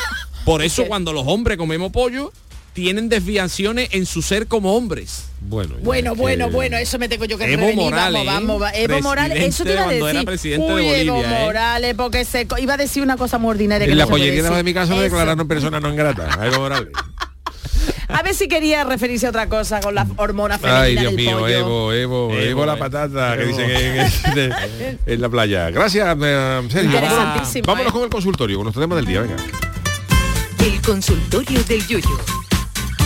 Por 0.46 0.62
eso 0.62 0.86
cuando 0.88 1.14
los 1.14 1.24
hombres 1.26 1.58
comemos 1.58 1.92
pollo, 1.92 2.32
tienen 2.74 3.08
desviaciones 3.10 3.90
en 3.92 4.06
su 4.06 4.22
ser 4.22 4.48
como 4.48 4.76
hombres. 4.76 5.26
Bueno, 5.42 5.76
Bueno, 5.82 6.14
es 6.14 6.18
bueno, 6.18 6.46
que- 6.48 6.54
bueno, 6.54 6.78
eso 6.78 6.98
me 7.00 7.08
tengo 7.10 7.26
yo 7.26 7.38
que 7.38 7.46
Evo 7.46 7.58
prevenir. 7.58 7.84
Morales, 7.86 8.26
vamos, 8.26 8.48
vamos, 8.48 8.62
va- 8.62 8.72
Evo 8.76 9.00
Morales, 9.02 9.44
eso 9.44 9.64
te 9.64 9.74
iba 9.74 9.84
a 9.84 9.88
decir. 9.90 10.26
presidente 10.26 10.66
de 10.68 10.74
Uy, 10.74 10.88
Evo 10.88 11.14
Bolivia, 11.16 11.42
¿eh? 11.42 11.46
Morales, 11.46 11.94
porque 11.96 12.26
se 12.26 12.48
iba 12.60 12.74
a 12.74 12.78
decir 12.78 13.04
una 13.04 13.18
cosa 13.18 13.38
muy 13.38 13.52
ordinaria 13.52 13.86
que 13.86 13.92
En 13.92 13.98
no 13.98 14.04
la 14.04 14.10
puede 14.10 14.24
pollería 14.24 14.50
de 14.50 14.64
mi 14.64 14.74
casa 14.74 14.96
me 14.96 15.02
declararon 15.02 15.48
persona 15.48 15.80
no 15.80 15.94
grata. 15.96 16.40
A 16.40 16.48
Evo 16.48 16.60
Morales. 16.60 16.90
A 18.08 18.22
ver 18.22 18.36
si 18.36 18.48
quería 18.48 18.84
referirse 18.84 19.26
a 19.26 19.30
otra 19.30 19.50
cosa 19.50 19.80
con 19.82 19.96
las 19.96 20.08
hormonas 20.18 20.62
femeninas 20.62 20.86
Ay, 20.88 20.96
Dios 20.96 21.16
del 21.16 21.16
mío, 21.16 21.40
pollo. 21.40 21.48
Evo, 21.48 21.94
Evo, 21.94 22.32
Evo, 22.32 22.40
Evo, 22.40 22.66
la 22.66 22.74
eh. 22.76 22.78
patata 22.78 23.36
que 23.36 23.44
Evo. 23.44 23.50
dicen 23.58 23.72
en, 23.72 24.38
en- 24.38 25.00
en 25.06 25.22
la 25.22 25.30
playa. 25.30 25.70
Gracias, 25.72 26.06
eh, 26.22 26.62
Sergio. 26.70 26.92
Vámonos, 26.92 27.12
Interesantísimo, 27.12 27.66
vámonos 27.66 27.90
¿eh? 27.90 27.94
con 27.94 28.04
el 28.04 28.10
consultorio, 28.10 28.58
con 28.58 28.66
nuestro 28.66 28.82
tema 28.84 28.96
del 28.96 29.06
día, 29.06 29.22
venga. 29.22 29.36
El 30.64 30.82
consultorio 30.82 31.64
del 31.64 31.88
Yuyo. 31.88 32.10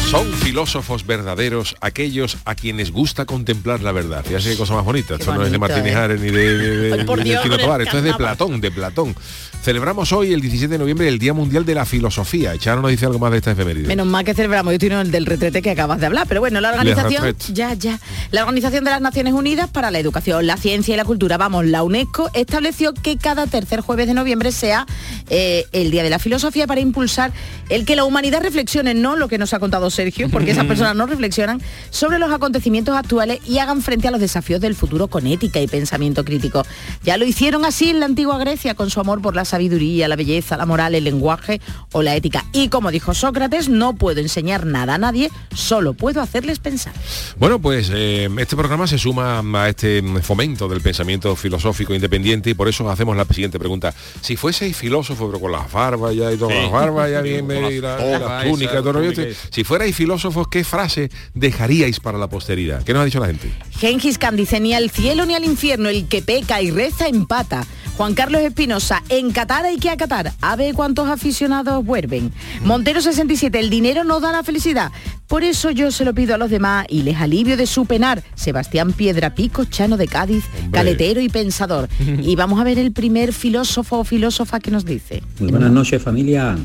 Son 0.09 0.31
filósofos 0.31 1.05
verdaderos 1.05 1.75
aquellos 1.81 2.37
a 2.45 2.55
quienes 2.55 2.91
gusta 2.91 3.25
contemplar 3.25 3.81
la 3.81 3.91
verdad. 3.91 4.23
Fíjate 4.23 4.51
qué 4.51 4.55
cosa 4.55 4.73
más 4.73 4.85
bonita. 4.85 5.15
Esto 5.15 5.33
no 5.33 5.43
es 5.43 5.51
de 5.51 5.57
Martínez 5.57 5.93
¿eh? 5.93 5.95
Ares 5.97 6.21
ni 6.21 6.29
de, 6.29 6.57
de, 6.57 7.03
por 7.05 7.21
Dios, 7.21 7.43
Tobar. 7.43 7.81
Esto 7.81 7.97
es 7.97 8.05
de. 8.05 8.13
Platón, 8.13 8.61
de 8.61 8.71
Platón. 8.71 9.13
Celebramos 9.61 10.13
hoy, 10.13 10.31
el 10.31 10.39
17 10.39 10.71
de 10.71 10.77
noviembre, 10.77 11.09
el 11.09 11.19
Día 11.19 11.33
Mundial 11.33 11.65
de 11.65 11.75
la 11.75 11.85
Filosofía. 11.85 12.57
Charo 12.57 12.81
nos 12.81 12.89
dice 12.89 13.05
algo 13.05 13.19
más 13.19 13.31
de 13.31 13.39
esta 13.39 13.51
efeméride. 13.51 13.85
Menos 13.85 14.07
mal 14.07 14.23
que 14.23 14.33
celebramos, 14.33 14.71
yo 14.71 14.75
estoy 14.75 14.89
en 14.91 14.99
el 14.99 15.11
del 15.11 15.25
retrete 15.25 15.61
que 15.61 15.71
acabas 15.71 15.99
de 15.99 16.05
hablar, 16.05 16.25
pero 16.25 16.39
bueno, 16.39 16.61
la 16.61 16.69
organización, 16.69 17.35
ya, 17.51 17.73
ya, 17.73 17.99
la 18.31 18.43
Organización 18.43 18.85
de 18.85 18.91
las 18.91 19.01
Naciones 19.01 19.33
Unidas 19.33 19.69
para 19.69 19.91
la 19.91 19.99
Educación, 19.99 20.47
la 20.47 20.55
Ciencia 20.55 20.93
y 20.93 20.97
la 20.97 21.03
Cultura, 21.03 21.37
vamos, 21.37 21.65
la 21.65 21.83
UNESCO 21.83 22.29
estableció 22.33 22.93
que 22.93 23.17
cada 23.17 23.45
tercer 23.45 23.81
jueves 23.81 24.07
de 24.07 24.13
noviembre 24.13 24.53
sea 24.53 24.85
eh, 25.29 25.65
el 25.73 25.91
Día 25.91 26.03
de 26.03 26.11
la 26.11 26.19
Filosofía 26.19 26.65
para 26.65 26.79
impulsar 26.79 27.33
el 27.67 27.83
que 27.83 27.97
la 27.97 28.05
humanidad 28.05 28.41
reflexione, 28.41 28.93
no 28.93 29.17
lo 29.17 29.27
que 29.27 29.37
nos 29.37 29.53
ha 29.53 29.59
contado 29.59 29.89
Sergio, 29.97 30.29
porque 30.29 30.51
esas 30.51 30.65
personas 30.65 30.95
no 30.95 31.07
reflexionan 31.07 31.59
sobre 31.89 32.19
los 32.19 32.31
acontecimientos 32.31 32.95
actuales 32.95 33.39
y 33.47 33.57
hagan 33.57 33.81
frente 33.81 34.07
a 34.07 34.11
los 34.11 34.19
desafíos 34.21 34.61
del 34.61 34.75
futuro 34.75 35.07
con 35.07 35.25
ética 35.25 35.59
y 35.59 35.67
pensamiento 35.67 36.23
crítico. 36.23 36.63
Ya 37.03 37.17
lo 37.17 37.25
hicieron 37.25 37.65
así 37.65 37.89
en 37.89 37.99
la 37.99 38.05
antigua 38.05 38.37
Grecia 38.37 38.75
con 38.75 38.89
su 38.91 38.99
amor 38.99 39.21
por 39.21 39.35
la 39.35 39.43
sabiduría, 39.43 40.07
la 40.07 40.15
belleza, 40.15 40.55
la 40.55 40.65
moral, 40.67 40.93
el 40.93 41.03
lenguaje 41.03 41.59
o 41.91 42.03
la 42.03 42.15
ética. 42.15 42.45
Y 42.53 42.69
como 42.69 42.91
dijo 42.91 43.13
Sócrates, 43.15 43.69
no 43.69 43.95
puedo 43.95 44.19
enseñar 44.21 44.65
nada 44.67 44.93
a 44.95 44.97
nadie, 44.99 45.31
solo 45.55 45.95
puedo 45.95 46.21
hacerles 46.21 46.59
pensar. 46.59 46.93
Bueno, 47.37 47.59
pues 47.59 47.89
eh, 47.91 48.29
este 48.37 48.55
programa 48.55 48.85
se 48.85 48.99
suma 48.99 49.39
a 49.63 49.69
este 49.69 50.03
fomento 50.21 50.67
del 50.67 50.81
pensamiento 50.81 51.35
filosófico 51.35 51.93
independiente 51.95 52.51
y 52.51 52.53
por 52.53 52.67
eso 52.67 52.87
hacemos 52.89 53.17
la 53.17 53.25
siguiente 53.25 53.57
pregunta. 53.57 53.93
Si 54.21 54.35
fueseis 54.35 54.77
filósofo, 54.77 55.25
pero 55.27 55.39
con 55.39 55.51
las 55.51 55.71
barbas 55.71 56.15
ya 56.15 56.31
y 56.31 56.37
todas 56.37 56.55
Sí. 56.55 56.61
las 56.63 56.71
barbas 56.71 57.11
ya 57.11 57.21
bien 57.27 57.47
las 57.47 57.71
y 57.71 57.79
la, 57.81 57.97
todo 57.97 58.91
rollo 58.93 59.11
túnicas. 59.13 59.17
este, 59.17 59.35
si 59.51 59.63
fuerais 59.63 59.86
filósofos, 59.95 60.47
¿qué 60.47 60.63
frase 60.63 61.09
dejaríais 61.33 61.99
para 61.99 62.17
la 62.17 62.27
posteridad? 62.27 62.83
¿Qué 62.83 62.93
nos 62.93 63.01
ha 63.01 63.05
dicho 63.05 63.19
la 63.19 63.27
gente? 63.27 63.51
Gengis 63.71 64.17
Khan 64.17 64.35
dice, 64.35 64.59
ni 64.59 64.73
al 64.73 64.89
cielo 64.89 65.25
ni 65.25 65.35
al 65.35 65.43
infierno, 65.43 65.89
el 65.89 66.07
que 66.07 66.21
peca 66.21 66.61
y 66.61 66.71
reza 66.71 67.07
empata. 67.07 67.65
Juan 67.97 68.13
Carlos 68.13 68.41
Espinosa, 68.43 69.01
en 69.09 69.31
Qatar 69.31 69.65
hay 69.65 69.77
que 69.77 69.89
acatar. 69.89 70.31
A 70.41 70.55
ver 70.55 70.75
cuántos 70.75 71.09
aficionados 71.09 71.83
vuelven. 71.83 72.31
Montero 72.63 73.01
67, 73.01 73.59
el 73.59 73.71
dinero 73.71 74.03
no 74.03 74.19
da 74.19 74.31
la 74.31 74.43
felicidad. 74.43 74.91
Por 75.25 75.43
eso 75.43 75.71
yo 75.71 75.91
se 75.91 76.05
lo 76.05 76.13
pido 76.13 76.35
a 76.35 76.37
los 76.37 76.51
demás 76.51 76.85
y 76.89 77.01
les 77.01 77.17
alivio 77.17 77.57
de 77.57 77.65
su 77.65 77.87
penar. 77.87 78.23
Sebastián 78.35 78.93
Piedra 78.93 79.33
Pico, 79.33 79.65
Chano 79.65 79.97
de 79.97 80.07
Cádiz, 80.07 80.45
caletero 80.71 81.21
y 81.21 81.29
pensador. 81.29 81.89
Y 82.27 82.35
vamos 82.35 82.59
a 82.59 82.63
ver 82.63 82.77
el 82.77 82.91
primer 82.91 83.31
filósofo 83.33 83.99
o 83.99 84.03
filósofa 84.03 84.59
que 84.59 84.71
nos 84.71 84.85
dice. 84.85 85.23
Muy 85.39 85.51
buenas 85.51 85.71
noches 85.71 86.01
familia. 86.01 86.57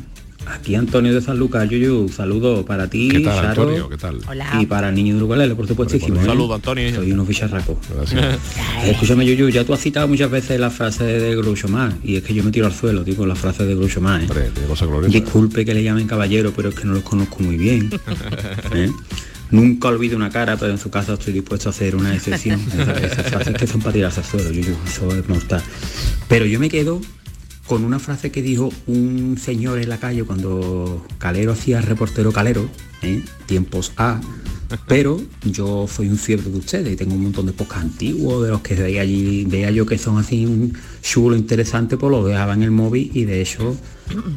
Aquí 0.46 0.74
Antonio 0.74 1.14
de 1.14 1.20
San 1.20 1.38
Lucas, 1.38 1.68
Yuyu, 1.68 2.08
saludo 2.08 2.64
para 2.64 2.88
ti, 2.88 3.08
¿Qué 3.08 3.20
tal, 3.20 3.34
Charo, 3.34 3.48
Antonio? 3.48 3.88
¿Qué 3.88 3.96
tal? 3.96 4.18
y 4.60 4.66
para 4.66 4.88
el 4.88 4.94
niño 4.94 5.14
de 5.14 5.22
Uruguay, 5.22 5.54
por 5.54 5.68
supuestísimo. 5.68 6.18
Un 6.18 6.24
¿eh? 6.24 6.26
saludo, 6.26 6.54
Antonio. 6.54 6.94
Soy 6.94 7.12
unos 7.12 7.28
bicharracos. 7.28 7.76
Escúchame, 8.84 9.24
Yuyu, 9.24 9.48
ya 9.48 9.64
tú 9.64 9.72
has 9.72 9.80
citado 9.80 10.08
muchas 10.08 10.30
veces 10.30 10.58
la 10.58 10.70
frase 10.70 11.04
de 11.04 11.36
Groucho 11.36 11.68
Marx, 11.68 11.96
y 12.02 12.16
es 12.16 12.22
que 12.22 12.34
yo 12.34 12.42
me 12.42 12.50
tiro 12.50 12.66
al 12.66 12.72
suelo, 12.72 13.04
digo, 13.04 13.26
la 13.26 13.34
frase 13.34 13.64
de 13.64 13.74
Groucho 13.74 14.00
Marx. 14.00 14.30
¿eh? 14.36 14.50
Disculpe 15.08 15.64
que 15.64 15.74
le 15.74 15.82
llamen 15.82 16.06
caballero, 16.06 16.52
pero 16.54 16.70
es 16.70 16.74
que 16.74 16.84
no 16.84 16.94
los 16.94 17.02
conozco 17.02 17.42
muy 17.42 17.56
bien. 17.56 17.90
¿eh? 18.74 18.90
Nunca 19.50 19.88
olvido 19.88 20.16
una 20.16 20.30
cara, 20.30 20.56
pero 20.56 20.72
en 20.72 20.78
su 20.78 20.90
caso 20.90 21.14
estoy 21.14 21.34
dispuesto 21.34 21.68
a 21.68 21.70
hacer 21.70 21.94
una 21.94 22.14
excepción. 22.14 22.60
Esas, 22.60 23.02
esas 23.02 23.26
frases 23.26 23.54
que 23.54 23.66
son 23.66 23.80
para 23.80 23.92
tirarse 23.92 24.20
al 24.20 24.26
suelo, 24.26 24.50
Yuyu, 24.50 24.76
eso 24.86 25.14
es 25.14 25.28
mortal. 25.28 25.62
Pero 26.28 26.46
yo 26.46 26.58
me 26.58 26.70
quedo 26.70 27.00
con 27.72 27.84
una 27.84 27.98
frase 27.98 28.30
que 28.30 28.42
dijo 28.42 28.70
un 28.86 29.38
señor 29.40 29.78
en 29.78 29.88
la 29.88 29.96
calle 29.96 30.24
cuando 30.24 31.06
Calero 31.16 31.52
hacía 31.52 31.80
reportero 31.80 32.30
Calero, 32.30 32.68
¿eh? 33.00 33.24
tiempos 33.46 33.92
A, 33.96 34.20
pero 34.88 35.18
yo 35.42 35.86
soy 35.88 36.10
un 36.10 36.18
fiebre 36.18 36.50
de 36.50 36.58
ustedes 36.58 36.92
y 36.92 36.96
tengo 36.96 37.14
un 37.14 37.22
montón 37.22 37.46
de 37.46 37.54
podcasts 37.54 37.84
antiguos 37.84 38.44
de 38.44 38.50
los 38.50 38.60
que 38.60 38.74
veía 38.74 39.00
allí, 39.00 39.46
veía 39.46 39.70
yo 39.70 39.86
que 39.86 39.96
son 39.96 40.18
así 40.18 40.44
un 40.44 40.76
chulo 41.00 41.34
interesante, 41.34 41.96
pues 41.96 42.10
lo 42.12 42.22
dejaba 42.26 42.52
en 42.52 42.62
el 42.62 42.72
móvil 42.72 43.10
y 43.14 43.24
de 43.24 43.40
hecho 43.40 43.74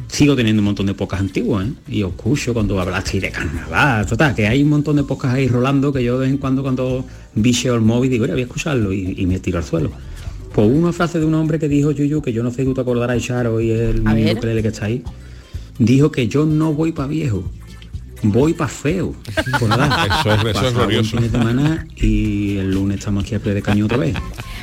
sigo 0.08 0.34
teniendo 0.34 0.60
un 0.62 0.66
montón 0.66 0.86
de 0.86 0.94
podcasts 0.94 1.26
antiguos, 1.26 1.66
¿eh? 1.66 1.72
Y 1.88 2.04
os 2.04 2.12
escucho 2.12 2.54
cuando 2.54 2.80
hablasteis 2.80 3.22
de 3.22 3.30
carnaval, 3.32 4.06
total, 4.06 4.34
que 4.34 4.46
hay 4.46 4.62
un 4.62 4.70
montón 4.70 4.96
de 4.96 5.02
podcasts 5.02 5.36
ahí 5.36 5.46
rolando 5.46 5.92
que 5.92 6.02
yo 6.02 6.14
de 6.14 6.20
vez 6.20 6.30
en 6.30 6.38
cuando 6.38 6.62
cuando 6.62 7.04
bicheo 7.34 7.74
el 7.74 7.82
móvil 7.82 8.10
digo, 8.10 8.22
"Mira, 8.22 8.32
voy 8.32 8.44
a 8.44 8.46
escucharlo 8.46 8.94
y, 8.94 9.14
y 9.14 9.26
me 9.26 9.40
tiro 9.40 9.58
al 9.58 9.64
suelo. 9.64 9.90
Pues 10.56 10.68
una 10.72 10.90
frase 10.92 11.18
de 11.20 11.26
un 11.26 11.34
hombre 11.34 11.58
que 11.58 11.68
dijo 11.68 11.90
Yuyu, 11.92 12.22
que 12.22 12.32
yo 12.32 12.42
no 12.42 12.50
sé 12.50 12.56
si 12.62 12.64
tú 12.64 12.72
te 12.74 12.80
acordarás, 12.80 13.22
Charo, 13.22 13.60
y 13.60 13.70
el 13.72 14.02
niño 14.02 14.40
que 14.40 14.68
está 14.68 14.86
ahí, 14.86 15.02
dijo 15.78 16.10
que 16.10 16.28
yo 16.28 16.46
no 16.46 16.72
voy 16.72 16.92
para 16.92 17.08
viejo, 17.08 17.44
voy 18.22 18.54
para 18.54 18.68
feo. 18.68 19.14
Pues 19.58 19.68
nada, 19.68 20.06
Eso 20.20 20.32
es- 20.48 20.56
eso 20.56 20.66
es 20.68 20.74
glorioso. 20.74 21.10
fin 21.10 21.20
de 21.20 21.28
semana 21.30 21.86
y 21.96 22.56
el 22.56 22.70
lunes 22.72 22.98
estamos 23.00 23.24
aquí 23.24 23.34
a 23.34 23.38
pie 23.38 23.52
de 23.52 23.60
caño 23.60 23.84
otra 23.84 23.98
vez. 23.98 24.16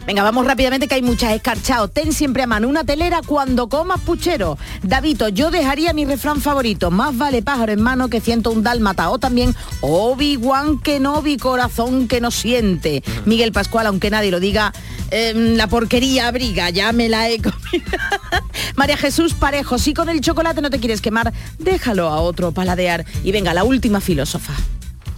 Venga, 0.06 0.22
vamos 0.22 0.46
rápidamente 0.46 0.90
que 0.90 0.96
hay 0.96 1.02
muchas 1.02 1.32
escarchados. 1.32 1.92
Ten 1.94 2.12
siempre 2.12 2.44
a 2.44 2.48
mano 2.48 2.68
una 2.68 2.84
telera 2.84 3.22
cuando 3.26 3.70
comas 3.70 4.02
puchero. 4.02 4.58
Davito, 4.82 5.30
yo 5.30 5.50
dejaría 5.50 5.94
mi 5.94 6.04
refrán 6.04 6.42
favorito. 6.42 6.92
Más 6.92 7.18
vale 7.18 7.42
pájaro 7.42 7.72
en 7.72 7.82
mano 7.82 8.10
que 8.10 8.20
ciento 8.20 8.52
un 8.52 8.64
dálmata. 8.64 9.10
O 9.12 9.18
también 9.18 9.56
Obi-Wan 9.80 10.80
Kenobi, 10.80 11.38
corazón 11.38 12.10
que 12.10 12.20
no 12.20 12.32
siente. 12.32 13.02
Miguel 13.24 13.54
Pascual, 13.54 13.88
aunque 13.88 14.10
nadie 14.10 14.30
lo 14.30 14.42
diga, 14.42 14.74
em, 15.10 15.56
la 15.56 15.68
porquería 15.68 16.28
abriga, 16.28 16.70
ya 16.70 16.92
me 16.92 17.08
la 17.08 17.30
he 17.30 17.38
comido. 17.42 17.98
María 18.76 18.98
Jesús 18.98 19.34
Parejo, 19.34 19.78
si 19.78 19.94
con 19.94 20.10
el 20.10 20.20
chocolate 20.20 20.62
no 20.62 20.70
te 20.70 20.80
quieres 20.80 21.00
quemar, 21.00 21.32
déjalo 21.60 22.10
a 22.10 22.20
otro 22.20 22.52
paladear. 22.52 23.06
Y 23.24 23.32
venga, 23.32 23.54
la 23.54 23.64
última 23.64 24.02
filósofa. 24.02 24.54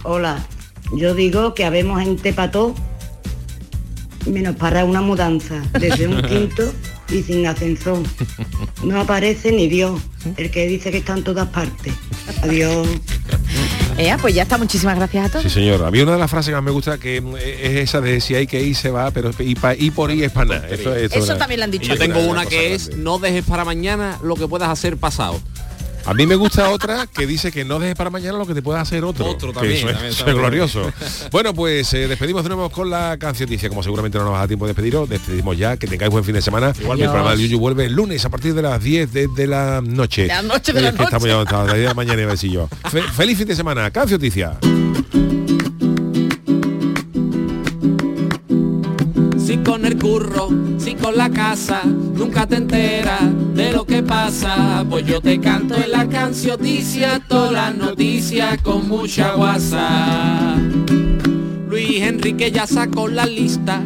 Hola, 0.04 0.46
yo 0.92 1.14
digo 1.14 1.54
que 1.54 1.64
habemos 1.64 2.00
gente 2.00 2.32
pató 2.32 2.76
menos 4.26 4.56
para 4.56 4.84
una 4.84 5.00
mudanza 5.02 5.62
desde 5.78 6.08
un 6.08 6.22
quinto 6.28 6.72
y 7.10 7.22
sin 7.22 7.46
ascensor. 7.46 8.02
No 8.84 9.00
aparece 9.00 9.52
ni 9.52 9.68
Dios, 9.68 10.00
el 10.36 10.50
que 10.50 10.66
dice 10.66 10.90
que 10.90 10.98
está 10.98 11.14
en 11.16 11.24
todas 11.24 11.48
partes. 11.48 11.92
Adiós. 12.42 12.86
Ea, 13.98 14.18
pues 14.18 14.34
ya 14.34 14.42
está, 14.42 14.58
muchísimas 14.58 14.96
gracias 14.96 15.26
a 15.26 15.28
todos. 15.30 15.44
Sí, 15.44 15.50
señor. 15.50 15.82
A 15.84 15.90
mí 15.90 16.00
una 16.00 16.12
de 16.12 16.18
las 16.18 16.30
frases 16.30 16.50
que 16.50 16.54
más 16.54 16.64
me 16.64 16.70
gusta 16.70 16.98
que 16.98 17.20
mm, 17.20 17.36
es 17.36 17.76
esa 17.76 18.00
de 18.02 18.20
si 18.20 18.34
hay 18.34 18.46
que 18.46 18.60
ir 18.62 18.76
se 18.76 18.90
va, 18.90 19.10
pero 19.10 19.30
y, 19.38 19.54
pa- 19.54 19.74
y 19.74 19.90
por 19.90 20.10
ir 20.10 20.24
es 20.24 20.32
para 20.32 20.46
nada. 20.56 20.68
Eso, 20.68 20.94
esto 20.94 21.18
Eso 21.18 21.32
es- 21.32 21.38
también 21.38 21.60
lo 21.60 21.64
han 21.64 21.70
dicho. 21.70 21.86
Yo 21.94 21.98
tengo 21.98 22.20
Una 22.20 22.44
que 22.44 22.74
es 22.74 22.94
no 22.96 23.18
dejes 23.18 23.44
para 23.44 23.64
mañana 23.64 24.18
lo 24.22 24.34
que 24.36 24.46
puedas 24.48 24.68
hacer 24.68 24.96
pasado. 24.98 25.40
A 26.06 26.14
mí 26.14 26.24
me 26.24 26.36
gusta 26.36 26.70
otra 26.70 27.06
que 27.08 27.26
dice 27.26 27.50
que 27.50 27.64
no 27.64 27.80
dejes 27.80 27.96
para 27.96 28.10
mañana 28.10 28.38
lo 28.38 28.46
que 28.46 28.54
te 28.54 28.62
pueda 28.62 28.80
hacer 28.80 29.02
otro. 29.04 29.26
Otro 29.26 29.48
Que 29.48 29.54
también, 29.54 29.76
eso 29.78 29.88
es, 29.88 29.92
también, 29.94 30.12
eso 30.12 30.24
también. 30.24 30.36
es 30.36 30.40
glorioso. 30.42 30.92
bueno, 31.32 31.52
pues 31.52 31.92
eh, 31.94 32.06
despedimos 32.06 32.44
de 32.44 32.50
nuevo 32.50 32.70
con 32.70 32.88
la 32.90 33.16
cancioticia. 33.18 33.68
Como 33.68 33.82
seguramente 33.82 34.16
no 34.18 34.24
nos 34.24 34.32
va 34.34 34.36
a 34.36 34.40
dar 34.40 34.48
tiempo 34.48 34.66
de 34.66 34.70
despediros, 34.70 35.08
despedimos 35.08 35.58
ya. 35.58 35.76
Que 35.76 35.88
tengáis 35.88 36.12
buen 36.12 36.22
fin 36.22 36.34
de 36.34 36.42
semana. 36.42 36.72
Igual 36.80 37.00
el 37.00 37.06
programa 37.06 37.30
del 37.32 37.40
Yuyu 37.40 37.58
vuelve 37.58 37.86
el 37.86 37.92
lunes 37.92 38.24
a 38.24 38.28
partir 38.30 38.54
de 38.54 38.62
las 38.62 38.80
10 38.82 39.12
de, 39.12 39.26
de 39.28 39.46
la 39.48 39.80
noche. 39.84 40.22
De 40.22 40.28
la 40.28 40.42
noche, 40.42 40.72
de 40.72 40.80
la 40.80 40.88
Estamos 40.90 41.12
noche. 41.12 41.28
ya 41.28 41.40
hasta 41.40 41.56
las 41.64 41.66
10 41.74 41.78
de 41.78 41.84
la 41.88 41.94
mañana 41.94 42.22
y 42.22 42.24
así 42.26 42.50
yo. 42.52 42.68
Fe- 42.88 43.02
feliz 43.02 43.36
fin 43.38 43.48
de 43.48 43.56
semana. 43.56 43.90
Cancioticia. 43.90 44.58
El 49.86 49.98
curro, 49.98 50.48
si 50.78 50.96
con 50.96 51.16
la 51.16 51.30
casa, 51.30 51.82
nunca 51.84 52.44
te 52.44 52.56
enteras 52.56 53.20
de 53.54 53.70
lo 53.70 53.84
que 53.84 54.02
pasa. 54.02 54.84
Pues 54.90 55.06
yo 55.06 55.20
te 55.20 55.38
canto 55.38 55.76
en 55.76 55.92
la 55.92 56.08
cancioticia, 56.08 57.22
todas 57.28 57.52
las 57.52 57.76
noticias 57.76 58.60
con 58.62 58.88
mucha 58.88 59.34
guasa. 59.34 60.56
Luis 61.68 62.02
Enrique 62.02 62.50
ya 62.50 62.66
sacó 62.66 63.06
la 63.06 63.26
lista 63.26 63.80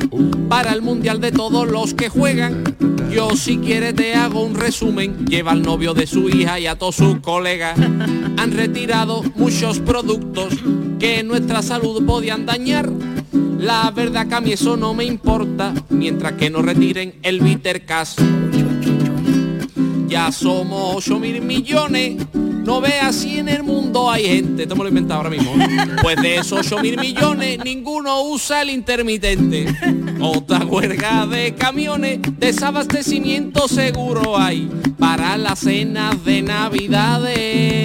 para 0.49 0.73
el 0.73 0.81
mundial 0.81 1.21
de 1.21 1.33
todos 1.33 1.69
los 1.69 1.93
que 1.93 2.09
juegan. 2.09 2.65
Yo 3.13 3.37
si 3.37 3.59
quieres 3.59 3.95
te 3.95 4.15
hago 4.15 4.43
un 4.43 4.55
resumen. 4.55 5.27
Lleva 5.27 5.53
al 5.53 5.61
novio 5.61 5.93
de 5.93 6.07
su 6.07 6.31
hija 6.31 6.59
y 6.59 6.67
a 6.67 6.77
todos 6.77 6.97
sus 6.97 7.21
colegas. 7.21 7.79
Han 7.79 8.53
retirado 8.53 9.23
muchos 9.35 9.81
productos 9.81 10.55
que 10.99 11.23
nuestra 11.25 11.61
salud 11.61 12.07
podían 12.07 12.47
dañar. 12.47 12.89
La 13.61 13.91
verdad 13.91 14.27
que 14.27 14.35
a 14.35 14.41
mí 14.41 14.53
eso 14.53 14.75
no 14.75 14.95
me 14.95 15.05
importa, 15.05 15.75
mientras 15.91 16.33
que 16.33 16.49
no 16.49 16.63
retiren 16.63 17.17
el 17.23 17.41
Vitercas. 17.41 18.17
Ya 20.09 20.33
somos 20.33 20.97
8 20.97 21.19
mil 21.19 21.43
millones. 21.43 22.17
No 22.35 22.81
veas 22.81 23.17
si 23.17 23.39
en 23.39 23.51
el 23.51 23.63
mundo 23.63 24.11
hay 24.11 24.25
gente, 24.25 24.63
esto 24.63 24.77
me 24.77 24.85
lo 24.85 24.87
he 24.87 24.89
inventado 24.89 25.21
ahora 25.21 25.31
mismo. 25.31 25.53
Pues 26.01 26.17
de 26.23 26.37
esos 26.37 26.73
8 26.73 26.79
mil 26.79 26.99
millones, 26.99 27.59
ninguno 27.63 28.23
usa 28.23 28.63
el 28.63 28.71
intermitente. 28.71 29.67
Otra 30.21 30.65
huelga 30.65 31.27
de 31.27 31.55
camiones, 31.55 32.21
desabastecimiento 32.39 33.69
seguro 33.69 34.39
hay 34.39 34.71
para 34.99 35.37
las 35.37 35.59
cenas 35.59 36.25
de 36.25 36.41
navidades. 36.41 37.80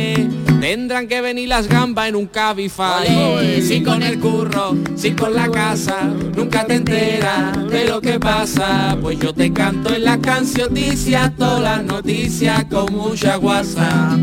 Tendrán 0.65 1.07
que 1.07 1.21
venir 1.21 1.47
las 1.47 1.67
gambas 1.67 2.09
en 2.09 2.15
un 2.15 2.25
Cabify. 2.25 3.61
Si 3.61 3.83
con 3.83 4.01
el 4.01 4.19
curro, 4.19 4.75
si 4.95 5.11
con 5.11 5.35
la 5.35 5.47
casa, 5.47 6.05
nunca 6.35 6.65
te 6.65 6.73
enteras 6.73 7.69
de 7.69 7.85
lo 7.85 8.01
que 8.01 8.19
pasa. 8.19 8.97
Pues 8.99 9.19
yo 9.19 9.31
te 9.31 9.53
canto 9.53 9.93
en 9.93 10.03
la 10.03 10.17
cancioticia, 10.17 11.31
todas 11.37 11.61
las 11.61 11.83
noticias 11.83 12.65
con 12.65 12.91
mucha 12.91 13.35
guasa. 13.35 14.17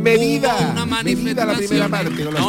Medida. 0.00 0.72
Medida 1.02 1.46
la 1.46 1.54
primera 1.54 1.88
parte 1.88 2.24
con 2.24 2.34
los 2.34 2.46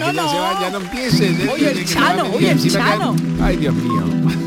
no, 0.00 0.12
no. 0.12 0.60
Ya 0.60 0.70
no 0.72 0.78
empiece. 0.78 1.48
Oye, 1.48 1.70
el 1.70 1.84
Chano, 1.84 2.24
oye, 2.34 2.50
el 2.50 2.72
Chano. 2.72 3.14
Ay, 3.40 3.56
Dios 3.56 3.72
mío. 3.72 4.41